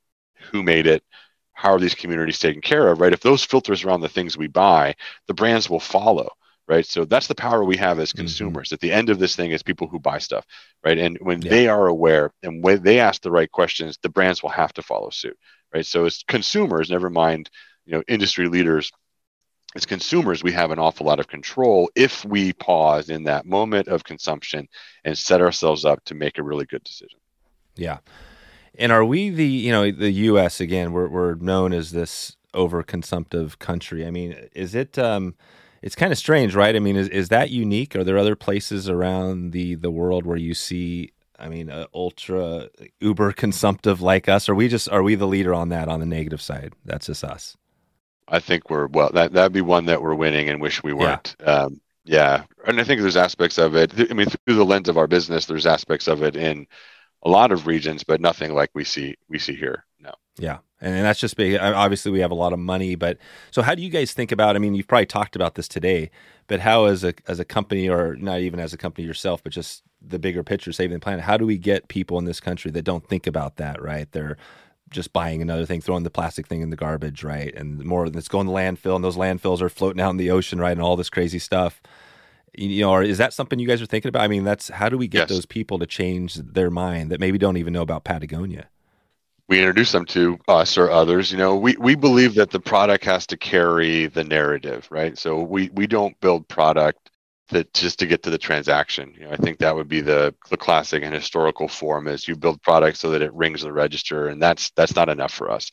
Who 0.52 0.62
made 0.62 0.86
it? 0.86 1.04
How 1.52 1.72
are 1.72 1.78
these 1.78 1.94
communities 1.94 2.38
taken 2.38 2.62
care 2.62 2.88
of?" 2.88 3.00
Right? 3.00 3.12
If 3.12 3.20
those 3.20 3.44
filters 3.44 3.84
around 3.84 4.00
the 4.00 4.08
things 4.08 4.36
we 4.36 4.48
buy, 4.48 4.94
the 5.26 5.34
brands 5.34 5.68
will 5.68 5.80
follow. 5.80 6.30
Right. 6.68 6.86
So 6.86 7.04
that's 7.04 7.26
the 7.26 7.34
power 7.34 7.64
we 7.64 7.76
have 7.78 7.98
as 7.98 8.10
mm-hmm. 8.10 8.18
consumers. 8.18 8.68
Mm-hmm. 8.68 8.74
At 8.74 8.80
the 8.80 8.92
end 8.92 9.10
of 9.10 9.18
this 9.18 9.34
thing 9.34 9.50
is 9.50 9.62
people 9.62 9.88
who 9.88 9.98
buy 9.98 10.18
stuff. 10.18 10.46
Right. 10.84 10.96
And 10.96 11.18
when 11.20 11.42
yeah. 11.42 11.50
they 11.50 11.68
are 11.68 11.88
aware 11.88 12.32
and 12.42 12.62
when 12.62 12.82
they 12.82 13.00
ask 13.00 13.20
the 13.20 13.32
right 13.32 13.50
questions, 13.50 13.98
the 14.00 14.08
brands 14.08 14.42
will 14.42 14.50
have 14.50 14.72
to 14.74 14.82
follow 14.82 15.10
suit. 15.10 15.36
Right. 15.74 15.84
So 15.84 16.04
as 16.04 16.22
consumers, 16.28 16.88
never 16.88 17.10
mind, 17.10 17.50
you 17.84 17.92
know, 17.92 18.02
industry 18.06 18.46
leaders 18.46 18.92
as 19.74 19.86
consumers, 19.86 20.42
we 20.42 20.52
have 20.52 20.70
an 20.70 20.78
awful 20.78 21.06
lot 21.06 21.20
of 21.20 21.28
control 21.28 21.90
if 21.94 22.24
we 22.24 22.52
pause 22.52 23.08
in 23.08 23.24
that 23.24 23.46
moment 23.46 23.88
of 23.88 24.04
consumption 24.04 24.68
and 25.04 25.16
set 25.16 25.40
ourselves 25.40 25.84
up 25.84 26.04
to 26.04 26.14
make 26.14 26.38
a 26.38 26.42
really 26.42 26.66
good 26.66 26.84
decision. 26.84 27.18
Yeah. 27.74 27.98
And 28.78 28.90
are 28.92 29.04
we 29.04 29.30
the, 29.30 29.46
you 29.46 29.70
know, 29.70 29.90
the 29.90 30.10
US 30.10 30.60
again, 30.60 30.92
we're, 30.92 31.08
we're 31.08 31.34
known 31.34 31.72
as 31.72 31.92
this 31.92 32.36
overconsumptive 32.54 33.58
country. 33.58 34.06
I 34.06 34.10
mean, 34.10 34.48
is 34.54 34.74
it, 34.74 34.98
um, 34.98 35.34
it's 35.82 35.94
kind 35.94 36.12
of 36.12 36.18
strange, 36.18 36.54
right? 36.54 36.74
I 36.74 36.78
mean, 36.78 36.96
is, 36.96 37.08
is 37.08 37.28
that 37.28 37.50
unique? 37.50 37.96
Are 37.96 38.04
there 38.04 38.18
other 38.18 38.36
places 38.36 38.88
around 38.88 39.52
the, 39.52 39.74
the 39.74 39.90
world 39.90 40.26
where 40.26 40.36
you 40.36 40.54
see, 40.54 41.12
I 41.38 41.48
mean, 41.48 41.70
uh, 41.70 41.86
ultra 41.92 42.68
uber 43.00 43.32
consumptive 43.32 44.00
like 44.00 44.28
us? 44.28 44.48
Are 44.48 44.54
we 44.54 44.68
just, 44.68 44.88
are 44.88 45.02
we 45.02 45.14
the 45.16 45.26
leader 45.26 45.52
on 45.54 45.70
that 45.70 45.88
on 45.88 46.00
the 46.00 46.06
negative 46.06 46.40
side? 46.40 46.74
That's 46.84 47.06
just 47.06 47.24
us. 47.24 47.56
I 48.28 48.38
think 48.38 48.70
we're 48.70 48.86
well. 48.86 49.10
That 49.12 49.32
that'd 49.32 49.52
be 49.52 49.60
one 49.60 49.86
that 49.86 50.00
we're 50.00 50.14
winning 50.14 50.48
and 50.48 50.60
wish 50.60 50.82
we 50.82 50.92
weren't. 50.92 51.36
Yeah. 51.40 51.46
Um, 51.46 51.80
yeah, 52.04 52.44
and 52.66 52.80
I 52.80 52.84
think 52.84 53.00
there's 53.00 53.16
aspects 53.16 53.58
of 53.58 53.76
it. 53.76 53.92
I 54.10 54.14
mean, 54.14 54.26
through 54.26 54.56
the 54.56 54.64
lens 54.64 54.88
of 54.88 54.98
our 54.98 55.06
business, 55.06 55.46
there's 55.46 55.66
aspects 55.66 56.08
of 56.08 56.22
it 56.22 56.34
in 56.34 56.66
a 57.22 57.28
lot 57.28 57.52
of 57.52 57.66
regions, 57.66 58.04
but 58.04 58.20
nothing 58.20 58.54
like 58.54 58.70
we 58.74 58.84
see 58.84 59.16
we 59.28 59.38
see 59.38 59.54
here. 59.54 59.84
No. 60.00 60.12
Yeah, 60.36 60.58
and, 60.80 61.04
that's 61.04 61.20
just 61.20 61.36
big. 61.36 61.58
Obviously, 61.60 62.10
we 62.10 62.20
have 62.20 62.30
a 62.30 62.36
lot 62.36 62.52
of 62.52 62.58
money, 62.58 62.94
but 62.94 63.18
so 63.50 63.62
how 63.62 63.74
do 63.74 63.82
you 63.82 63.90
guys 63.90 64.12
think 64.12 64.32
about? 64.32 64.56
I 64.56 64.58
mean, 64.58 64.74
you've 64.74 64.88
probably 64.88 65.06
talked 65.06 65.36
about 65.36 65.54
this 65.54 65.68
today, 65.68 66.10
but 66.48 66.60
how 66.60 66.86
as 66.86 67.04
a 67.04 67.14
as 67.28 67.38
a 67.38 67.44
company, 67.44 67.88
or 67.88 68.16
not 68.16 68.40
even 68.40 68.58
as 68.58 68.72
a 68.72 68.78
company 68.78 69.06
yourself, 69.06 69.42
but 69.42 69.52
just 69.52 69.82
the 70.00 70.18
bigger 70.18 70.42
picture, 70.42 70.72
saving 70.72 70.94
the 70.94 71.00
planet. 71.00 71.24
How 71.24 71.36
do 71.36 71.46
we 71.46 71.58
get 71.58 71.88
people 71.88 72.18
in 72.18 72.24
this 72.24 72.40
country 72.40 72.70
that 72.72 72.82
don't 72.82 73.06
think 73.06 73.26
about 73.26 73.56
that? 73.56 73.80
Right, 73.80 74.10
they're 74.12 74.36
just 74.90 75.12
buying 75.12 75.40
another 75.40 75.64
thing, 75.64 75.80
throwing 75.80 76.02
the 76.02 76.10
plastic 76.10 76.46
thing 76.46 76.60
in 76.60 76.70
the 76.70 76.76
garbage, 76.76 77.24
right? 77.24 77.54
And 77.54 77.82
more 77.84 78.08
that's 78.10 78.28
going 78.28 78.46
to 78.46 78.52
landfill, 78.52 78.96
and 78.96 79.04
those 79.04 79.16
landfills 79.16 79.62
are 79.62 79.68
floating 79.68 80.00
out 80.00 80.10
in 80.10 80.16
the 80.16 80.30
ocean, 80.30 80.60
right? 80.60 80.72
And 80.72 80.82
all 80.82 80.96
this 80.96 81.10
crazy 81.10 81.38
stuff. 81.38 81.80
You 82.54 82.82
know, 82.82 82.90
or 82.90 83.02
is 83.02 83.18
that 83.18 83.32
something 83.32 83.58
you 83.58 83.66
guys 83.66 83.80
are 83.80 83.86
thinking 83.86 84.10
about? 84.10 84.22
I 84.22 84.28
mean, 84.28 84.44
that's 84.44 84.68
how 84.68 84.88
do 84.88 84.98
we 84.98 85.08
get 85.08 85.20
yes. 85.20 85.28
those 85.30 85.46
people 85.46 85.78
to 85.78 85.86
change 85.86 86.34
their 86.34 86.70
mind 86.70 87.10
that 87.10 87.20
maybe 87.20 87.38
don't 87.38 87.56
even 87.56 87.72
know 87.72 87.82
about 87.82 88.04
Patagonia? 88.04 88.68
We 89.48 89.58
introduce 89.58 89.92
them 89.92 90.04
to 90.06 90.38
us 90.48 90.76
or 90.78 90.90
others. 90.90 91.32
You 91.32 91.38
know, 91.38 91.56
we, 91.56 91.76
we 91.78 91.94
believe 91.94 92.34
that 92.34 92.50
the 92.50 92.60
product 92.60 93.04
has 93.04 93.26
to 93.28 93.36
carry 93.36 94.06
the 94.06 94.24
narrative, 94.24 94.86
right? 94.90 95.18
So 95.18 95.40
we, 95.40 95.70
we 95.70 95.86
don't 95.86 96.18
build 96.20 96.46
product 96.48 97.10
that 97.52 97.72
just 97.74 97.98
to 98.00 98.06
get 98.06 98.22
to 98.24 98.30
the 98.30 98.38
transaction. 98.38 99.14
You 99.16 99.26
know, 99.26 99.32
I 99.32 99.36
think 99.36 99.58
that 99.58 99.74
would 99.74 99.88
be 99.88 100.00
the 100.00 100.34
the 100.50 100.56
classic 100.56 101.02
and 101.04 101.14
historical 101.14 101.68
form 101.68 102.08
is 102.08 102.26
you 102.26 102.34
build 102.34 102.60
product 102.62 102.98
so 102.98 103.10
that 103.10 103.22
it 103.22 103.32
rings 103.34 103.62
the 103.62 103.72
register, 103.72 104.28
and 104.28 104.42
that's 104.42 104.70
that's 104.70 104.96
not 104.96 105.08
enough 105.08 105.32
for 105.32 105.50
us. 105.50 105.70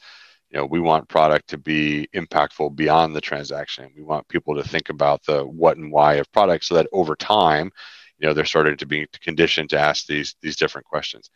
You 0.50 0.60
know, 0.60 0.66
we 0.66 0.80
want 0.80 1.10
product 1.10 1.50
to 1.50 1.58
be 1.58 2.08
impactful 2.16 2.76
beyond 2.76 3.16
the 3.16 3.22
transaction. 3.22 3.91
We 3.95 4.04
want 4.04 4.28
people 4.28 4.56
to 4.56 4.68
think 4.68 4.89
about 4.89 5.24
the 5.26 5.43
what 5.43 5.78
and 5.78 5.91
why 5.91 6.16
of 6.16 6.32
product, 6.32 6.66
so 6.66 6.76
that 6.76 6.88
over 6.91 7.16
time, 7.16 7.72
you 8.18 8.28
know, 8.28 8.34
they're 8.34 8.45
starting 8.45 8.78
to 8.78 8.86
be 8.86 9.08
conditioned 9.22 9.70
to 9.72 9.80
ask 9.80 10.08
these 10.08 10.36
these 10.41 10.56
different 10.56 10.88
questions. 10.88 11.30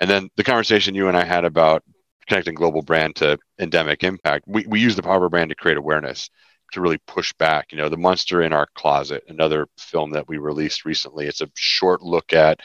And 0.00 0.08
then 0.08 0.28
the 0.36 0.44
conversation 0.44 0.94
you 0.94 1.08
and 1.08 1.16
I 1.16 1.24
had 1.24 1.44
about 1.44 1.82
connecting 2.28 2.54
global 2.54 2.82
brand 2.82 3.16
to 3.16 3.38
endemic 3.58 4.04
impact, 4.04 4.44
we, 4.46 4.66
we 4.66 4.80
use 4.80 4.94
the 4.96 5.02
power 5.02 5.28
brand 5.28 5.48
to 5.48 5.56
create 5.56 5.78
awareness 5.78 6.28
to 6.72 6.80
really 6.80 6.98
push 7.06 7.32
back. 7.34 7.72
You 7.72 7.78
know, 7.78 7.88
The 7.88 7.96
Monster 7.96 8.42
in 8.42 8.52
Our 8.52 8.68
Closet, 8.74 9.24
another 9.28 9.66
film 9.78 10.10
that 10.10 10.28
we 10.28 10.38
released 10.38 10.84
recently. 10.84 11.26
It's 11.26 11.40
a 11.40 11.50
short 11.54 12.02
look 12.02 12.32
at 12.32 12.60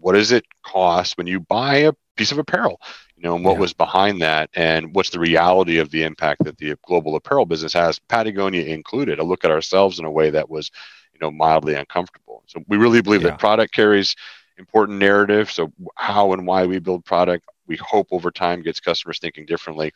what 0.00 0.14
does 0.14 0.32
it 0.32 0.44
cost 0.64 1.18
when 1.18 1.26
you 1.26 1.40
buy 1.40 1.76
a 1.76 1.92
piece 2.16 2.32
of 2.32 2.38
apparel, 2.38 2.80
you 3.22 3.28
know, 3.28 3.36
and 3.36 3.44
what 3.44 3.52
yeah. 3.52 3.60
was 3.60 3.72
behind 3.72 4.20
that, 4.20 4.50
and 4.54 4.92
what's 4.94 5.10
the 5.10 5.20
reality 5.20 5.78
of 5.78 5.90
the 5.90 6.02
impact 6.02 6.42
that 6.44 6.58
the 6.58 6.76
global 6.84 7.14
apparel 7.14 7.46
business 7.46 7.72
has, 7.72 8.00
Patagonia 8.00 8.64
included. 8.64 9.20
A 9.20 9.24
look 9.24 9.44
at 9.44 9.50
ourselves 9.50 10.00
in 10.00 10.04
a 10.04 10.10
way 10.10 10.30
that 10.30 10.50
was, 10.50 10.72
you 11.12 11.20
know, 11.20 11.30
mildly 11.30 11.74
uncomfortable. 11.74 12.42
So 12.46 12.64
we 12.66 12.78
really 12.78 13.00
believe 13.00 13.22
yeah. 13.22 13.30
that 13.30 13.38
product 13.38 13.72
carries 13.72 14.16
important 14.58 14.98
narrative. 14.98 15.52
So 15.52 15.72
how 15.94 16.32
and 16.32 16.46
why 16.46 16.66
we 16.66 16.80
build 16.80 17.04
product, 17.04 17.46
we 17.68 17.76
hope 17.76 18.08
over 18.10 18.32
time 18.32 18.60
gets 18.60 18.80
customers 18.80 19.20
thinking 19.20 19.46
differently 19.46 19.92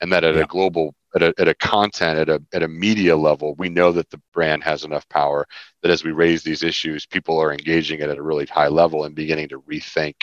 and 0.00 0.12
that 0.12 0.24
at 0.24 0.36
yeah. 0.36 0.42
a 0.42 0.46
global 0.46 0.94
at 1.14 1.22
a, 1.22 1.34
at 1.38 1.48
a 1.48 1.54
content 1.54 2.18
at 2.18 2.28
a 2.28 2.42
at 2.52 2.62
a 2.62 2.68
media 2.68 3.16
level 3.16 3.54
we 3.56 3.68
know 3.68 3.90
that 3.90 4.10
the 4.10 4.20
brand 4.32 4.62
has 4.62 4.84
enough 4.84 5.08
power 5.08 5.46
that 5.82 5.90
as 5.90 6.04
we 6.04 6.12
raise 6.12 6.42
these 6.42 6.62
issues 6.62 7.06
people 7.06 7.38
are 7.38 7.52
engaging 7.52 8.00
it 8.00 8.08
at 8.08 8.18
a 8.18 8.22
really 8.22 8.46
high 8.46 8.68
level 8.68 9.04
and 9.04 9.14
beginning 9.14 9.48
to 9.48 9.60
rethink 9.62 10.14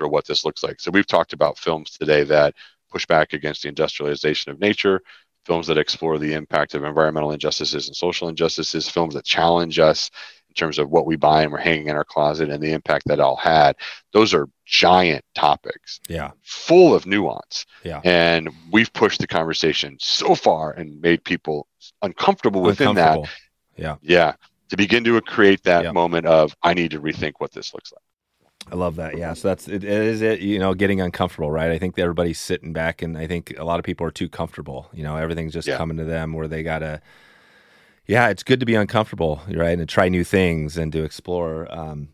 know, 0.00 0.08
what 0.08 0.26
this 0.26 0.44
looks 0.44 0.62
like 0.62 0.80
so 0.80 0.90
we've 0.90 1.06
talked 1.06 1.32
about 1.32 1.58
films 1.58 1.90
today 1.90 2.24
that 2.24 2.54
push 2.90 3.06
back 3.06 3.32
against 3.32 3.62
the 3.62 3.68
industrialization 3.68 4.52
of 4.52 4.60
nature 4.60 5.00
films 5.44 5.66
that 5.66 5.78
explore 5.78 6.18
the 6.18 6.34
impact 6.34 6.74
of 6.74 6.84
environmental 6.84 7.32
injustices 7.32 7.88
and 7.88 7.96
social 7.96 8.28
injustices 8.28 8.88
films 8.88 9.14
that 9.14 9.24
challenge 9.24 9.78
us 9.78 10.10
in 10.48 10.54
terms 10.54 10.78
of 10.78 10.90
what 10.90 11.06
we 11.06 11.16
buy 11.16 11.42
and 11.42 11.50
we're 11.50 11.58
hanging 11.58 11.88
in 11.88 11.96
our 11.96 12.04
closet 12.04 12.50
and 12.50 12.62
the 12.62 12.72
impact 12.72 13.06
that 13.06 13.18
all 13.18 13.36
had. 13.36 13.74
Those 14.12 14.34
are 14.34 14.48
giant 14.66 15.24
topics. 15.34 15.98
Yeah. 16.08 16.32
Full 16.42 16.94
of 16.94 17.06
nuance. 17.06 17.64
Yeah. 17.84 18.00
And 18.04 18.50
we've 18.70 18.92
pushed 18.92 19.20
the 19.20 19.26
conversation 19.26 19.96
so 19.98 20.34
far 20.34 20.72
and 20.72 21.00
made 21.00 21.24
people 21.24 21.66
uncomfortable 22.02 22.60
within 22.60 22.88
uncomfortable. 22.88 23.28
that. 23.76 23.82
Yeah. 23.82 23.96
Yeah. 24.02 24.34
To 24.68 24.76
begin 24.76 25.04
to 25.04 25.18
create 25.22 25.62
that 25.64 25.84
yeah. 25.84 25.92
moment 25.92 26.26
of 26.26 26.54
I 26.62 26.74
need 26.74 26.90
to 26.92 27.00
rethink 27.00 27.34
what 27.38 27.52
this 27.52 27.72
looks 27.72 27.90
like. 27.90 28.02
I 28.70 28.74
love 28.74 28.96
that. 28.96 29.16
Yeah. 29.16 29.34
So 29.34 29.48
that's 29.48 29.68
it, 29.68 29.84
it 29.84 29.90
is 29.90 30.22
it, 30.22 30.40
you 30.40 30.58
know, 30.58 30.74
getting 30.74 31.00
uncomfortable, 31.00 31.50
right? 31.50 31.70
I 31.70 31.78
think 31.78 31.98
everybody's 31.98 32.40
sitting 32.40 32.72
back 32.72 33.02
and 33.02 33.18
I 33.18 33.26
think 33.26 33.54
a 33.58 33.64
lot 33.64 33.78
of 33.78 33.84
people 33.84 34.06
are 34.06 34.10
too 34.10 34.28
comfortable. 34.28 34.88
You 34.92 35.02
know, 35.02 35.16
everything's 35.16 35.52
just 35.52 35.68
yeah. 35.68 35.76
coming 35.76 35.96
to 35.96 36.04
them 36.04 36.32
where 36.32 36.48
they 36.48 36.62
gotta 36.62 37.02
yeah, 38.06 38.28
it's 38.28 38.42
good 38.42 38.60
to 38.60 38.66
be 38.66 38.74
uncomfortable, 38.74 39.40
right, 39.48 39.70
and 39.70 39.80
to 39.80 39.86
try 39.86 40.08
new 40.08 40.24
things 40.24 40.76
and 40.76 40.92
to 40.92 41.04
explore. 41.04 41.72
Um, 41.72 42.08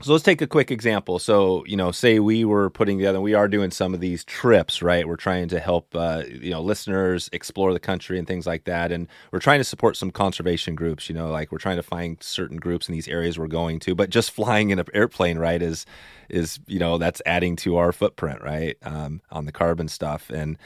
so 0.00 0.12
let's 0.12 0.22
take 0.22 0.40
a 0.40 0.46
quick 0.46 0.70
example. 0.70 1.18
So 1.18 1.64
you 1.66 1.76
know, 1.76 1.90
say 1.90 2.20
we 2.20 2.44
were 2.44 2.70
putting 2.70 2.98
together, 2.98 3.20
we 3.20 3.34
are 3.34 3.48
doing 3.48 3.70
some 3.70 3.94
of 3.94 4.00
these 4.00 4.24
trips, 4.24 4.80
right? 4.80 5.06
We're 5.06 5.16
trying 5.16 5.48
to 5.48 5.58
help 5.58 5.94
uh, 5.94 6.22
you 6.28 6.50
know 6.50 6.62
listeners 6.62 7.28
explore 7.32 7.72
the 7.72 7.80
country 7.80 8.18
and 8.18 8.26
things 8.26 8.46
like 8.46 8.64
that, 8.64 8.92
and 8.92 9.08
we're 9.32 9.40
trying 9.40 9.58
to 9.60 9.64
support 9.64 9.96
some 9.96 10.10
conservation 10.10 10.74
groups. 10.74 11.08
You 11.08 11.16
know, 11.16 11.30
like 11.30 11.50
we're 11.50 11.58
trying 11.58 11.76
to 11.76 11.82
find 11.82 12.22
certain 12.22 12.58
groups 12.58 12.88
in 12.88 12.94
these 12.94 13.08
areas 13.08 13.38
we're 13.38 13.48
going 13.48 13.80
to. 13.80 13.94
But 13.94 14.10
just 14.10 14.30
flying 14.30 14.70
in 14.70 14.78
an 14.78 14.86
airplane, 14.94 15.38
right, 15.38 15.60
is 15.60 15.84
is 16.28 16.60
you 16.66 16.78
know 16.78 16.98
that's 16.98 17.20
adding 17.26 17.56
to 17.56 17.76
our 17.76 17.92
footprint, 17.92 18.42
right, 18.42 18.76
um, 18.82 19.20
on 19.30 19.46
the 19.46 19.52
carbon 19.52 19.88
stuff 19.88 20.30
and 20.30 20.56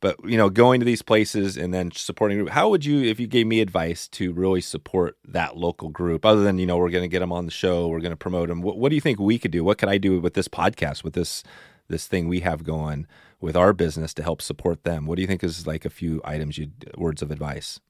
but 0.00 0.16
you 0.24 0.36
know 0.36 0.48
going 0.48 0.80
to 0.80 0.86
these 0.86 1.02
places 1.02 1.56
and 1.56 1.74
then 1.74 1.90
supporting 1.90 2.38
group 2.38 2.50
how 2.50 2.68
would 2.68 2.84
you 2.84 3.02
if 3.02 3.18
you 3.18 3.26
gave 3.26 3.46
me 3.46 3.60
advice 3.60 4.06
to 4.08 4.32
really 4.32 4.60
support 4.60 5.16
that 5.24 5.56
local 5.56 5.88
group 5.88 6.24
other 6.24 6.42
than 6.42 6.58
you 6.58 6.66
know 6.66 6.76
we're 6.76 6.90
going 6.90 7.02
to 7.02 7.08
get 7.08 7.20
them 7.20 7.32
on 7.32 7.44
the 7.44 7.50
show 7.50 7.88
we're 7.88 8.00
going 8.00 8.10
to 8.10 8.16
promote 8.16 8.48
them 8.48 8.62
what, 8.62 8.78
what, 8.78 8.88
do 8.90 8.94
you 8.94 9.00
think 9.00 9.18
we 9.18 9.38
could 9.38 9.50
do? 9.50 9.64
What 9.64 9.78
could 9.78 9.88
i 9.88 9.98
do 9.98 10.20
with 10.20 10.34
this 10.34 10.48
podcast 10.48 11.04
with 11.04 11.14
this 11.14 11.42
this 11.88 12.06
thing 12.06 12.28
we 12.28 12.40
have 12.40 12.64
going 12.64 13.06
with 13.40 13.56
our 13.56 13.72
business 13.72 14.12
to 14.14 14.22
help 14.22 14.42
support 14.42 14.84
them? 14.84 15.06
What 15.06 15.16
do 15.16 15.22
you 15.22 15.28
think 15.28 15.42
is 15.42 15.66
like 15.66 15.84
a 15.84 15.90
few 15.90 16.20
items 16.24 16.58
you 16.58 16.70
words 16.96 17.22
of 17.22 17.30
advice? 17.30 17.80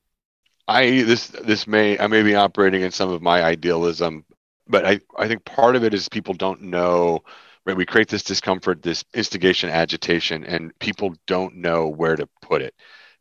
I 0.69 1.03
this 1.03 1.29
this 1.29 1.67
may 1.67 1.99
i 1.99 2.07
may 2.07 2.23
be 2.23 2.35
operating 2.35 2.83
in 2.83 2.91
some 2.91 3.11
of 3.11 3.23
my 3.23 3.43
idealism 3.43 4.25
but 4.67 4.85
i 4.85 5.01
i 5.17 5.27
think 5.27 5.45
part 5.47 5.77
of 5.77 5.85
it 5.85 5.95
is 5.95 6.09
people 6.09 6.35
don't 6.35 6.61
know 6.61 7.23
right 7.69 7.77
we 7.77 7.87
create 7.87 8.09
this 8.09 8.23
discomfort 8.23 8.83
this 8.83 9.05
instigation 9.15 9.69
agitation 9.71 10.45
and 10.45 10.77
people 10.79 11.15
don't 11.27 11.55
know 11.55 11.87
where 11.87 12.17
to 12.17 12.27
put 12.41 12.63
it 12.63 12.75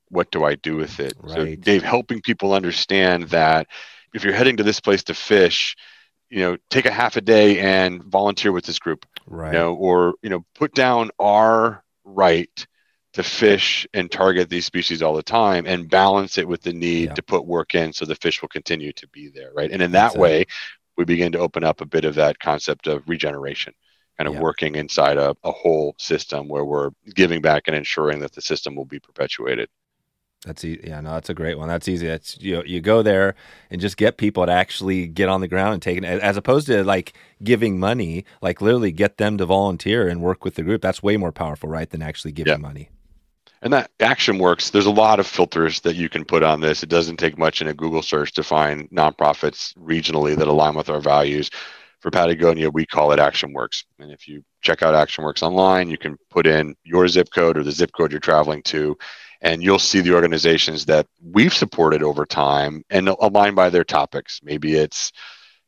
what 0.09 0.31
do 0.31 0.43
i 0.43 0.55
do 0.55 0.75
with 0.75 0.99
it 0.99 1.13
right. 1.19 1.35
so 1.35 1.55
dave 1.55 1.83
helping 1.83 2.21
people 2.21 2.53
understand 2.53 3.23
that 3.23 3.67
if 4.13 4.23
you're 4.23 4.33
heading 4.33 4.57
to 4.57 4.63
this 4.63 4.79
place 4.79 5.03
to 5.03 5.13
fish 5.13 5.75
you 6.29 6.39
know 6.39 6.57
take 6.69 6.85
a 6.85 6.91
half 6.91 7.17
a 7.17 7.21
day 7.21 7.59
and 7.59 8.03
volunteer 8.03 8.51
with 8.51 8.65
this 8.65 8.79
group 8.79 9.05
right 9.27 9.53
you 9.53 9.59
know 9.59 9.75
or 9.75 10.15
you 10.21 10.29
know 10.29 10.43
put 10.55 10.73
down 10.73 11.11
our 11.19 11.83
right 12.05 12.65
to 13.13 13.23
fish 13.23 13.87
and 13.93 14.11
target 14.11 14.49
these 14.49 14.65
species 14.65 15.01
all 15.01 15.15
the 15.15 15.23
time 15.23 15.65
and 15.65 15.89
balance 15.89 16.37
it 16.37 16.47
with 16.47 16.61
the 16.61 16.73
need 16.73 17.09
yeah. 17.09 17.13
to 17.13 17.21
put 17.21 17.45
work 17.45 17.75
in 17.75 17.91
so 17.91 18.05
the 18.05 18.15
fish 18.15 18.41
will 18.41 18.49
continue 18.49 18.93
to 18.93 19.07
be 19.09 19.29
there 19.29 19.51
right 19.53 19.71
and 19.71 19.81
in 19.81 19.91
that 19.91 20.09
That's 20.09 20.17
way 20.17 20.41
it. 20.41 20.47
we 20.97 21.03
begin 21.03 21.33
to 21.33 21.39
open 21.39 21.63
up 21.63 21.81
a 21.81 21.85
bit 21.85 22.05
of 22.05 22.15
that 22.15 22.39
concept 22.39 22.87
of 22.87 23.07
regeneration 23.09 23.73
kind 24.17 24.27
of 24.27 24.35
yeah. 24.35 24.41
working 24.41 24.75
inside 24.75 25.17
a, 25.17 25.35
a 25.43 25.51
whole 25.51 25.95
system 25.97 26.47
where 26.47 26.65
we're 26.65 26.91
giving 27.13 27.41
back 27.41 27.63
and 27.67 27.75
ensuring 27.75 28.19
that 28.19 28.33
the 28.33 28.41
system 28.41 28.75
will 28.75 28.85
be 28.85 28.99
perpetuated. 28.99 29.69
That's 30.45 30.63
easy. 30.63 30.81
Yeah, 30.85 31.01
no, 31.01 31.13
that's 31.13 31.29
a 31.29 31.33
great 31.33 31.57
one. 31.57 31.67
That's 31.67 31.87
easy. 31.87 32.07
That's 32.07 32.39
you. 32.39 32.61
You 32.65 32.79
go 32.79 33.01
there 33.01 33.35
and 33.71 33.81
just 33.81 33.97
get 33.97 34.17
people 34.17 34.45
to 34.45 34.51
actually 34.51 35.07
get 35.07 35.29
on 35.29 35.41
the 35.41 35.47
ground 35.47 35.73
and 35.73 35.81
take 35.81 35.97
it, 35.97 36.03
as 36.03 36.37
opposed 36.37 36.67
to 36.67 36.83
like 36.83 37.13
giving 37.43 37.79
money. 37.79 38.23
Like 38.41 38.61
literally 38.61 38.91
get 38.91 39.17
them 39.17 39.37
to 39.39 39.45
volunteer 39.45 40.07
and 40.07 40.21
work 40.21 40.45
with 40.45 40.55
the 40.55 40.63
group. 40.63 40.81
That's 40.81 41.01
way 41.01 41.17
more 41.17 41.31
powerful, 41.31 41.69
right, 41.69 41.89
than 41.89 42.01
actually 42.01 42.33
giving 42.33 42.53
yeah. 42.53 42.57
money. 42.57 42.89
And 43.63 43.73
that 43.73 43.89
action 43.99 44.37
works. 44.37 44.69
There's 44.69 44.85
a 44.85 44.91
lot 44.91 45.19
of 45.19 45.25
filters 45.25 45.79
that 45.79 45.95
you 45.95 46.07
can 46.07 46.23
put 46.23 46.43
on 46.43 46.61
this. 46.61 46.83
It 46.83 46.89
doesn't 46.89 47.17
take 47.17 47.39
much 47.39 47.59
in 47.59 47.67
a 47.67 47.73
Google 47.73 48.03
search 48.03 48.33
to 48.33 48.43
find 48.43 48.87
nonprofits 48.91 49.75
regionally 49.77 50.37
that 50.37 50.47
align 50.47 50.75
with 50.75 50.89
our 50.89 51.01
values. 51.01 51.49
For 52.07 52.11
Patagonia, 52.11 52.69
we 52.69 52.85
call 52.85 53.11
it 53.11 53.19
ActionWorks. 53.19 53.83
And 53.99 54.13
if 54.13 54.29
you 54.29 54.41
check 54.61 54.81
out 54.81 54.93
ActionWorks 54.93 55.43
online, 55.43 55.89
you 55.89 55.97
can 55.97 56.15
put 56.29 56.47
in 56.47 56.73
your 56.85 57.05
zip 57.09 57.27
code 57.35 57.57
or 57.57 57.63
the 57.63 57.71
zip 57.73 57.91
code 57.91 58.13
you're 58.13 58.21
traveling 58.21 58.63
to, 58.63 58.97
and 59.41 59.61
you'll 59.61 59.77
see 59.77 59.99
the 59.99 60.13
organizations 60.13 60.85
that 60.85 61.05
we've 61.21 61.53
supported 61.53 62.03
over 62.03 62.25
time 62.25 62.81
and 62.89 63.09
aligned 63.09 63.57
by 63.57 63.69
their 63.69 63.83
topics. 63.83 64.39
Maybe 64.41 64.75
it's 64.75 65.11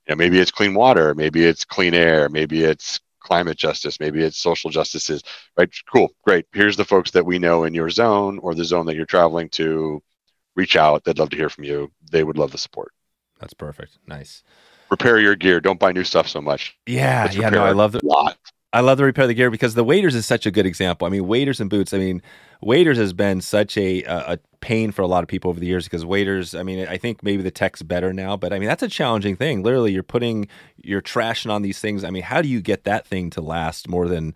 you 0.08 0.14
know, 0.14 0.16
maybe 0.16 0.40
it's 0.40 0.50
clean 0.50 0.74
water, 0.76 1.14
maybe 1.14 1.44
it's 1.44 1.66
clean 1.66 1.94
air, 1.94 2.30
maybe 2.30 2.64
it's 2.64 3.02
climate 3.20 3.58
justice, 3.58 4.00
maybe 4.00 4.24
it's 4.24 4.38
social 4.38 4.70
justices, 4.70 5.22
right? 5.58 5.70
Cool, 5.92 6.08
great. 6.26 6.46
Here's 6.54 6.78
the 6.78 6.86
folks 6.86 7.12
that 7.12 7.26
we 7.26 7.38
know 7.38 7.66
in 7.66 7.74
your 7.74 7.90
zone 7.90 8.40
or 8.40 8.56
the 8.56 8.64
zone 8.64 8.86
that 8.86 8.96
you're 8.96 9.06
traveling 9.06 9.50
to. 9.50 10.02
Reach 10.56 10.78
out. 10.78 11.04
They'd 11.04 11.20
love 11.20 11.32
to 11.32 11.38
hear 11.38 11.50
from 11.50 11.66
you. 11.66 11.92
They 12.10 12.24
would 12.24 12.38
love 12.38 12.54
the 12.54 12.58
support. 12.58 12.94
That's 13.42 13.54
perfect. 13.54 13.98
Nice. 14.08 14.42
Repair 14.92 15.20
your 15.20 15.36
gear. 15.36 15.60
Don't 15.60 15.80
buy 15.80 15.92
new 15.92 16.04
stuff 16.04 16.28
so 16.28 16.42
much. 16.42 16.78
Yeah, 16.86 17.24
Let's 17.24 17.36
yeah. 17.36 17.50
No, 17.50 17.64
I 17.64 17.72
love 17.72 17.92
the 17.92 18.02
lot. 18.04 18.38
I 18.72 18.82
love 18.82 19.00
the 19.00 19.04
repair 19.04 19.26
the 19.26 19.34
gear 19.34 19.50
because 19.50 19.74
the 19.74 19.84
waders 19.84 20.14
is 20.14 20.28
such 20.28 20.46
a 20.46 20.52
good 20.52 20.68
example. 20.68 21.08
I 21.08 21.10
mean, 21.10 21.28
waders 21.28 21.60
and 21.60 21.72
boots. 21.72 21.92
I 21.92 21.98
mean, 21.98 22.22
waders 22.62 23.00
has 23.00 23.14
been 23.14 23.42
such 23.42 23.76
a, 23.78 24.04
a, 24.04 24.34
a 24.34 24.40
pain 24.62 24.92
for 24.92 25.02
a 25.02 25.08
lot 25.08 25.24
of 25.24 25.28
people 25.28 25.50
over 25.50 25.60
the 25.60 25.66
years 25.66 25.86
because 25.86 26.06
waders. 26.06 26.54
I 26.54 26.62
mean, 26.62 26.88
I 26.88 26.98
think 26.98 27.24
maybe 27.24 27.42
the 27.42 27.52
tech's 27.52 27.82
better 27.82 28.14
now, 28.14 28.38
but 28.38 28.54
I 28.54 28.60
mean 28.60 28.68
that's 28.68 28.84
a 28.84 28.88
challenging 28.88 29.36
thing. 29.36 29.64
Literally, 29.64 29.92
you're 29.92 30.04
putting 30.04 30.48
you're 30.78 31.02
trashing 31.02 31.52
on 31.52 31.64
these 31.64 31.80
things. 31.80 32.04
I 32.04 32.12
mean, 32.12 32.24
how 32.24 32.42
do 32.42 32.48
you 32.48 32.62
get 32.62 32.84
that 32.84 33.08
thing 33.08 33.32
to 33.32 33.42
last 33.42 33.88
more 33.88 34.08
than 34.08 34.36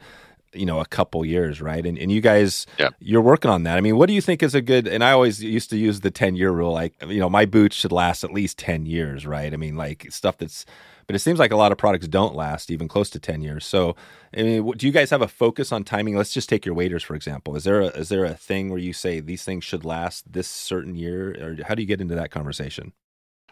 you 0.53 0.65
know 0.65 0.79
a 0.79 0.85
couple 0.85 1.25
years 1.25 1.61
right 1.61 1.85
and, 1.85 1.97
and 1.97 2.11
you 2.11 2.21
guys 2.21 2.65
yeah. 2.79 2.89
you're 2.99 3.21
working 3.21 3.49
on 3.49 3.63
that 3.63 3.77
i 3.77 3.81
mean 3.81 3.97
what 3.97 4.07
do 4.07 4.13
you 4.13 4.21
think 4.21 4.43
is 4.43 4.55
a 4.55 4.61
good 4.61 4.87
and 4.87 5.03
i 5.03 5.11
always 5.11 5.43
used 5.43 5.69
to 5.69 5.77
use 5.77 6.01
the 6.01 6.11
10 6.11 6.35
year 6.35 6.51
rule 6.51 6.71
like 6.71 6.93
you 7.07 7.19
know 7.19 7.29
my 7.29 7.45
boots 7.45 7.75
should 7.75 7.91
last 7.91 8.23
at 8.23 8.31
least 8.31 8.57
10 8.57 8.85
years 8.85 9.25
right 9.25 9.53
i 9.53 9.57
mean 9.57 9.75
like 9.75 10.07
stuff 10.11 10.37
that's 10.37 10.65
but 11.07 11.15
it 11.15 11.19
seems 11.19 11.39
like 11.39 11.51
a 11.51 11.55
lot 11.55 11.71
of 11.71 11.77
products 11.77 12.07
don't 12.07 12.35
last 12.35 12.71
even 12.71 12.87
close 12.87 13.09
to 13.11 13.19
10 13.19 13.41
years. 13.41 13.65
So, 13.65 13.95
I 14.35 14.43
mean, 14.43 14.71
do 14.77 14.87
you 14.87 14.93
guys 14.93 15.09
have 15.09 15.21
a 15.21 15.27
focus 15.27 15.71
on 15.71 15.83
timing? 15.83 16.15
Let's 16.15 16.33
just 16.33 16.49
take 16.49 16.65
your 16.65 16.75
waders 16.75 17.03
for 17.03 17.15
example. 17.15 17.55
Is 17.55 17.63
there 17.63 17.81
a, 17.81 17.87
is 17.87 18.09
there 18.09 18.25
a 18.25 18.33
thing 18.33 18.69
where 18.69 18.79
you 18.79 18.93
say 18.93 19.19
these 19.19 19.43
things 19.43 19.63
should 19.63 19.85
last 19.85 20.31
this 20.31 20.47
certain 20.47 20.95
year? 20.95 21.31
Or 21.31 21.63
how 21.63 21.75
do 21.75 21.81
you 21.81 21.87
get 21.87 22.01
into 22.01 22.15
that 22.15 22.31
conversation? 22.31 22.93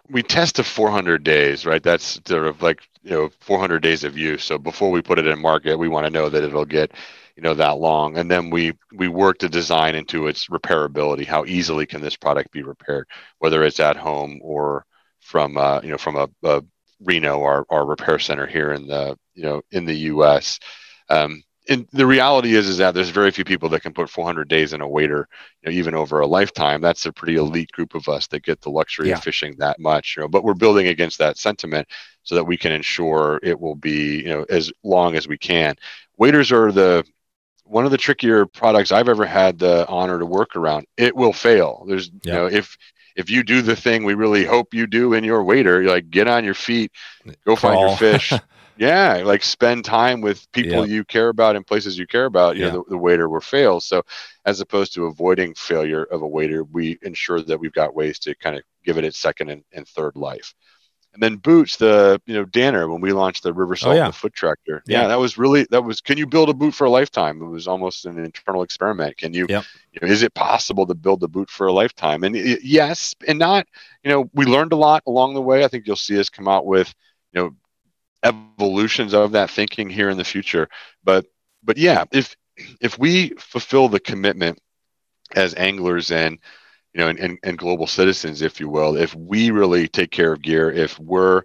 We 0.10 0.24
test 0.24 0.58
to 0.58 0.64
400 0.64 1.24
days, 1.24 1.66
right? 1.66 1.82
That's 1.82 2.20
sort 2.26 2.46
of 2.48 2.62
like, 2.62 2.82
you 3.04 3.12
know, 3.12 3.30
400 3.40 3.80
days 3.82 4.04
of 4.04 4.18
use. 4.18 4.44
So 4.44 4.58
before 4.58 4.92
we 4.92 5.02
put 5.02 5.20
it 5.20 5.28
in 5.28 5.40
market, 5.42 5.78
we 5.78 5.88
want 5.88 6.06
to 6.06 6.12
know 6.12 6.30
that 6.30 6.44
it'll 6.44 6.66
get, 6.66 6.92
you 7.36 7.44
know, 7.44 7.54
that 7.54 7.78
long. 7.78 8.18
And 8.18 8.30
then 8.30 8.50
we, 8.50 8.74
we 8.94 9.08
work 9.08 9.40
the 9.40 9.50
design 9.50 9.96
into 9.96 10.28
its 10.28 10.48
repairability. 10.48 11.26
How 11.26 11.46
easily 11.46 11.86
can 11.86 12.02
this 12.02 12.18
product 12.18 12.52
be 12.52 12.64
repaired, 12.64 13.08
whether 13.40 13.64
it's 13.64 13.80
at 13.80 13.96
home 13.96 14.40
or 14.44 14.86
from, 15.22 15.58
uh, 15.58 15.80
you 15.82 15.90
know, 15.90 15.98
from 15.98 16.18
a, 16.18 16.28
a 16.44 16.62
Reno, 17.04 17.42
our, 17.44 17.66
our 17.70 17.86
repair 17.86 18.20
center 18.20 18.46
here 18.46 18.72
in 18.74 18.88
the 18.88 19.18
you 19.34 19.44
know 19.44 19.62
in 19.72 19.86
the 19.86 19.96
U.S. 20.12 20.60
Um, 21.10 21.44
and 21.70 21.88
the 21.94 22.08
reality 22.08 22.56
is 22.56 22.68
is 22.68 22.78
that 22.78 22.94
there's 22.94 23.10
very 23.10 23.32
few 23.32 23.44
people 23.44 23.70
that 23.70 23.82
can 23.82 23.94
put 23.94 24.10
400 24.10 24.48
days 24.48 24.74
in 24.74 24.82
a 24.82 24.88
wader 24.88 25.28
you 25.62 25.72
know, 25.72 25.78
even 25.78 25.94
over 25.94 26.20
a 26.20 26.28
lifetime. 26.28 26.82
That's 26.82 27.06
a 27.06 27.14
pretty 27.14 27.36
elite 27.36 27.72
group 27.72 27.94
of 27.94 28.10
us 28.10 28.28
that 28.28 28.44
get 28.44 28.62
the 28.62 28.72
luxury 28.72 29.10
yeah. 29.10 29.16
of 29.16 29.24
fishing 29.24 29.56
that 29.58 29.80
much. 29.80 30.16
You 30.16 30.24
know, 30.24 30.28
but 30.28 30.44
we're 30.44 30.54
building 30.54 30.88
against 30.88 31.20
that 31.20 31.38
sentiment 31.38 31.88
so 32.24 32.36
that 32.36 32.46
we 32.46 32.58
can 32.58 32.72
ensure 32.72 33.40
it 33.44 33.60
will 33.60 33.76
be 33.76 34.18
you 34.18 34.30
know 34.30 34.46
as 34.50 34.72
long 34.84 35.16
as 35.16 35.28
we 35.28 35.38
can. 35.38 35.76
waders 36.18 36.52
are 36.52 36.72
the 36.72 37.04
one 37.66 37.86
of 37.86 37.92
the 37.92 37.98
trickier 37.98 38.46
products 38.46 38.92
I've 38.92 39.08
ever 39.08 39.26
had 39.26 39.58
the 39.58 39.88
honor 39.88 40.20
to 40.20 40.26
work 40.26 40.56
around. 40.56 40.88
It 40.98 41.16
will 41.16 41.34
fail. 41.34 41.86
There's 41.88 42.10
yeah. 42.24 42.34
you 42.34 42.40
know 42.40 42.46
if 42.48 42.78
if 43.16 43.30
you 43.30 43.44
do 43.44 43.62
the 43.62 43.76
thing 43.76 44.04
we 44.04 44.14
really 44.14 44.46
hope 44.46 44.74
you 44.74 44.88
do 44.88 45.14
in 45.14 45.24
your 45.24 45.44
wader, 45.44 45.84
like 45.84 46.10
get 46.10 46.28
on 46.28 46.44
your 46.44 46.54
feet, 46.54 46.92
go 47.46 47.56
Crawl. 47.56 47.58
find 47.58 47.80
your 47.82 47.98
fish. 47.98 48.34
yeah, 48.78 49.22
like 49.26 49.44
spend 49.44 49.86
time 49.86 50.22
with 50.22 50.52
people 50.52 50.88
you 50.88 51.04
care 51.04 51.30
about 51.30 51.56
and 51.56 51.66
places 51.66 51.98
you 51.98 52.08
care 52.08 52.26
about. 52.26 52.56
You 52.56 52.66
yeah. 52.66 52.72
know, 52.72 52.84
the, 52.88 52.92
the 52.92 52.98
wader 52.98 53.30
will 53.30 53.42
fail. 53.42 53.80
So, 53.80 54.04
as 54.46 54.60
opposed 54.60 54.94
to 54.94 55.06
avoiding 55.06 55.54
failure 55.54 56.04
of 56.04 56.22
a 56.22 56.28
wader 56.28 56.64
we 56.64 56.98
ensure 57.02 57.42
that 57.42 57.60
we've 57.60 57.74
got 57.74 57.96
ways 57.96 58.20
to 58.20 58.36
kind 58.36 58.56
of 58.56 58.64
give 58.84 58.98
it 58.98 59.06
its 59.06 59.18
second 59.18 59.50
and, 59.50 59.64
and 59.72 59.88
third 59.88 60.16
life. 60.16 60.54
And 61.14 61.22
then 61.22 61.36
boots, 61.36 61.76
the 61.76 62.22
you 62.26 62.34
know 62.34 62.46
Danner 62.46 62.90
when 62.90 63.02
we 63.02 63.12
launched 63.12 63.44
the 63.44 63.54
River 63.54 63.76
Salt 63.76 63.96
oh, 63.96 63.98
yeah. 63.98 64.08
the 64.08 64.14
foot 64.14 64.34
tractor. 64.34 64.82
Yeah. 64.88 65.02
yeah. 65.02 65.08
that 65.10 65.20
was 65.20 65.38
really 65.38 65.68
that 65.70 65.84
was. 65.84 66.00
Can 66.00 66.18
you 66.18 66.26
build 66.26 66.50
a 66.50 66.54
boot 66.54 66.74
for 66.74 66.86
a 66.86 66.90
lifetime? 66.90 67.42
It 67.42 67.50
was 67.50 67.68
almost 67.68 68.06
an 68.06 68.18
internal 68.18 68.64
experiment. 68.64 69.18
Can 69.18 69.34
you? 69.34 69.46
Yep. 69.50 69.66
you 69.92 70.00
know, 70.02 70.08
is 70.08 70.24
it 70.24 70.34
possible 70.34 70.88
to 70.88 70.96
build 70.96 71.22
a 71.24 71.28
boot 71.28 71.50
for 71.50 71.68
a 71.68 71.74
lifetime? 71.74 72.24
And 72.24 72.36
it, 72.36 72.64
yes, 72.64 73.14
and 73.28 73.38
not. 73.38 73.68
You 74.04 74.12
know, 74.12 74.30
we 74.34 74.46
learned 74.46 74.72
a 74.72 74.78
lot 74.78 75.04
along 75.06 75.34
the 75.34 75.42
way. 75.42 75.66
I 75.66 75.68
think 75.68 75.86
you'll 75.86 75.98
see 75.98 76.18
us 76.18 76.30
come 76.30 76.48
out 76.48 76.66
with 76.66 76.94
you 77.34 77.42
know 77.42 77.56
evolutions 78.24 79.14
of 79.14 79.32
that 79.32 79.50
thinking 79.50 79.90
here 79.90 80.10
in 80.10 80.18
the 80.18 80.24
future. 80.24 80.70
But 81.04 81.26
but 81.64 81.78
yeah, 81.78 82.06
if 82.12 82.36
if 82.80 82.98
we 82.98 83.30
fulfill 83.40 83.90
the 83.90 84.00
commitment 84.00 84.60
as 85.36 85.56
anglers 85.56 86.12
and 86.12 86.40
you 86.94 87.00
know, 87.00 87.08
and, 87.08 87.20
and, 87.20 87.40
and 87.44 87.58
global 87.58 87.88
citizens, 87.88 88.42
if 88.42 88.60
you 88.60 88.68
will, 88.68 88.98
if 88.98 89.16
we 89.16 89.52
really 89.52 89.88
take 89.88 90.12
care 90.12 90.34
of 90.34 90.42
gear, 90.42 90.70
if 90.70 91.00
we're 91.00 91.44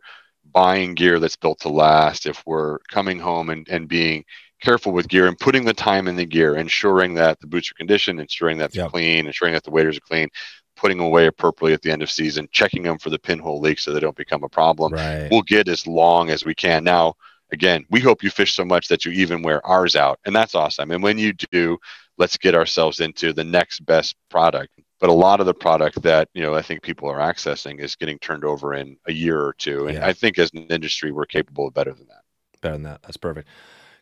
buying 0.53 0.95
gear 0.95 1.21
that's 1.21 1.37
built 1.37 1.61
to 1.61 1.69
last, 1.69 2.27
if 2.27 2.43
we're 2.47 2.79
coming 2.91 3.19
home 3.19 3.51
and, 3.51 3.69
and 3.69 3.89
being 3.89 4.25
careful 4.61 4.93
with 4.93 5.09
gear 5.09 5.29
and 5.29 5.39
putting 5.39 5.65
the 5.65 5.75
time 5.75 6.09
in 6.09 6.17
the 6.17 6.25
gear, 6.25 6.57
ensuring 6.57 7.15
that 7.15 7.39
the 7.41 7.47
boots 7.47 7.71
are 7.71 7.75
conditioned, 7.75 8.19
ensuring 8.19 8.59
that 8.59 8.73
they're 8.73 8.85
yep. 8.85 8.91
clean, 8.91 9.27
ensuring 9.27 9.55
that 9.55 9.63
the 9.63 9.71
waders 9.71 9.97
are 9.97 10.01
clean, 10.01 10.29
putting 10.77 10.99
them 10.99 11.07
away 11.07 11.27
appropriately 11.27 11.73
at 11.73 11.83
the 11.83 11.91
end 11.91 12.03
of 12.03 12.11
season, 12.11 12.49
checking 12.53 12.83
them 12.83 12.99
for 12.99 13.11
the 13.11 13.19
pinhole 13.19 13.61
leak 13.61 13.79
so 13.79 13.93
they 13.93 14.01
don't 14.01 14.17
become 14.17 14.45
a 14.45 14.49
problem. 14.49 14.93
Right. 14.93 15.29
We'll 15.31 15.43
get 15.43 15.69
as 15.69 15.87
long 15.87 16.31
as 16.31 16.45
we 16.45 16.55
can. 16.55 16.85
Now, 16.85 17.15
again, 17.53 17.85
we 17.91 18.01
hope 18.01 18.23
you 18.23 18.31
fish 18.31 18.55
so 18.55 18.65
much 18.65 18.89
that 18.89 19.05
you 19.05 19.13
even 19.13 19.43
wear 19.43 19.65
ours 19.67 19.97
out, 19.97 20.21
and 20.25 20.35
that's 20.35 20.55
awesome. 20.55 20.91
And 20.91 21.03
when 21.03 21.19
you 21.19 21.33
do, 21.33 21.79
let's 22.19 22.37
get 22.37 22.55
ourselves 22.55 23.01
into 23.01 23.33
the 23.33 23.45
next 23.45 23.81
best 23.85 24.17
product 24.31 24.73
but 25.01 25.11
a 25.11 25.13
lot 25.13 25.41
of 25.41 25.47
the 25.47 25.55
product 25.55 26.03
that 26.03 26.29
you 26.35 26.43
know 26.43 26.55
I 26.55 26.63
think 26.63 26.83
people 26.83 27.09
are 27.11 27.19
accessing 27.19 27.81
is 27.81 27.97
getting 27.97 28.19
turned 28.19 28.45
over 28.45 28.75
in 28.75 28.97
a 29.07 29.13
year 29.13 29.41
or 29.41 29.53
two, 29.53 29.87
and 29.87 29.99
yeah. 29.99 30.07
I 30.07 30.13
think 30.13 30.39
as 30.39 30.51
an 30.55 30.67
industry 30.69 31.13
we're 31.13 31.27
capable 31.27 31.69
of 31.69 31.75
better 31.75 31.93
than 31.93 32.07
that. 32.09 32.23
Better 32.61 32.75
than 32.75 32.85
that. 32.85 33.03
That's 33.03 33.17
perfect. 33.17 33.49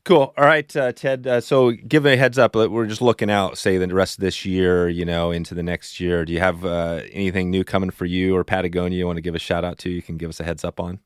Cool. 0.05 0.35
All 0.37 0.45
right, 0.45 0.77
uh, 0.77 0.93
Ted. 0.93 1.27
Uh, 1.27 1.41
so 1.41 1.71
give 1.71 2.05
a 2.05 2.17
heads 2.17 2.39
up. 2.39 2.55
We're 2.55 2.87
just 2.87 3.01
looking 3.01 3.31
out, 3.31 3.57
say 3.57 3.79
the 3.79 3.89
rest 3.89 4.19
of 4.19 4.21
this 4.21 4.45
year, 4.45 4.89
you 4.89 5.05
know, 5.05 5.31
into 5.31 5.55
the 5.55 5.63
next 5.63 5.99
year. 5.99 6.27
Do 6.27 6.33
you 6.33 6.41
have 6.41 6.65
uh, 6.65 7.01
anything 7.11 7.51
new 7.51 7.65
coming 7.65 7.91
for 7.91 8.05
you 8.05 8.37
or 8.37 8.45
Patagonia? 8.45 8.99
You 8.99 9.07
want 9.07 9.17
to 9.17 9.23
give 9.23 9.35
a 9.35 9.39
shout 9.39 9.65
out 9.65 9.79
to? 9.79 9.91
You 9.91 10.03
can 10.03 10.19
give 10.19 10.29
us 10.29 10.41
a 10.41 10.45
heads 10.45 10.63
up 10.63 10.79
on. 10.79 11.01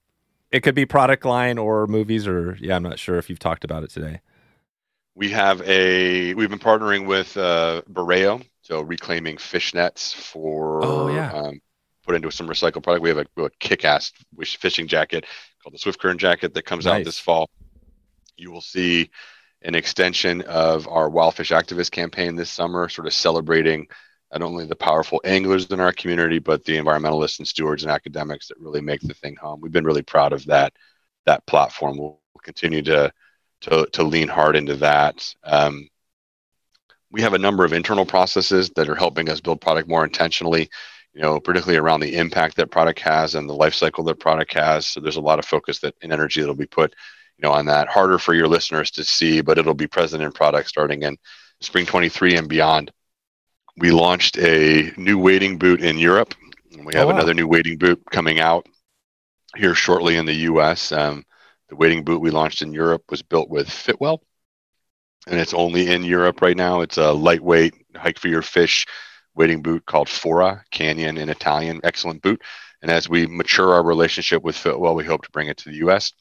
It 0.51 0.61
could 0.61 0.75
be 0.75 0.85
product 0.85 1.25
line 1.25 1.59
or 1.59 1.87
movies, 1.87 2.27
or 2.27 2.57
yeah, 2.61 2.75
I'm 2.75 2.83
not 2.83 2.99
sure 2.99 3.19
if 3.19 3.31
you've 3.31 3.39
talked 3.39 3.65
about 3.65 3.85
it 3.85 3.91
today. 3.91 4.21
We 5.15 5.31
have 5.31 5.63
a. 5.63 6.35
We've 6.35 6.51
been 6.51 6.59
partnering 6.59 7.07
with 7.07 7.37
uh, 7.37 7.83
Bureo 7.93 8.43
so 8.69 8.83
reclaiming 8.83 9.39
fish 9.39 9.73
nets 9.73 10.13
for 10.13 10.85
oh, 10.85 11.09
yeah. 11.09 11.33
um, 11.33 11.59
put 12.05 12.15
into 12.15 12.31
some 12.31 12.47
recycled 12.47 12.83
product. 12.83 13.03
We 13.03 13.09
have 13.09 13.17
a, 13.17 13.43
a 13.43 13.51
kick-ass 13.61 14.13
fishing 14.45 14.87
jacket 14.87 15.25
called 15.63 15.73
the 15.73 15.79
Swiftcurrent 15.79 16.19
jacket 16.19 16.53
that 16.53 16.67
comes 16.67 16.85
nice. 16.85 17.01
out 17.01 17.05
this 17.07 17.19
fall. 17.19 17.49
You 18.39 18.51
will 18.51 18.61
see 18.61 19.11
an 19.63 19.75
extension 19.75 20.43
of 20.43 20.87
our 20.89 21.11
wildfish 21.11 21.55
Activist 21.55 21.91
campaign 21.91 22.37
this 22.37 22.51
summer, 22.51 22.89
sort 22.89 23.07
of 23.07 23.13
celebrating 23.13 23.89
not 24.33 24.43
only 24.43 24.67
the 24.67 24.77
powerful 24.77 25.21
anglers 25.25 25.67
in 25.67 25.81
our 25.81 25.93
community, 25.93 26.39
but 26.39 26.65
the 26.65 26.77
environmentalists 26.77 27.39
and 27.39 27.49
stewards 27.49 27.83
and 27.83 27.91
academics 27.91 28.49
that 28.49 28.61
really 28.61 28.81
make 28.81 29.01
the 29.01 29.15
thing 29.15 29.37
home. 29.37 29.61
We've 29.61 29.73
been 29.73 29.85
really 29.85 30.03
proud 30.03 30.33
of 30.33 30.45
that 30.47 30.75
that 31.27 31.47
platform. 31.47 31.99
We'll, 31.99 32.21
continue 32.45 32.81
to, 32.81 33.13
to 33.61 33.87
to 33.93 34.03
lean 34.05 34.29
hard 34.29 34.55
into 34.55 34.77
that. 34.77 35.35
Um, 35.43 35.89
we 37.11 37.21
have 37.21 37.35
a 37.35 37.39
number 37.39 37.65
of 37.65 37.73
internal 37.73 38.07
processes 38.07 38.71
that 38.77 38.89
are 38.89 38.95
helping 38.95 39.29
us 39.29 39.41
build 39.41 39.61
product 39.61 39.89
more 39.89 40.05
intentionally 40.05 40.71
you 41.15 41.21
know 41.21 41.41
particularly 41.41 41.79
around 41.79 42.01
the 42.01 42.17
impact 42.17 42.57
that 42.57 42.71
product 42.71 43.01
has 43.01 43.35
and 43.35 43.49
the 43.49 43.55
life 43.55 43.75
cycle 43.75 44.05
that 44.05 44.21
product 44.21 44.55
has 44.55 44.87
so 44.87 45.01
there's 45.01 45.17
a 45.17 45.21
lot 45.21 45.39
of 45.39 45.45
focus 45.45 45.81
that 45.81 45.95
and 46.01 46.13
energy 46.13 46.41
that'll 46.41 46.55
be 46.55 46.67
put 46.67 46.95
you 47.39 47.49
know 47.49 47.53
on 47.53 47.67
that 47.67 47.89
harder 47.89 48.19
for 48.19 48.35
your 48.35 48.49
listeners 48.49 48.91
to 48.91 49.05
see 49.05 49.41
but 49.41 49.59
it'll 49.59 49.75
be 49.75 49.87
present 49.87 50.23
in 50.23 50.33
product 50.33 50.69
starting 50.69 51.03
in 51.03 51.17
spring 51.61 51.87
23 51.87 52.37
and 52.37 52.49
beyond 52.49 52.91
we 53.77 53.91
launched 53.91 54.37
a 54.39 54.93
new 54.97 55.19
wading 55.19 55.59
boot 55.59 55.81
in 55.81 55.99
europe 55.99 56.35
we 56.85 56.95
have 56.95 57.05
oh, 57.05 57.09
wow. 57.09 57.15
another 57.15 57.35
new 57.35 57.49
wading 57.49 57.79
boot 57.79 58.03
coming 58.11 58.41
out 58.41 58.67
here 59.57 59.75
shortly 59.75 60.17
in 60.17 60.27
the 60.27 60.35
us 60.35 60.93
um, 60.93 61.25
the 61.69 61.77
wading 61.77 62.05
boot 62.05 62.21
we 62.21 62.31
launched 62.31 62.63
in 62.63 62.73
europe 62.73 63.03
was 63.11 63.23
built 63.23 63.49
with 63.49 63.69
fitwell 63.69 64.23
and 65.29 65.39
it's 65.39 65.55
only 65.55 65.91
in 65.93 66.05
Europe 66.05 66.41
right 66.41 66.57
now. 66.57 66.81
It's 66.81 66.97
a 66.97 67.13
lightweight 67.13 67.75
hike 67.95 68.19
for 68.19 68.29
your 68.29 68.43
fish 68.43 68.87
wading 69.35 69.63
boot 69.63 69.85
called 69.87 70.09
Forra 70.09 70.63
Canyon 70.71 71.19
in 71.19 71.29
Italian. 71.29 71.81
Excellent 71.85 72.23
boot. 72.23 72.43
And 72.83 72.91
as 72.91 73.09
we 73.09 73.27
mature 73.27 73.75
our 73.75 73.83
relationship 73.83 74.43
with 74.43 74.57
Fitwell, 74.57 74.95
we 74.95 75.05
hope 75.05 75.23
to 75.23 75.31
bring 75.31 75.49
it 75.49 75.59
to 75.59 75.69
the 75.69 75.77
U.S. 75.77 76.13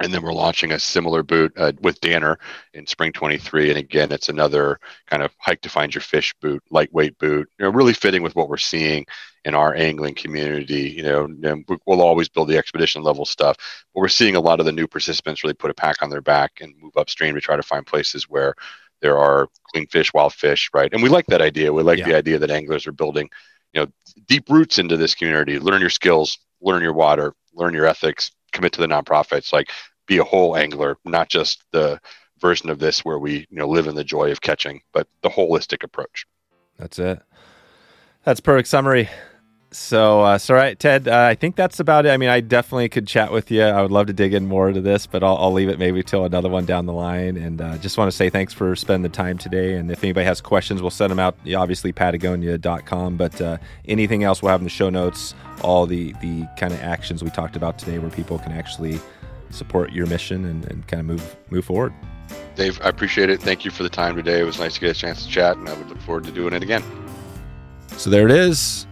And 0.00 0.12
then 0.12 0.22
we're 0.22 0.32
launching 0.32 0.72
a 0.72 0.80
similar 0.80 1.22
boot 1.22 1.52
uh, 1.56 1.72
with 1.80 2.00
Danner 2.00 2.38
in 2.72 2.86
spring 2.86 3.12
23. 3.12 3.70
And 3.70 3.78
again, 3.78 4.10
it's 4.10 4.28
another 4.28 4.80
kind 5.06 5.22
of 5.22 5.32
hike 5.38 5.60
to 5.62 5.68
find 5.68 5.94
your 5.94 6.02
fish 6.02 6.34
boot, 6.40 6.62
lightweight 6.70 7.18
boot, 7.18 7.48
you 7.58 7.64
know, 7.64 7.70
really 7.70 7.92
fitting 7.92 8.22
with 8.22 8.34
what 8.34 8.48
we're 8.48 8.56
seeing 8.56 9.06
in 9.44 9.54
our 9.54 9.74
angling 9.74 10.14
community. 10.14 10.90
You 10.90 11.02
know, 11.02 11.64
we'll 11.86 12.00
always 12.00 12.28
build 12.28 12.48
the 12.48 12.56
expedition 12.56 13.02
level 13.02 13.24
stuff, 13.24 13.56
but 13.94 14.00
we're 14.00 14.08
seeing 14.08 14.36
a 14.36 14.40
lot 14.40 14.60
of 14.60 14.66
the 14.66 14.72
new 14.72 14.86
participants 14.86 15.44
really 15.44 15.54
put 15.54 15.70
a 15.70 15.74
pack 15.74 16.02
on 16.02 16.10
their 16.10 16.20
back 16.20 16.60
and 16.60 16.74
move 16.80 16.96
upstream 16.96 17.34
to 17.34 17.40
try 17.40 17.56
to 17.56 17.62
find 17.62 17.86
places 17.86 18.28
where 18.28 18.54
there 19.02 19.18
are 19.18 19.48
clean 19.72 19.86
fish, 19.88 20.14
wild 20.14 20.32
fish, 20.32 20.70
right? 20.72 20.92
And 20.92 21.02
we 21.02 21.08
like 21.08 21.26
that 21.26 21.42
idea. 21.42 21.72
We 21.72 21.82
like 21.82 21.98
yeah. 21.98 22.06
the 22.06 22.16
idea 22.16 22.38
that 22.38 22.50
anglers 22.50 22.86
are 22.86 22.92
building, 22.92 23.28
you 23.74 23.82
know, 23.82 23.88
deep 24.26 24.48
roots 24.48 24.78
into 24.78 24.96
this 24.96 25.14
community. 25.14 25.58
Learn 25.58 25.80
your 25.80 25.90
skills, 25.90 26.38
learn 26.60 26.82
your 26.82 26.92
water, 26.92 27.34
learn 27.52 27.74
your 27.74 27.86
ethics, 27.86 28.30
commit 28.52 28.72
to 28.72 28.80
the 28.80 28.86
nonprofits. 28.86 29.52
Like, 29.52 29.70
be 30.06 30.18
a 30.18 30.24
whole 30.24 30.56
angler, 30.56 30.96
not 31.04 31.28
just 31.28 31.64
the 31.72 32.00
version 32.40 32.70
of 32.70 32.78
this 32.78 33.04
where 33.04 33.18
we, 33.18 33.46
you 33.50 33.58
know, 33.58 33.68
live 33.68 33.86
in 33.86 33.94
the 33.94 34.04
joy 34.04 34.30
of 34.30 34.40
catching, 34.40 34.82
but 34.92 35.06
the 35.22 35.28
holistic 35.28 35.84
approach. 35.84 36.26
That's 36.78 36.98
it. 36.98 37.22
That's 38.24 38.40
perfect 38.40 38.68
summary. 38.68 39.08
So, 39.72 40.20
uh, 40.20 40.38
so 40.38 40.54
right, 40.54 40.78
Ted. 40.78 41.08
Uh, 41.08 41.26
I 41.30 41.34
think 41.34 41.56
that's 41.56 41.80
about 41.80 42.04
it. 42.04 42.10
I 42.10 42.18
mean, 42.18 42.28
I 42.28 42.40
definitely 42.40 42.90
could 42.90 43.06
chat 43.06 43.32
with 43.32 43.50
you. 43.50 43.62
I 43.62 43.80
would 43.80 43.90
love 43.90 44.06
to 44.08 44.12
dig 44.12 44.34
in 44.34 44.46
more 44.46 44.70
to 44.70 44.80
this, 44.80 45.06
but 45.06 45.24
I'll, 45.24 45.36
I'll 45.38 45.52
leave 45.52 45.70
it 45.70 45.78
maybe 45.78 46.02
till 46.02 46.26
another 46.26 46.50
one 46.50 46.66
down 46.66 46.84
the 46.84 46.92
line. 46.92 47.38
And 47.38 47.60
uh, 47.60 47.78
just 47.78 47.96
want 47.96 48.10
to 48.10 48.16
say 48.16 48.28
thanks 48.28 48.52
for 48.52 48.76
spending 48.76 49.02
the 49.02 49.08
time 49.08 49.38
today. 49.38 49.74
And 49.74 49.90
if 49.90 50.04
anybody 50.04 50.26
has 50.26 50.42
questions, 50.42 50.82
we'll 50.82 50.90
send 50.90 51.10
them 51.10 51.18
out. 51.18 51.36
Obviously, 51.54 51.90
Patagonia.com. 51.90 53.16
But 53.16 53.40
uh, 53.40 53.56
anything 53.86 54.24
else, 54.24 54.42
we'll 54.42 54.50
have 54.50 54.60
in 54.60 54.64
the 54.64 54.70
show 54.70 54.90
notes. 54.90 55.34
All 55.62 55.86
the 55.86 56.12
the 56.20 56.46
kind 56.58 56.72
of 56.72 56.82
actions 56.82 57.24
we 57.24 57.30
talked 57.30 57.56
about 57.56 57.78
today, 57.78 57.98
where 57.98 58.10
people 58.10 58.38
can 58.38 58.52
actually 58.52 59.00
support 59.50 59.92
your 59.92 60.06
mission 60.06 60.44
and, 60.44 60.64
and 60.70 60.86
kind 60.86 61.00
of 61.00 61.06
move 61.06 61.36
move 61.50 61.64
forward. 61.64 61.94
Dave, 62.56 62.80
I 62.82 62.88
appreciate 62.88 63.30
it. 63.30 63.40
Thank 63.40 63.64
you 63.64 63.70
for 63.70 63.84
the 63.84 63.88
time 63.88 64.16
today. 64.16 64.40
It 64.40 64.44
was 64.44 64.58
nice 64.58 64.74
to 64.74 64.80
get 64.80 64.90
a 64.90 64.98
chance 64.98 65.24
to 65.24 65.30
chat, 65.30 65.56
and 65.56 65.68
I 65.68 65.74
would 65.74 65.88
look 65.88 66.00
forward 66.00 66.24
to 66.24 66.30
doing 66.30 66.52
it 66.52 66.62
again. 66.62 66.82
So 67.96 68.10
there 68.10 68.26
it 68.26 68.32
is 68.32 68.86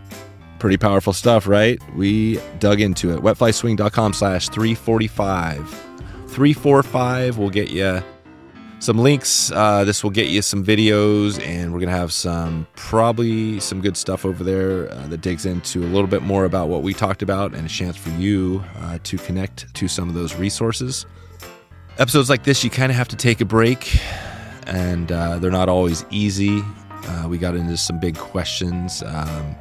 pretty 0.61 0.77
powerful 0.77 1.13
stuff, 1.13 1.49
right? 1.49 1.81
We 1.97 2.39
dug 2.61 2.81
into 2.81 3.13
it. 3.13 3.21
Wetflyswing.com 3.21 4.13
slash 4.13 4.49
345. 4.51 5.69
345 6.29 7.39
will 7.39 7.51
get 7.51 7.71
you 7.71 8.03
some 8.79 8.99
links. 8.99 9.51
Uh, 9.51 9.85
this 9.85 10.05
will 10.05 10.11
get 10.11 10.29
you 10.29 10.43
some 10.43 10.65
videos, 10.65 11.41
and 11.45 11.73
we're 11.73 11.81
going 11.81 11.91
to 11.91 11.97
have 11.97 12.13
some 12.13 12.67
probably 12.77 13.59
some 13.59 13.81
good 13.81 13.97
stuff 13.97 14.25
over 14.25 14.45
there 14.45 14.93
uh, 14.93 15.07
that 15.09 15.23
digs 15.23 15.47
into 15.47 15.81
a 15.81 15.89
little 15.89 16.07
bit 16.07 16.23
more 16.23 16.45
about 16.45 16.69
what 16.69 16.83
we 16.83 16.95
talked 16.95 17.23
about 17.23 17.55
and 17.55 17.67
a 17.67 17.69
chance 17.69 17.97
for 17.97 18.11
you 18.11 18.63
uh, 18.77 18.99
to 19.03 19.17
connect 19.19 19.73
to 19.75 19.89
some 19.89 20.09
of 20.09 20.15
those 20.15 20.35
resources. 20.37 21.07
Episodes 21.99 22.31
like 22.31 22.45
this, 22.45 22.63
you 22.63 22.71
kind 22.71 22.93
of 22.93 22.97
have 22.97 23.09
to 23.09 23.17
take 23.17 23.41
a 23.41 23.45
break, 23.45 23.99
and 24.67 25.11
uh, 25.11 25.39
they're 25.39 25.51
not 25.51 25.69
always 25.69 26.05
easy. 26.11 26.63
Uh, 27.07 27.27
we 27.29 27.39
got 27.39 27.55
into 27.55 27.77
some 27.77 27.99
big 27.99 28.17
questions. 28.17 29.03
Um, 29.03 29.57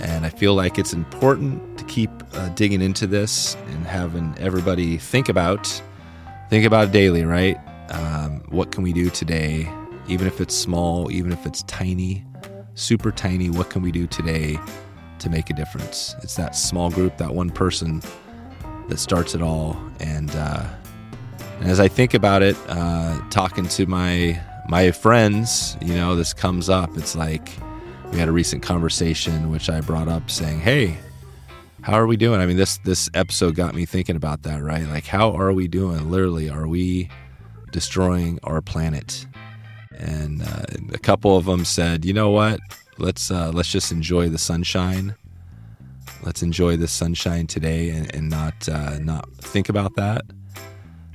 and 0.00 0.24
I 0.24 0.30
feel 0.30 0.54
like 0.54 0.78
it's 0.78 0.92
important 0.92 1.78
to 1.78 1.84
keep 1.84 2.10
uh, 2.34 2.48
digging 2.50 2.80
into 2.82 3.06
this 3.06 3.54
and 3.68 3.86
having 3.86 4.34
everybody 4.38 4.96
think 4.96 5.28
about 5.28 5.82
think 6.48 6.64
about 6.64 6.90
daily, 6.90 7.24
right? 7.24 7.56
Um, 7.90 8.42
what 8.48 8.72
can 8.72 8.82
we 8.82 8.92
do 8.92 9.08
today, 9.08 9.70
even 10.08 10.26
if 10.26 10.40
it's 10.40 10.54
small, 10.54 11.10
even 11.10 11.32
if 11.32 11.46
it's 11.46 11.62
tiny, 11.64 12.24
super 12.74 13.12
tiny? 13.12 13.50
What 13.50 13.70
can 13.70 13.82
we 13.82 13.92
do 13.92 14.06
today 14.08 14.58
to 15.20 15.30
make 15.30 15.50
a 15.50 15.54
difference? 15.54 16.16
It's 16.22 16.34
that 16.36 16.56
small 16.56 16.90
group, 16.90 17.16
that 17.18 17.32
one 17.32 17.50
person 17.50 18.02
that 18.88 18.98
starts 18.98 19.34
it 19.36 19.42
all. 19.42 19.80
And, 20.00 20.30
uh, 20.34 20.66
and 21.60 21.70
as 21.70 21.78
I 21.78 21.86
think 21.86 22.14
about 22.14 22.42
it, 22.42 22.56
uh, 22.68 23.20
talking 23.30 23.68
to 23.68 23.86
my 23.86 24.40
my 24.68 24.92
friends, 24.92 25.76
you 25.82 25.94
know, 25.94 26.14
this 26.14 26.32
comes 26.32 26.68
up. 26.68 26.96
It's 26.96 27.16
like 27.16 27.50
we 28.12 28.18
had 28.18 28.28
a 28.28 28.32
recent 28.32 28.62
conversation 28.62 29.50
which 29.50 29.70
I 29.70 29.80
brought 29.80 30.08
up 30.08 30.30
saying, 30.30 30.60
"Hey, 30.60 30.98
how 31.82 31.94
are 31.94 32.06
we 32.06 32.16
doing?" 32.16 32.40
I 32.40 32.46
mean, 32.46 32.56
this 32.56 32.78
this 32.78 33.08
episode 33.14 33.54
got 33.54 33.74
me 33.74 33.86
thinking 33.86 34.16
about 34.16 34.42
that, 34.42 34.62
right? 34.62 34.86
Like, 34.86 35.06
how 35.06 35.32
are 35.32 35.52
we 35.52 35.68
doing? 35.68 36.10
Literally, 36.10 36.50
are 36.50 36.66
we 36.66 37.08
destroying 37.70 38.38
our 38.42 38.60
planet? 38.60 39.26
And 39.96 40.42
uh, 40.42 40.62
a 40.92 40.98
couple 40.98 41.36
of 41.36 41.44
them 41.44 41.64
said, 41.64 42.04
"You 42.04 42.12
know 42.12 42.30
what? 42.30 42.60
Let's 42.98 43.30
uh, 43.30 43.52
let's 43.52 43.70
just 43.70 43.92
enjoy 43.92 44.28
the 44.28 44.38
sunshine. 44.38 45.14
Let's 46.22 46.42
enjoy 46.42 46.76
the 46.76 46.88
sunshine 46.88 47.46
today, 47.46 47.90
and, 47.90 48.14
and 48.14 48.28
not 48.28 48.68
uh, 48.68 48.98
not 48.98 49.30
think 49.36 49.68
about 49.68 49.94
that." 49.96 50.22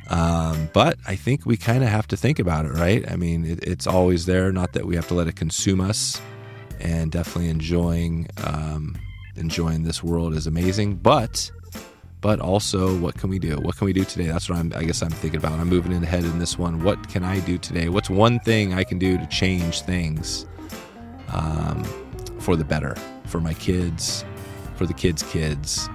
Um, 0.08 0.70
but 0.72 0.98
I 1.08 1.16
think 1.16 1.48
we 1.48 1.58
kind 1.58 1.84
of 1.84 1.90
have 1.90 2.08
to 2.10 2.18
think 2.18 2.38
about 2.38 2.66
it, 2.66 2.74
right? 2.74 3.10
I 3.12 3.16
mean, 3.16 3.44
it, 3.44 3.64
it's 3.64 3.88
always 3.88 4.28
there. 4.28 4.52
Not 4.52 4.74
that 4.74 4.86
we 4.86 4.96
have 4.96 5.08
to 5.08 5.16
let 5.16 5.28
it 5.28 5.36
consume 5.36 5.82
us 5.82 6.22
and 6.80 7.12
definitely 7.12 7.50
enjoying 7.50 8.28
um, 8.44 8.98
enjoying 9.36 9.84
this 9.84 10.04
world 10.04 10.34
is 10.34 10.48
amazing. 10.48 10.96
But 10.96 11.52
but 12.22 12.40
also, 12.40 12.98
what 12.98 13.16
can 13.16 13.30
we 13.30 13.38
do? 13.38 13.58
What 13.58 13.78
can 13.78 13.86
we 13.86 13.94
do 13.94 14.04
today? 14.04 14.26
That's 14.28 14.50
what 14.50 14.58
I'm. 14.58 14.74
I 14.76 14.84
guess 14.84 15.04
I'm 15.04 15.12
thinking 15.12 15.38
about. 15.38 15.60
I'm 15.60 15.70
moving 15.70 15.94
ahead 15.94 16.24
in 16.24 16.40
this 16.40 16.58
one. 16.58 16.84
What 16.84 17.08
can 17.10 17.24
I 17.24 17.40
do 17.42 17.58
today? 17.58 17.90
What's 17.90 18.10
one 18.10 18.40
thing 18.40 18.74
I 18.74 18.84
can 18.84 18.98
do 18.98 19.18
to 19.18 19.28
change 19.28 19.82
things 19.82 20.48
um, 21.32 21.84
for 22.40 22.56
the 22.56 22.64
better 22.64 22.96
for 23.26 23.40
my 23.40 23.54
kids, 23.54 24.26
for 24.76 24.86
the 24.86 24.94
kids' 24.94 25.24
kids, 25.24 25.90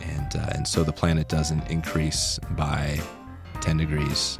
and 0.00 0.34
uh, 0.36 0.50
and 0.54 0.66
so 0.66 0.82
the 0.82 0.92
planet 0.92 1.28
doesn't 1.28 1.70
increase 1.70 2.38
by 2.56 3.00
10 3.60 3.76
degrees 3.76 4.38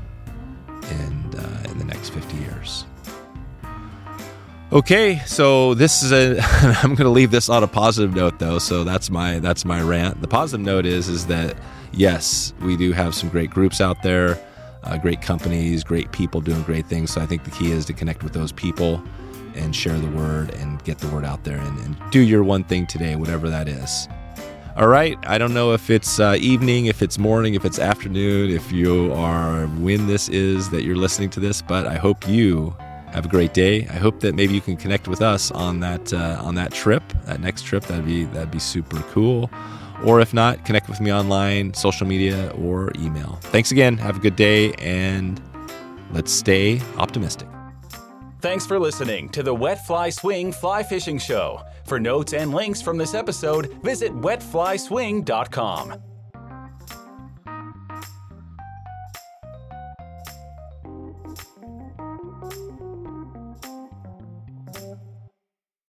in 0.68 1.34
uh, 1.38 1.62
in 1.70 1.78
the 1.78 1.84
next 1.84 2.10
50 2.10 2.36
years. 2.38 2.86
Okay, 4.74 5.20
so 5.24 5.74
this 5.74 6.02
is 6.02 6.10
a. 6.10 6.40
I'm 6.82 6.96
going 6.96 7.04
to 7.04 7.08
leave 7.08 7.30
this 7.30 7.48
on 7.48 7.62
a 7.62 7.68
positive 7.68 8.12
note, 8.12 8.40
though. 8.40 8.58
So 8.58 8.82
that's 8.82 9.08
my 9.08 9.38
that's 9.38 9.64
my 9.64 9.80
rant. 9.80 10.20
The 10.20 10.26
positive 10.26 10.66
note 10.66 10.84
is 10.84 11.08
is 11.08 11.28
that 11.28 11.56
yes, 11.92 12.52
we 12.60 12.76
do 12.76 12.90
have 12.90 13.14
some 13.14 13.28
great 13.28 13.50
groups 13.50 13.80
out 13.80 14.02
there, 14.02 14.36
uh, 14.82 14.98
great 14.98 15.22
companies, 15.22 15.84
great 15.84 16.10
people 16.10 16.40
doing 16.40 16.60
great 16.64 16.86
things. 16.86 17.12
So 17.12 17.20
I 17.20 17.26
think 17.26 17.44
the 17.44 17.52
key 17.52 17.70
is 17.70 17.84
to 17.84 17.92
connect 17.92 18.24
with 18.24 18.32
those 18.32 18.50
people 18.50 19.00
and 19.54 19.76
share 19.76 19.96
the 19.96 20.10
word 20.10 20.52
and 20.54 20.82
get 20.82 20.98
the 20.98 21.06
word 21.06 21.24
out 21.24 21.44
there 21.44 21.58
and, 21.58 21.78
and 21.78 21.96
do 22.10 22.18
your 22.18 22.42
one 22.42 22.64
thing 22.64 22.84
today, 22.84 23.14
whatever 23.14 23.48
that 23.50 23.68
is. 23.68 24.08
All 24.76 24.88
right. 24.88 25.16
I 25.24 25.38
don't 25.38 25.54
know 25.54 25.72
if 25.72 25.88
it's 25.88 26.18
uh, 26.18 26.36
evening, 26.40 26.86
if 26.86 27.00
it's 27.00 27.16
morning, 27.16 27.54
if 27.54 27.64
it's 27.64 27.78
afternoon, 27.78 28.50
if 28.50 28.72
you 28.72 29.12
are 29.12 29.68
when 29.68 30.08
this 30.08 30.28
is 30.30 30.68
that 30.70 30.82
you're 30.82 30.96
listening 30.96 31.30
to 31.30 31.38
this, 31.38 31.62
but 31.62 31.86
I 31.86 31.94
hope 31.94 32.26
you 32.26 32.74
have 33.14 33.26
a 33.26 33.28
great 33.28 33.54
day. 33.54 33.86
I 33.86 33.94
hope 33.94 34.20
that 34.20 34.34
maybe 34.34 34.54
you 34.54 34.60
can 34.60 34.76
connect 34.76 35.08
with 35.08 35.22
us 35.22 35.50
on 35.52 35.80
that 35.80 36.12
uh, 36.12 36.40
on 36.42 36.56
that 36.56 36.72
trip, 36.72 37.02
that 37.24 37.40
next 37.40 37.62
trip. 37.62 37.84
That'd 37.84 38.04
be 38.04 38.24
that'd 38.24 38.50
be 38.50 38.58
super 38.58 39.00
cool. 39.12 39.50
Or 40.04 40.20
if 40.20 40.34
not, 40.34 40.64
connect 40.64 40.88
with 40.88 41.00
me 41.00 41.12
online, 41.12 41.72
social 41.72 42.06
media, 42.06 42.50
or 42.58 42.90
email. 42.96 43.38
Thanks 43.42 43.70
again. 43.70 43.96
Have 43.98 44.16
a 44.16 44.20
good 44.20 44.36
day, 44.36 44.72
and 44.74 45.40
let's 46.10 46.32
stay 46.32 46.80
optimistic. 46.98 47.48
Thanks 48.40 48.66
for 48.66 48.78
listening 48.78 49.30
to 49.30 49.42
the 49.42 49.54
Wet 49.54 49.86
Fly 49.86 50.10
Swing 50.10 50.52
Fly 50.52 50.82
Fishing 50.82 51.18
Show. 51.18 51.62
For 51.86 52.00
notes 52.00 52.32
and 52.32 52.52
links 52.52 52.82
from 52.82 52.98
this 52.98 53.14
episode, 53.14 53.72
visit 53.82 54.12
wetflyswing.com. 54.12 56.13